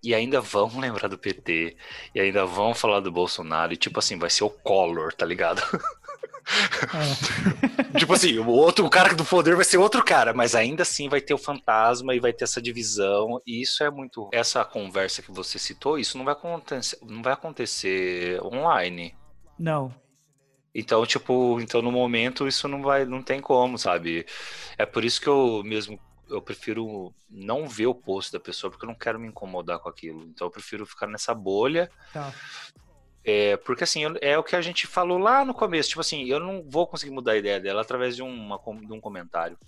[0.00, 1.76] E ainda vão lembrar do PT,
[2.14, 5.60] e ainda vão falar do Bolsonaro, e tipo assim, vai ser o Collor, tá ligado?
[7.94, 7.98] É.
[7.98, 11.08] tipo assim, o outro o cara do poder vai ser outro cara, mas ainda assim
[11.08, 13.40] vai ter o fantasma e vai ter essa divisão.
[13.46, 14.28] E isso é muito.
[14.32, 19.14] Essa conversa que você citou, isso não vai acontecer, não vai acontecer online.
[19.58, 19.94] Não.
[20.74, 24.26] Então, tipo, então no momento isso não vai, não tem como, sabe?
[24.76, 25.98] É por isso que eu mesmo
[26.28, 29.88] eu prefiro não ver o post da pessoa porque eu não quero me incomodar com
[29.88, 30.24] aquilo.
[30.24, 31.90] Então eu prefiro ficar nessa bolha.
[32.12, 32.32] Tá.
[33.24, 36.38] É, porque assim, é o que a gente falou lá no começo, tipo assim, eu
[36.38, 39.58] não vou conseguir mudar a ideia dela através de, uma, de um comentário.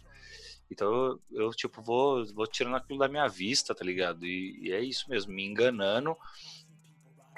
[0.70, 4.26] Então eu, eu, tipo, vou, vou tirando aquilo da minha vista, tá ligado?
[4.26, 6.14] E, e, é isso mesmo, me enganando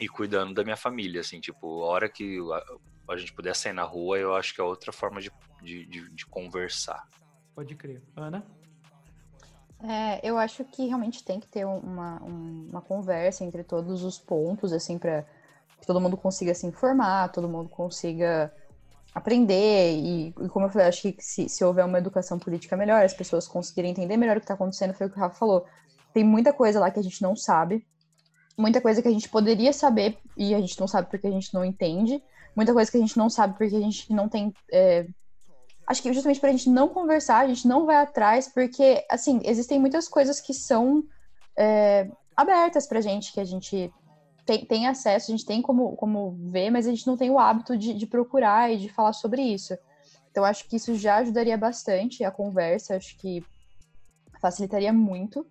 [0.00, 2.38] e cuidando da minha família, assim, tipo, a hora que
[3.08, 5.30] a, a gente puder sair na rua, eu acho que é outra forma de,
[5.62, 7.06] de, de, de conversar.
[7.54, 8.02] Pode crer.
[8.16, 8.44] Ana?
[9.80, 14.72] É, eu acho que realmente tem que ter uma, uma conversa entre todos os pontos,
[14.72, 15.24] assim, para
[15.80, 18.52] que todo mundo consiga se informar, todo mundo consiga
[19.14, 23.04] aprender e, e como eu falei, acho que se, se houver uma educação política melhor,
[23.04, 25.64] as pessoas conseguirem entender melhor o que está acontecendo, foi o que o Rafa falou.
[26.12, 27.86] Tem muita coisa lá que a gente não sabe,
[28.56, 31.52] muita coisa que a gente poderia saber e a gente não sabe porque a gente
[31.54, 32.22] não entende,
[32.56, 34.52] muita coisa que a gente não sabe porque a gente não tem.
[34.72, 35.06] É...
[35.86, 39.40] Acho que justamente para a gente não conversar, a gente não vai atrás, porque, assim,
[39.44, 41.02] existem muitas coisas que são
[41.56, 43.90] é, abertas para a gente, que a gente
[44.48, 47.38] tem, tem acesso, a gente tem como, como ver, mas a gente não tem o
[47.38, 49.76] hábito de, de procurar e de falar sobre isso.
[50.30, 53.44] Então, acho que isso já ajudaria bastante a conversa, acho que
[54.40, 55.46] facilitaria muito.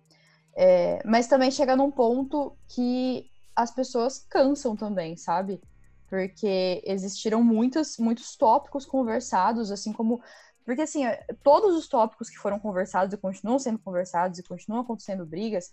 [0.56, 5.60] É, mas também chega num ponto que as pessoas cansam também, sabe?
[6.08, 10.20] Porque existiram muitos, muitos tópicos conversados, assim como.
[10.64, 11.04] Porque, assim,
[11.44, 15.72] todos os tópicos que foram conversados e continuam sendo conversados e continuam acontecendo brigas,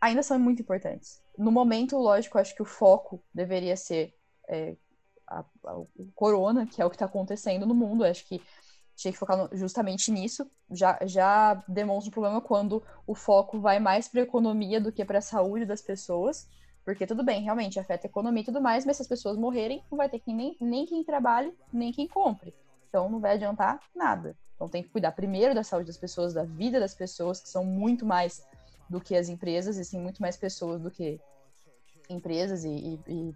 [0.00, 1.22] ainda são muito importantes.
[1.36, 4.14] No momento, lógico, acho que o foco deveria ser
[4.48, 4.76] é,
[5.26, 8.04] a, a, o corona, que é o que está acontecendo no mundo.
[8.04, 8.42] Acho que
[8.96, 10.50] tinha que focar no, justamente nisso.
[10.70, 15.04] Já, já demonstra um problema quando o foco vai mais para a economia do que
[15.04, 16.48] para a saúde das pessoas.
[16.84, 19.84] Porque tudo bem, realmente afeta a economia e tudo mais, mas se as pessoas morrerem,
[19.90, 22.54] não vai ter nem, nem quem trabalhe, nem quem compre.
[22.88, 24.34] Então não vai adiantar nada.
[24.54, 27.64] Então tem que cuidar primeiro da saúde das pessoas, da vida das pessoas, que são
[27.64, 28.42] muito mais
[28.88, 31.20] do que as empresas, e sim muito mais pessoas do que
[32.08, 33.34] empresas e, e, e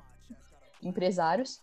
[0.83, 1.61] empresários.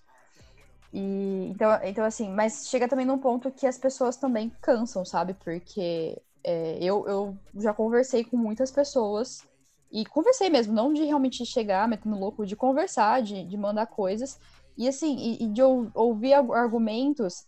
[0.94, 5.34] E, então, então, assim, mas chega também num ponto que as pessoas também cansam, sabe?
[5.34, 9.48] Porque é, eu, eu já conversei com muitas pessoas
[9.92, 14.40] e conversei mesmo, não de realmente chegar metendo louco, de conversar, de, de mandar coisas,
[14.78, 17.46] e assim, e, e de ou, ouvir argumentos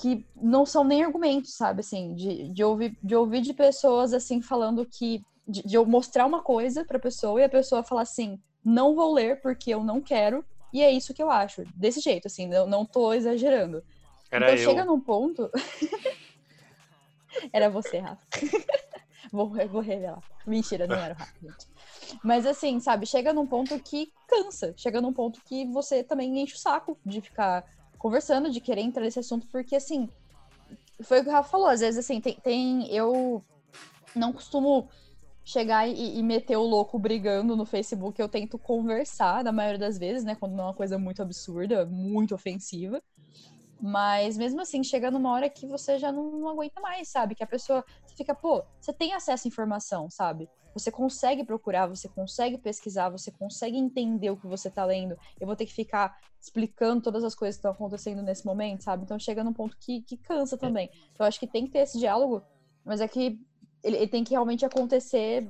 [0.00, 1.80] que não são nem argumentos, sabe?
[1.80, 6.26] Assim, de, de, ouvir, de ouvir de pessoas assim falando que de, de eu mostrar
[6.26, 9.82] uma coisa para a pessoa e a pessoa falar assim, não vou ler porque eu
[9.82, 11.64] não quero, e é isso que eu acho.
[11.74, 13.82] Desse jeito, assim, não, não tô exagerando.
[14.30, 14.68] Era então eu.
[14.68, 15.50] chega num ponto.
[17.52, 18.22] Era você, Rafa.
[19.32, 20.22] vou, vou revelar.
[20.46, 21.66] Mentira, não era o rato, gente.
[22.24, 24.74] Mas assim, sabe, chega num ponto que cansa.
[24.76, 27.64] Chega num ponto que você também enche o saco de ficar
[27.98, 30.08] conversando, de querer entrar nesse assunto, porque assim,
[31.02, 33.44] foi o que o Rafa falou, às vezes assim, tem, tem eu
[34.14, 34.88] não costumo
[35.48, 39.96] chegar e, e, meter o louco brigando no Facebook, eu tento conversar, na maioria das
[39.96, 40.34] vezes, né?
[40.34, 43.02] Quando não é uma coisa muito absurda, muito ofensiva.
[43.80, 47.34] Mas mesmo assim, chega numa hora que você já não, não aguenta mais, sabe?
[47.34, 47.82] Que a pessoa
[48.14, 50.50] fica, pô, você tem acesso à informação, sabe?
[50.74, 55.16] Você consegue procurar, você consegue pesquisar, você consegue entender o que você tá lendo.
[55.40, 59.04] Eu vou ter que ficar explicando todas as coisas que estão acontecendo nesse momento, sabe?
[59.04, 60.58] Então chega num ponto que, que cansa é.
[60.58, 60.90] também.
[61.12, 62.42] Então eu acho que tem que ter esse diálogo,
[62.84, 63.40] mas é que
[63.82, 65.48] ele, ele tem que realmente acontecer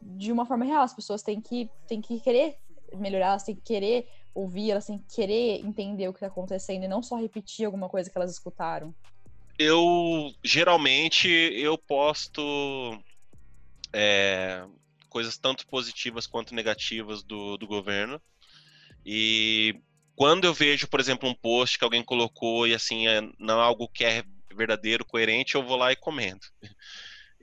[0.00, 0.82] de uma forma real.
[0.82, 2.56] As pessoas têm que, têm que querer
[2.94, 6.84] melhorar, elas têm que querer ouvir, elas têm que querer entender o que está acontecendo
[6.84, 8.94] e não só repetir alguma coisa que elas escutaram.
[9.58, 12.42] Eu geralmente eu posto
[13.92, 14.64] é,
[15.08, 18.20] coisas tanto positivas quanto negativas do, do governo.
[19.06, 19.80] E
[20.16, 23.64] quando eu vejo, por exemplo, um post que alguém colocou e assim é, não é
[23.64, 24.24] algo que é
[24.54, 26.48] verdadeiro, coerente, eu vou lá e comento.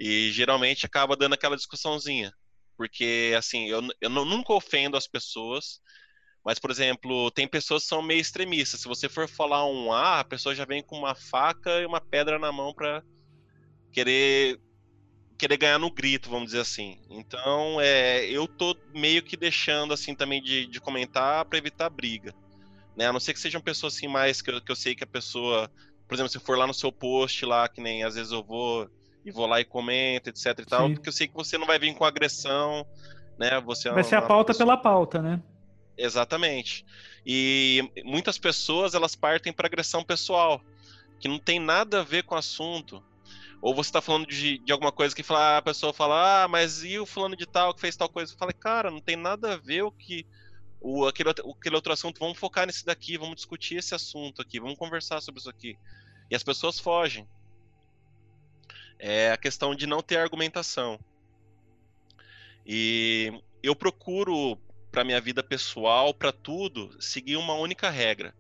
[0.04, 2.34] E geralmente acaba dando aquela discussãozinha.
[2.76, 5.80] Porque, assim, eu, eu nunca ofendo as pessoas,
[6.44, 8.82] mas, por exemplo, tem pessoas que são meio extremistas.
[8.82, 12.02] Se você for falar um A, a pessoa já vem com uma faca e uma
[12.02, 13.04] pedra na mão para
[13.92, 14.60] querer
[15.38, 17.00] querer ganhar no grito, vamos dizer assim.
[17.08, 22.34] Então, é, eu tô meio que deixando assim também de, de comentar para evitar briga,
[22.96, 23.08] né?
[23.08, 25.08] A não ser que sejam pessoas assim mais que eu, que eu sei que a
[25.08, 25.72] pessoa,
[26.08, 28.90] por exemplo, se for lá no seu post lá, que nem às vezes eu vou
[29.24, 30.94] e vou lá e comento, etc e tal, Sim.
[30.96, 32.86] porque eu sei que você não vai vir com agressão,
[33.38, 33.60] né?
[33.62, 34.66] Você é vai ser a pauta pessoa...
[34.66, 35.42] pela pauta, né?
[35.98, 36.86] Exatamente.
[37.26, 40.62] E muitas pessoas elas partem para agressão pessoal,
[41.20, 43.04] que não tem nada a ver com o assunto.
[43.62, 46.84] Ou você está falando de, de alguma coisa que fala, a pessoa fala, ah, mas
[46.84, 48.34] e o fulano de tal que fez tal coisa?
[48.34, 50.26] Eu falei, cara, não tem nada a ver o que
[50.82, 54.80] o, aquele, aquele outro assunto, vamos focar nesse daqui, vamos discutir esse assunto aqui, vamos
[54.80, 55.78] conversar sobre isso aqui.
[56.30, 57.28] E as pessoas fogem
[59.02, 61.00] é a questão de não ter argumentação.
[62.66, 63.34] E
[63.64, 64.56] eu procuro
[64.92, 68.36] para minha vida pessoal, para tudo, seguir uma única regra,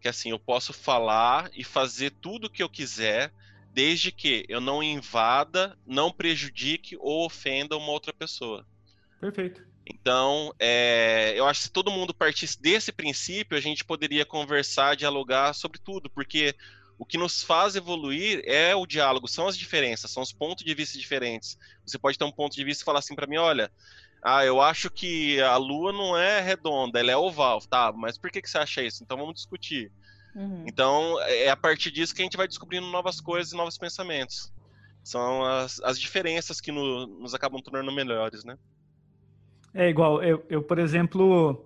[0.00, 3.32] que assim, eu posso falar e fazer tudo o que eu quiser,
[3.72, 8.66] desde que eu não invada, não prejudique ou ofenda uma outra pessoa.
[9.20, 9.66] Perfeito.
[9.84, 14.94] Então, é, eu acho que se todo mundo partisse desse princípio, a gente poderia conversar,
[14.94, 16.54] dialogar sobre tudo, porque
[16.98, 20.74] o que nos faz evoluir é o diálogo, são as diferenças, são os pontos de
[20.74, 21.56] vista diferentes.
[21.86, 23.70] Você pode ter um ponto de vista e falar assim para mim, olha,
[24.22, 27.92] ah, eu acho que a Lua não é redonda, ela é oval, tá?
[27.92, 29.04] Mas por que, que você acha isso?
[29.04, 29.92] Então vamos discutir.
[30.34, 30.64] Uhum.
[30.66, 34.52] Então é a partir disso que a gente vai descobrindo novas coisas e novos pensamentos.
[35.04, 38.58] São as, as diferenças que no, nos acabam tornando melhores, né?
[39.72, 41.64] É igual, eu, eu por exemplo,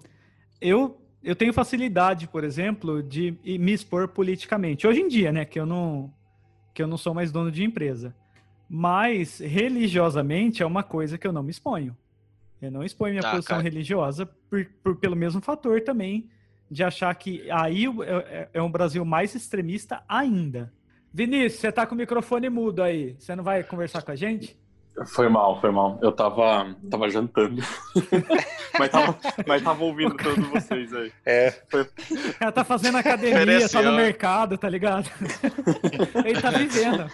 [0.60, 4.86] eu eu tenho facilidade, por exemplo, de me expor politicamente.
[4.86, 6.12] Hoje em dia, né, que eu não
[6.74, 8.14] que eu não sou mais dono de empresa.
[8.68, 11.94] Mas religiosamente é uma coisa que eu não me exponho.
[12.62, 13.62] Eu não exponho minha ah, posição cara.
[13.62, 16.30] religiosa por, por, pelo mesmo fator também
[16.70, 20.72] de achar que aí é, é, é um Brasil mais extremista ainda.
[21.12, 23.14] Vinícius, você tá com o microfone mudo aí.
[23.18, 24.56] Você não vai conversar com a gente?
[25.06, 25.98] Foi mal, foi mal.
[26.02, 27.62] Eu tava, tava jantando.
[28.78, 31.12] mas, tava, mas tava ouvindo todos vocês aí.
[31.24, 31.50] É.
[31.68, 31.88] Foi...
[32.38, 33.82] Cara tá fazendo academia, Mereceu.
[33.82, 35.10] tá no mercado, tá ligado?
[36.24, 37.10] Ele tá vivendo.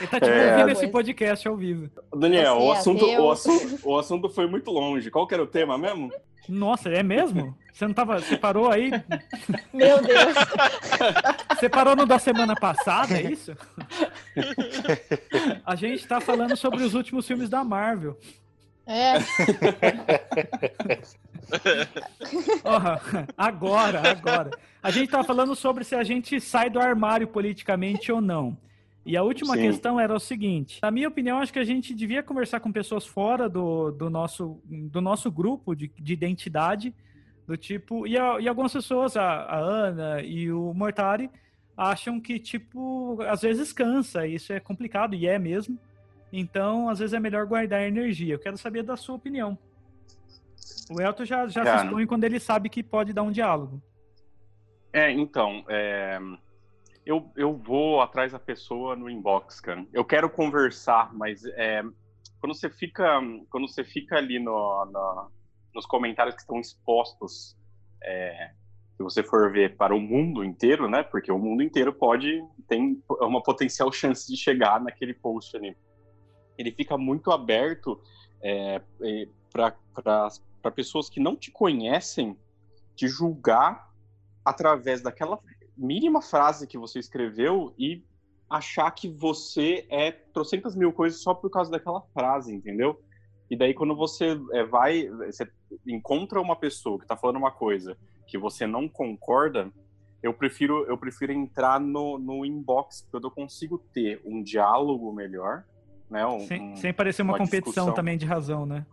[0.00, 0.52] Ele tá te é...
[0.52, 1.90] ouvindo esse podcast ao vivo.
[2.16, 5.10] Daniel, o assunto, o, assunto, o assunto foi muito longe.
[5.10, 6.12] Qual que era o tema mesmo?
[6.48, 7.56] Nossa, é mesmo?
[7.72, 8.20] Você não tava.
[8.20, 8.90] Você parou aí?
[9.72, 10.34] Meu Deus!
[11.54, 13.56] Você parou no da semana passada, é isso?
[15.64, 18.18] A gente tá falando sobre os últimos filmes da Marvel.
[18.86, 19.14] É.
[22.62, 24.50] oh, agora, agora.
[24.82, 28.56] A gente tá falando sobre se a gente sai do armário politicamente ou não.
[29.06, 29.62] E a última Sim.
[29.62, 33.06] questão era o seguinte: na minha opinião, acho que a gente devia conversar com pessoas
[33.06, 36.94] fora do, do, nosso, do nosso grupo de, de identidade,
[37.46, 38.06] do tipo.
[38.06, 41.30] E, a, e algumas pessoas, a, a, Ana e o Mortari,
[41.76, 45.78] acham que, tipo, às vezes cansa, isso é complicado, e é mesmo.
[46.32, 48.34] Então, às vezes é melhor guardar energia.
[48.34, 49.56] Eu quero saber da sua opinião.
[50.90, 53.80] O Elton já, já se expõe quando ele sabe que pode dar um diálogo.
[54.92, 56.18] É, então, é,
[57.06, 59.84] eu, eu vou atrás da pessoa no inbox, cara.
[59.92, 61.82] Eu quero conversar, mas é,
[62.40, 63.20] quando você fica
[63.50, 65.30] quando você fica ali no, no
[65.74, 67.56] nos comentários que estão expostos,
[68.02, 68.52] é,
[68.96, 71.02] se você for ver para o mundo inteiro, né?
[71.02, 75.76] Porque o mundo inteiro pode tem uma potencial chance de chegar naquele post ali.
[76.56, 78.00] ele fica muito aberto
[78.40, 78.80] é,
[79.52, 82.38] para pessoas que não te conhecem
[82.94, 83.92] te julgar
[84.44, 85.36] através daquela
[85.76, 88.04] mínima frase que você escreveu e
[88.48, 93.00] achar que você é trocentas mil coisas só por causa daquela frase, entendeu?
[93.50, 95.48] E daí quando você é, vai, você
[95.86, 97.96] encontra uma pessoa que está falando uma coisa
[98.26, 99.70] que você não concorda,
[100.22, 105.64] eu prefiro eu prefiro entrar no, no inbox porque eu consigo ter um diálogo melhor,
[106.08, 106.24] né?
[106.26, 107.94] Um, sem, sem parecer uma, uma competição discussão.
[107.94, 108.86] também de razão, né?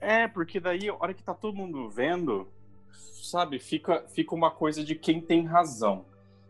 [0.00, 2.48] É, porque daí a hora que tá todo mundo vendo,
[2.92, 6.04] sabe, fica fica uma coisa de quem tem razão.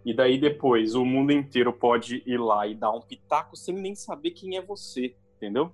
[0.05, 3.95] E daí depois o mundo inteiro pode ir lá e dar um pitaco sem nem
[3.95, 5.73] saber quem é você, entendeu?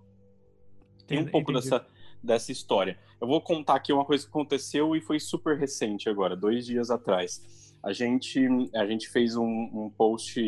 [1.06, 1.86] Tem um pouco dessa,
[2.22, 2.98] dessa história.
[3.20, 6.90] Eu vou contar aqui uma coisa que aconteceu e foi super recente agora, dois dias
[6.90, 7.74] atrás.
[7.82, 8.40] A gente,
[8.74, 10.40] a gente fez um, um post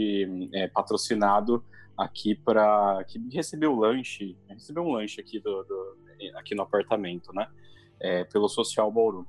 [0.53, 1.63] é, patrocinado
[1.97, 5.97] aqui para que recebeu lanche, recebeu um lanche aqui do, do
[6.37, 7.47] aqui no apartamento, né?
[8.01, 9.27] É, pelo Social Bauru.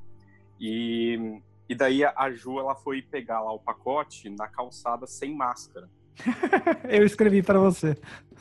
[0.60, 1.40] E,
[1.70, 5.90] e daí a Ju ela foi pegar lá o pacote na calçada sem máscara.
[6.90, 7.98] eu escrevi para você.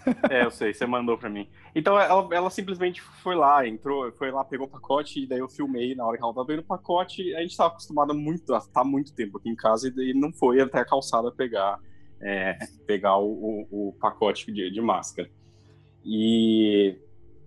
[0.30, 1.48] É, eu sei, você mandou para mim.
[1.74, 5.48] Então ela, ela, simplesmente foi lá, entrou, foi lá, pegou o pacote, e daí eu
[5.48, 7.34] filmei na hora que ela tava vendo o pacote.
[7.34, 10.60] A gente estava acostumado muito, a estar muito tempo aqui em casa e não foi
[10.60, 11.80] até a calçada pegar,
[12.20, 12.56] é,
[12.86, 15.28] pegar o, o, o pacote de, de máscara.
[16.04, 16.96] E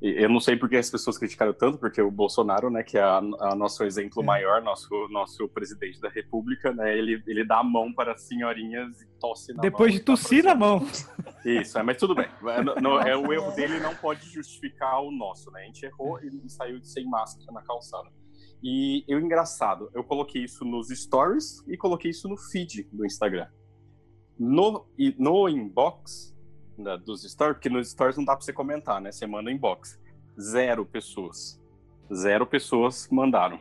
[0.02, 3.18] eu não sei porque as pessoas criticaram tanto, porque o Bolsonaro, né, que é a,
[3.18, 4.26] a nosso exemplo é.
[4.26, 9.02] maior, nosso, nosso presidente da República, né, ele, ele dá a mão para as senhorinhas
[9.02, 10.00] e tosse na Depois mão.
[10.00, 10.88] de tossir na mão.
[11.44, 12.28] Isso, é, mas tudo bem.
[12.48, 15.64] É, no, é, o erro dele não pode justificar o nosso, né?
[15.64, 18.10] A gente errou e saiu sem máscara na calçada.
[18.64, 23.48] E eu, engraçado, eu coloquei isso nos stories e coloquei isso no feed do Instagram.
[24.38, 24.86] No,
[25.18, 26.34] no inbox,
[26.84, 29.12] da, dos stories, porque nos stories não dá pra você comentar, né?
[29.12, 30.00] Você manda inbox.
[30.40, 31.62] Zero pessoas.
[32.14, 33.60] Zero pessoas mandaram.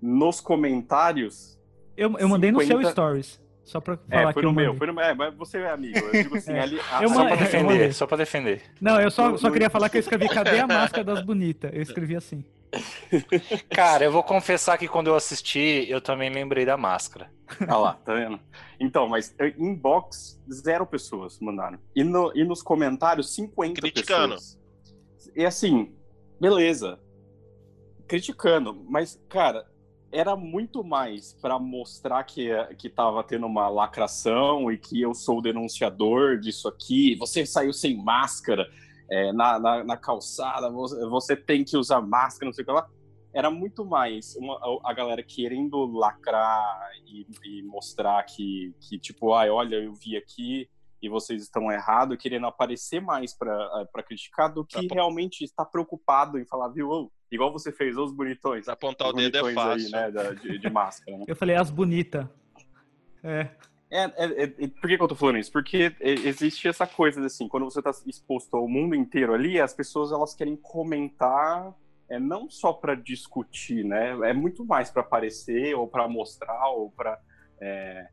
[0.00, 1.58] Nos comentários.
[1.96, 2.74] Eu, eu mandei 50...
[2.74, 3.40] no seu stories.
[3.64, 4.74] Só pra é, falar foi que no meu.
[4.74, 5.98] Foi no, é, mas você é amigo.
[5.98, 6.60] Eu digo assim, é.
[6.60, 6.78] ali.
[7.00, 8.62] Eu só pra defender, só pra defender.
[8.80, 11.70] Não, eu só, só queria falar que eu escrevi Cadê a máscara das bonitas?
[11.72, 12.44] Eu escrevi assim.
[13.70, 17.30] Cara, eu vou confessar que quando eu assisti, eu também lembrei da máscara.
[17.68, 18.40] Ah lá, tá vendo?
[18.80, 21.78] Então, mas inbox, zero pessoas mandaram.
[21.94, 24.34] E, no, e nos comentários, 50 Criticando.
[24.34, 24.58] pessoas.
[25.34, 25.94] E assim,
[26.40, 26.98] beleza.
[28.06, 29.66] Criticando, mas, cara,
[30.12, 35.38] era muito mais para mostrar que, que tava tendo uma lacração e que eu sou
[35.38, 37.16] o denunciador disso aqui.
[37.16, 38.68] Você saiu sem máscara
[39.10, 42.72] é, na, na, na, calçada, você, você, tem que usar máscara, não sei o que
[42.72, 42.88] lá.
[43.32, 49.52] Era muito mais uma, a galera querendo lacrar e, e, mostrar que, que, tipo, ah,
[49.52, 50.68] olha, eu vi aqui
[51.02, 56.38] e vocês estão errados, querendo aparecer mais para criticar do que tá realmente estar preocupado
[56.38, 58.68] em falar, viu, oh, igual você fez, os bonitões.
[58.68, 59.96] Apontar o dedo é fácil.
[59.96, 61.18] Aí, né, de, de máscara.
[61.18, 61.24] Né?
[61.28, 62.26] Eu falei, as bonitas.
[63.22, 63.50] É.
[63.94, 65.52] É, é, é, por que, que, eu tô falando isso?
[65.52, 70.10] Porque existe essa coisa, assim, quando você tá exposto ao mundo inteiro ali, as pessoas,
[70.10, 71.72] elas querem comentar,
[72.08, 74.18] é, não só para discutir, né?
[74.28, 77.20] É muito mais para aparecer, ou para mostrar, ou para...
[77.60, 78.08] É,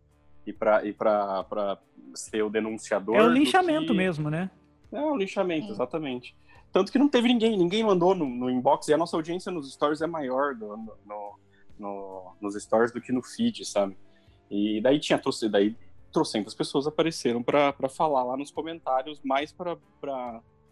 [0.45, 1.79] e para e pra, pra
[2.13, 3.15] ser o denunciador.
[3.15, 3.93] É o linchamento que...
[3.97, 4.51] mesmo, né?
[4.91, 6.35] É o linchamento, exatamente.
[6.71, 9.71] Tanto que não teve ninguém, ninguém mandou no, no inbox, e a nossa audiência nos
[9.73, 11.39] stories é maior do, no,
[11.79, 13.97] no, nos stories do que no feed, sabe?
[14.51, 15.19] E daí tinha
[15.49, 15.75] daí
[16.11, 19.77] trocentas pessoas apareceram para falar lá nos comentários, mais para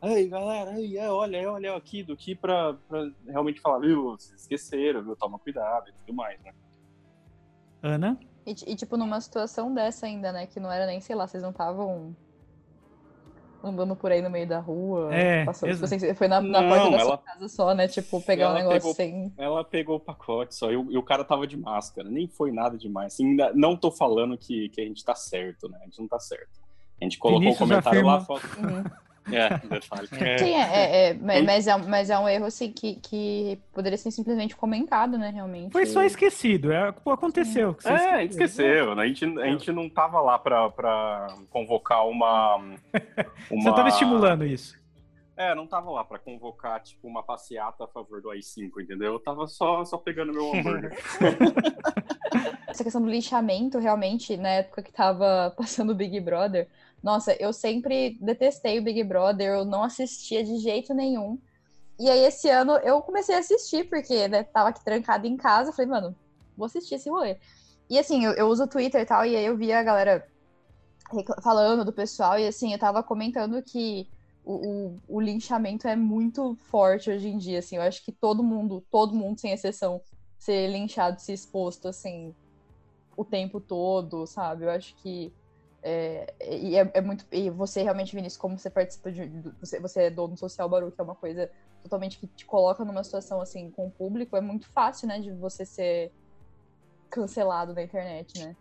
[0.01, 4.41] Ei, galera, aí, é, olha, olha aqui, do que pra, pra realmente falar, viu, vocês
[4.41, 6.53] esqueceram, viu, toma cuidado e tudo mais, né?
[7.83, 8.19] Ana?
[8.45, 11.43] E, e, tipo, numa situação dessa ainda, né, que não era nem, sei lá, vocês
[11.43, 12.15] não estavam
[13.63, 15.13] andando por aí no meio da rua.
[15.13, 17.87] É, passando, tipo assim, foi na, na não, porta da ela, sua casa só, né?
[17.87, 19.33] Tipo, pegar um negócio pegou, sem.
[19.37, 22.09] Ela pegou o pacote só e o, e o, cara tava de máscara.
[22.09, 23.13] Nem foi nada demais.
[23.13, 25.77] Assim, não tô falando que, que a gente tá certo, né?
[25.81, 26.59] A gente não tá certo.
[27.01, 28.13] A gente colocou o um comentário afirma...
[28.13, 28.21] lá.
[28.21, 28.33] Só...
[28.33, 28.83] Uhum.
[29.31, 29.49] É.
[30.19, 30.37] É.
[30.37, 34.55] Sim, é, é, mas, é, mas é um erro assim que, que poderia ser simplesmente
[34.55, 35.71] comentado, né, realmente.
[35.71, 37.75] Foi só esquecido, é, aconteceu.
[37.85, 38.25] É, esqueceu.
[38.25, 38.95] esqueceu.
[38.95, 39.03] Né?
[39.03, 42.55] A, gente, a gente não tava lá pra, pra convocar uma,
[43.49, 43.61] uma...
[43.63, 44.79] Você tava estimulando isso.
[45.39, 49.13] É, não tava lá para convocar, tipo, uma passeata a favor do AI-5, entendeu?
[49.13, 50.91] Eu tava só, só pegando meu hambúrguer.
[52.67, 56.67] Essa questão do lixamento, realmente, na época que tava passando o Big Brother,
[57.01, 61.39] nossa, eu sempre detestei o Big Brother, eu não assistia de jeito nenhum.
[61.99, 65.71] E aí, esse ano, eu comecei a assistir, porque, né, tava aqui trancada em casa,
[65.71, 66.15] falei, mano,
[66.57, 67.37] vou assistir esse rolê.
[67.89, 70.27] E assim, eu, eu uso o Twitter e tal, e aí eu via a galera
[71.43, 74.07] falando do pessoal, e assim, eu tava comentando que
[74.45, 77.77] o, o, o, linchamento é muito forte hoje em dia, assim.
[77.77, 80.01] Eu acho que todo mundo, todo mundo, sem exceção,
[80.37, 82.33] ser linchado, se exposto, assim,
[83.17, 84.65] o tempo todo, sabe?
[84.65, 85.33] Eu acho que
[85.81, 87.25] é, e é, é, muito.
[87.31, 89.29] E você realmente, Vinícius, como você participa de.
[89.59, 91.49] Você, você é dono social Baru, que é uma coisa
[91.81, 95.31] totalmente que te coloca numa situação assim com o público, é muito fácil, né, de
[95.31, 96.11] você ser
[97.09, 98.55] cancelado na internet, né?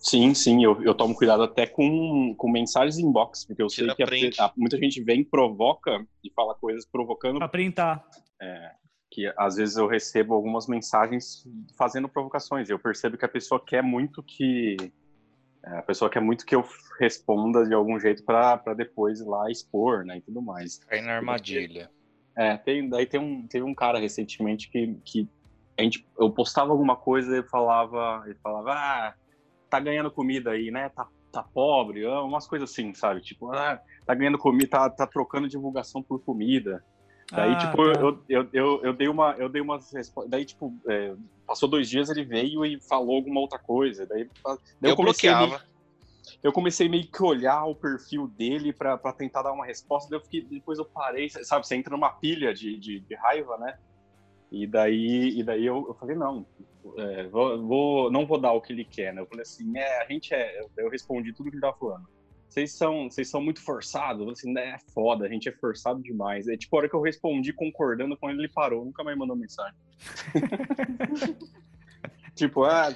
[0.00, 4.30] Sim, sim, eu, eu tomo cuidado até com, com mensagens inbox, porque eu Tira sei
[4.30, 7.38] que a, a, muita gente vem, provoca e fala coisas provocando.
[7.38, 8.04] Pra printar.
[8.40, 8.70] É,
[9.10, 11.44] que às vezes eu recebo algumas mensagens
[11.76, 12.70] fazendo provocações.
[12.70, 14.76] Eu percebo que a pessoa quer muito que
[15.66, 16.64] a pessoa quer muito que eu
[16.98, 20.78] responda de algum jeito para depois ir lá expor, né, e tudo mais.
[20.78, 21.90] Cair na armadilha.
[22.36, 25.28] É, tem, daí tem um, teve um cara recentemente que, que
[25.78, 29.14] a gente, eu postava alguma coisa e falava, ele falava, ah,
[29.68, 34.14] tá ganhando comida aí, né, tá, tá pobre, umas coisas assim, sabe, tipo, ah, tá
[34.14, 36.84] ganhando comida, tá, tá trocando divulgação por comida.
[37.32, 38.00] Daí, ah, tipo, tá.
[38.00, 40.30] eu, eu, eu, eu, dei uma, eu dei uma resposta.
[40.30, 41.14] Daí, tipo, é,
[41.46, 44.06] passou dois dias, ele veio e falou alguma outra coisa.
[44.06, 44.28] Daí,
[44.80, 45.46] daí eu, eu bloqueava.
[45.46, 45.60] Meio,
[46.42, 50.08] eu comecei meio que olhar o perfil dele para tentar dar uma resposta.
[50.08, 51.66] Daí eu fiquei, depois eu parei, sabe?
[51.66, 53.76] Você entra numa pilha de, de, de raiva, né?
[54.52, 56.46] E daí, e daí eu, eu falei, não,
[56.96, 59.20] é, vou, vou, não vou dar o que ele quer, né?
[59.20, 60.64] Eu falei assim, é, a gente é.
[60.76, 62.06] Eu respondi tudo que ele tava falando
[62.48, 66.48] vocês são, vocês são muito forçados, assim, né, é foda, a gente é forçado demais.
[66.48, 69.36] É tipo, a hora que eu respondi concordando com ele, ele parou, nunca mais mandou
[69.36, 69.74] mensagem.
[72.34, 72.88] tipo, ah,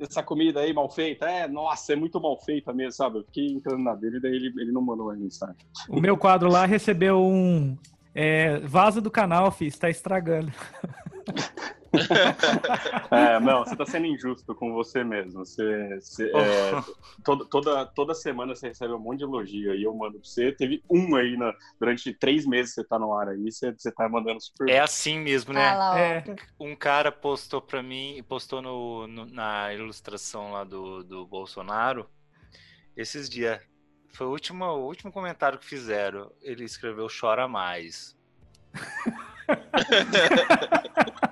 [0.00, 3.18] essa comida aí mal feita, é, nossa, é muito mal feita mesmo, sabe?
[3.18, 5.56] Eu fiquei entrando na dele, daí ele, ele não mandou mais mensagem.
[5.88, 7.76] O meu quadro lá recebeu um
[8.14, 10.52] é, vaza do canal, fi, está estragando.
[13.10, 15.44] é, não, você está sendo injusto com você mesmo.
[15.44, 16.72] Você, você é,
[17.24, 20.52] toda, toda, toda semana você recebe um monte de elogio aí, eu mando pra você.
[20.52, 23.90] Teve um aí na, durante três meses que você tá no ar aí, você, você
[23.92, 24.68] tá mandando super.
[24.68, 25.68] É assim mesmo, né?
[25.68, 26.24] Ah, é.
[26.58, 32.08] Um cara postou pra mim, postou no, no, na ilustração lá do, do Bolsonaro
[32.96, 33.60] esses dias.
[34.08, 36.32] Foi o último, o último comentário que fizeram.
[36.40, 38.16] Ele escreveu Chora Mais.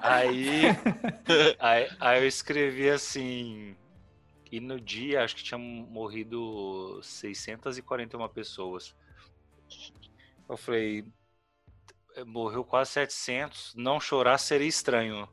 [0.01, 0.63] aí,
[1.59, 3.77] aí, aí eu escrevi assim.
[4.51, 8.95] E no dia, acho que tinha morrido 641 pessoas.
[10.49, 11.05] Eu falei,
[12.27, 15.29] morreu quase 700, não chorar seria estranho.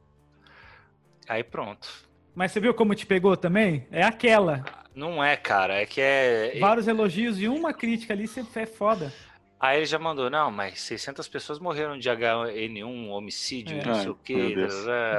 [1.28, 2.10] Aí pronto.
[2.34, 3.88] Mas você viu como te pegou também?
[3.92, 4.64] É aquela.
[4.96, 6.58] Não é, cara, é que é...
[6.60, 9.14] Vários elogios e uma crítica ali sempre é foda.
[9.62, 13.86] Aí ele já mandou, não, mas 600 pessoas morreram de H1N1, homicídio, é.
[13.86, 14.56] não sei o quê.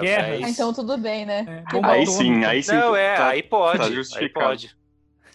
[0.01, 0.41] Guerra.
[0.41, 0.51] Mas...
[0.51, 1.65] Então tudo bem, né?
[1.73, 1.87] É.
[1.87, 2.75] Aí sim, aí sim.
[2.75, 4.77] Não, é, tá, aí pode, tá aí pode.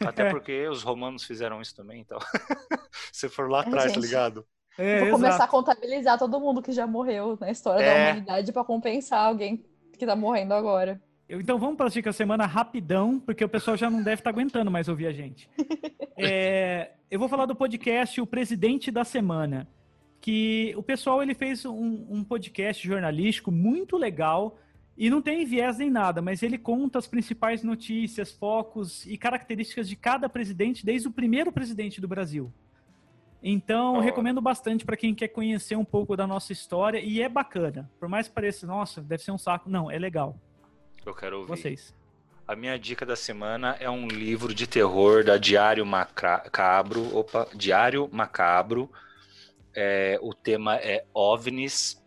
[0.06, 2.20] Até porque os romanos fizeram isso também, então.
[3.14, 4.46] Se for lá atrás, tá ligado?
[4.78, 8.06] É, Vou começar a contabilizar todo mundo que já morreu na história da é.
[8.12, 9.66] humanidade para compensar alguém
[9.98, 11.02] que tá morrendo agora.
[11.30, 14.30] Então vamos para a dica semana rapidão, porque o pessoal já não deve estar tá
[14.30, 15.49] aguentando mais ouvir a gente.
[16.20, 19.68] É, eu vou falar do podcast O Presidente da Semana,
[20.20, 24.58] que o pessoal ele fez um, um, podcast jornalístico muito legal
[24.98, 29.88] e não tem viés nem nada, mas ele conta as principais notícias, focos e características
[29.88, 32.52] de cada presidente desde o primeiro presidente do Brasil.
[33.44, 33.99] Então, oh.
[33.99, 37.88] recomendo bastante para quem quer conhecer um pouco da nossa história e é bacana.
[37.99, 39.70] Por mais que pareça, nossa, deve ser um saco.
[39.70, 40.36] Não, é legal.
[41.08, 41.48] Eu quero ouvir.
[41.48, 41.96] Vocês.
[42.46, 47.16] A minha dica da semana é um livro de terror da Diário Macabro.
[47.16, 48.92] Opa, Diário Macabro.
[49.74, 52.04] É, o tema é OVNIs.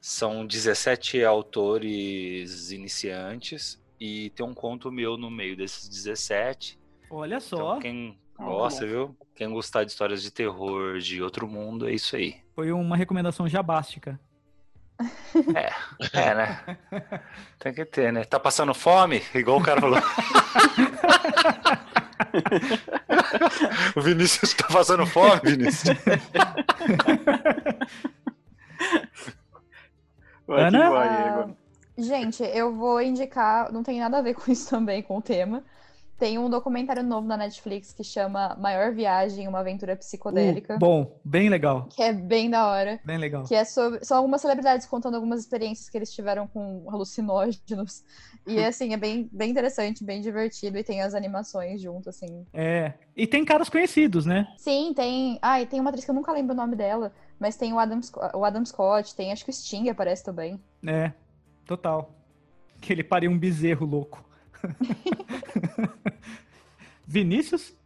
[0.00, 6.78] São 17 autores iniciantes e tem um conto meu no meio desses 17.
[7.10, 7.56] Olha só.
[7.56, 9.16] Então, quem gosta, viu?
[9.34, 12.36] Quem gostar de histórias de terror de outro mundo, é isso aí.
[12.54, 14.20] Foi uma recomendação jabástica.
[15.54, 15.72] É,
[16.12, 16.60] é, né?
[17.58, 18.24] Tem que ter, né?
[18.24, 19.22] Tá passando fome?
[19.34, 19.98] Igual o cara falou.
[23.96, 25.96] o Vinícius tá passando fome, Vinícius.
[30.48, 31.46] Ana?
[31.46, 31.56] Uh,
[31.96, 35.62] gente, eu vou indicar, não tem nada a ver com isso também, com o tema,
[36.22, 40.76] tem um documentário novo na Netflix que chama Maior Viagem, uma aventura psicodélica.
[40.76, 41.88] Uh, bom, bem legal.
[41.90, 43.00] Que é bem da hora.
[43.04, 43.42] Bem legal.
[43.42, 44.04] Que é sobre.
[44.04, 48.04] São algumas celebridades contando algumas experiências que eles tiveram com alucinógenos.
[48.44, 50.76] E assim, é bem, bem interessante, bem divertido.
[50.76, 52.44] E tem as animações junto, assim.
[52.52, 52.94] É.
[53.16, 54.48] E tem caras conhecidos, né?
[54.56, 55.38] Sim, tem.
[55.40, 57.12] Ah, e tem uma atriz que eu nunca lembro o nome dela.
[57.38, 58.00] Mas tem o Adam,
[58.34, 60.60] o Adam Scott, tem acho que o Sting aparece também.
[60.84, 61.12] É,
[61.64, 62.10] total.
[62.80, 64.31] Que ele pareia um bezerro louco.
[67.06, 67.76] Vinícius?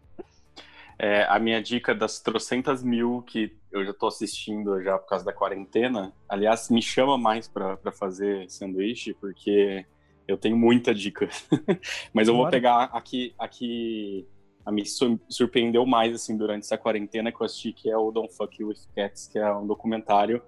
[0.98, 5.24] É, a minha dica das trocentas mil que eu já tô assistindo já por causa
[5.24, 9.84] da quarentena, aliás, me chama mais para fazer sanduíche, porque
[10.26, 11.28] eu tenho muita dica.
[12.14, 14.26] Mas eu vou pegar aqui, aqui
[14.64, 14.82] a me
[15.28, 18.68] surpreendeu mais assim durante essa quarentena que eu assisti, que é o Don't Fuck You
[18.68, 20.42] With Cats, que é um documentário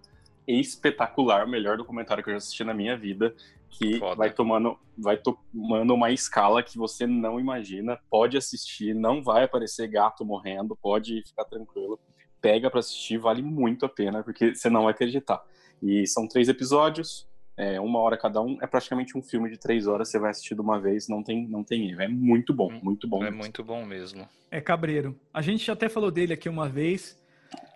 [0.47, 3.35] espetacular, o melhor documentário que eu já assisti na minha vida,
[3.71, 4.17] que Foda.
[4.17, 7.99] vai tomando, vai tomando uma escala que você não imagina.
[8.11, 11.99] Pode assistir, não vai aparecer gato morrendo, pode ficar tranquilo.
[12.41, 15.43] Pega para assistir, vale muito a pena, porque você não vai acreditar.
[15.83, 18.57] E são três episódios, é, uma hora cada um.
[18.63, 21.47] É praticamente um filme de três horas, você vai assistir de uma vez, não tem,
[21.49, 22.03] não tem erro.
[22.03, 23.19] É muito bom, hum, muito bom.
[23.19, 23.39] É mesmo.
[23.39, 24.29] muito bom mesmo.
[24.51, 25.19] É cabreiro.
[25.35, 27.19] A gente até falou dele aqui uma vez.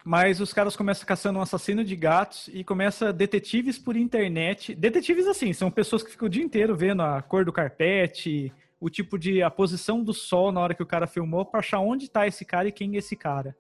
[0.05, 4.75] Mas os caras começam caçando um assassino de gatos e começa detetives por internet.
[4.75, 8.91] Detetives assim, são pessoas que ficam o dia inteiro vendo a cor do carpete, o
[8.91, 12.11] tipo de a posição do sol na hora que o cara filmou para achar onde
[12.11, 13.57] tá esse cara e quem é esse cara.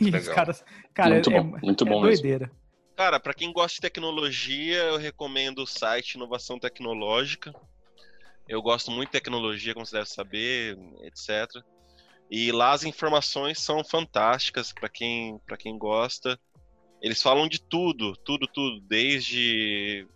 [0.00, 0.64] Muito e os caras,
[0.94, 2.46] cara, muito é, bom, muito é bom doideira.
[2.46, 2.64] Mesmo.
[2.96, 7.52] Cara, para quem gosta de tecnologia, eu recomendo o site Inovação Tecnológica.
[8.48, 11.60] Eu gosto muito de tecnologia, como você deve saber, etc.
[12.30, 16.38] E lá as informações são fantásticas para quem, para quem gosta.
[17.00, 20.06] Eles falam de tudo, tudo, tudo, desde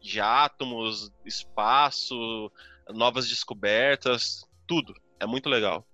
[0.00, 2.52] de átomos, espaço,
[2.90, 4.94] novas descobertas, tudo.
[5.18, 5.86] É muito legal.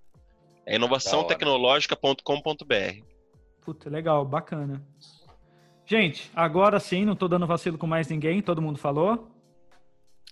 [0.67, 3.05] É inovaçãotecnológica.com.br.
[3.61, 4.85] Puta, legal, bacana.
[5.87, 9.31] Gente, agora sim, não tô dando vacilo com mais ninguém, todo mundo falou?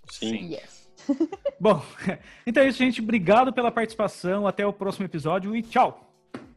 [0.09, 0.53] Sim.
[0.53, 0.80] Yes.
[1.61, 1.83] Bom,
[2.47, 3.01] então é isso, gente.
[3.01, 4.47] Obrigado pela participação.
[4.47, 6.13] Até o próximo episódio e tchau.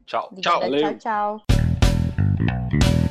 [0.06, 0.30] Tchau.
[0.32, 0.60] Obrigada, tchau.
[0.60, 0.98] Valeu.
[1.00, 3.03] Tchau, tchau.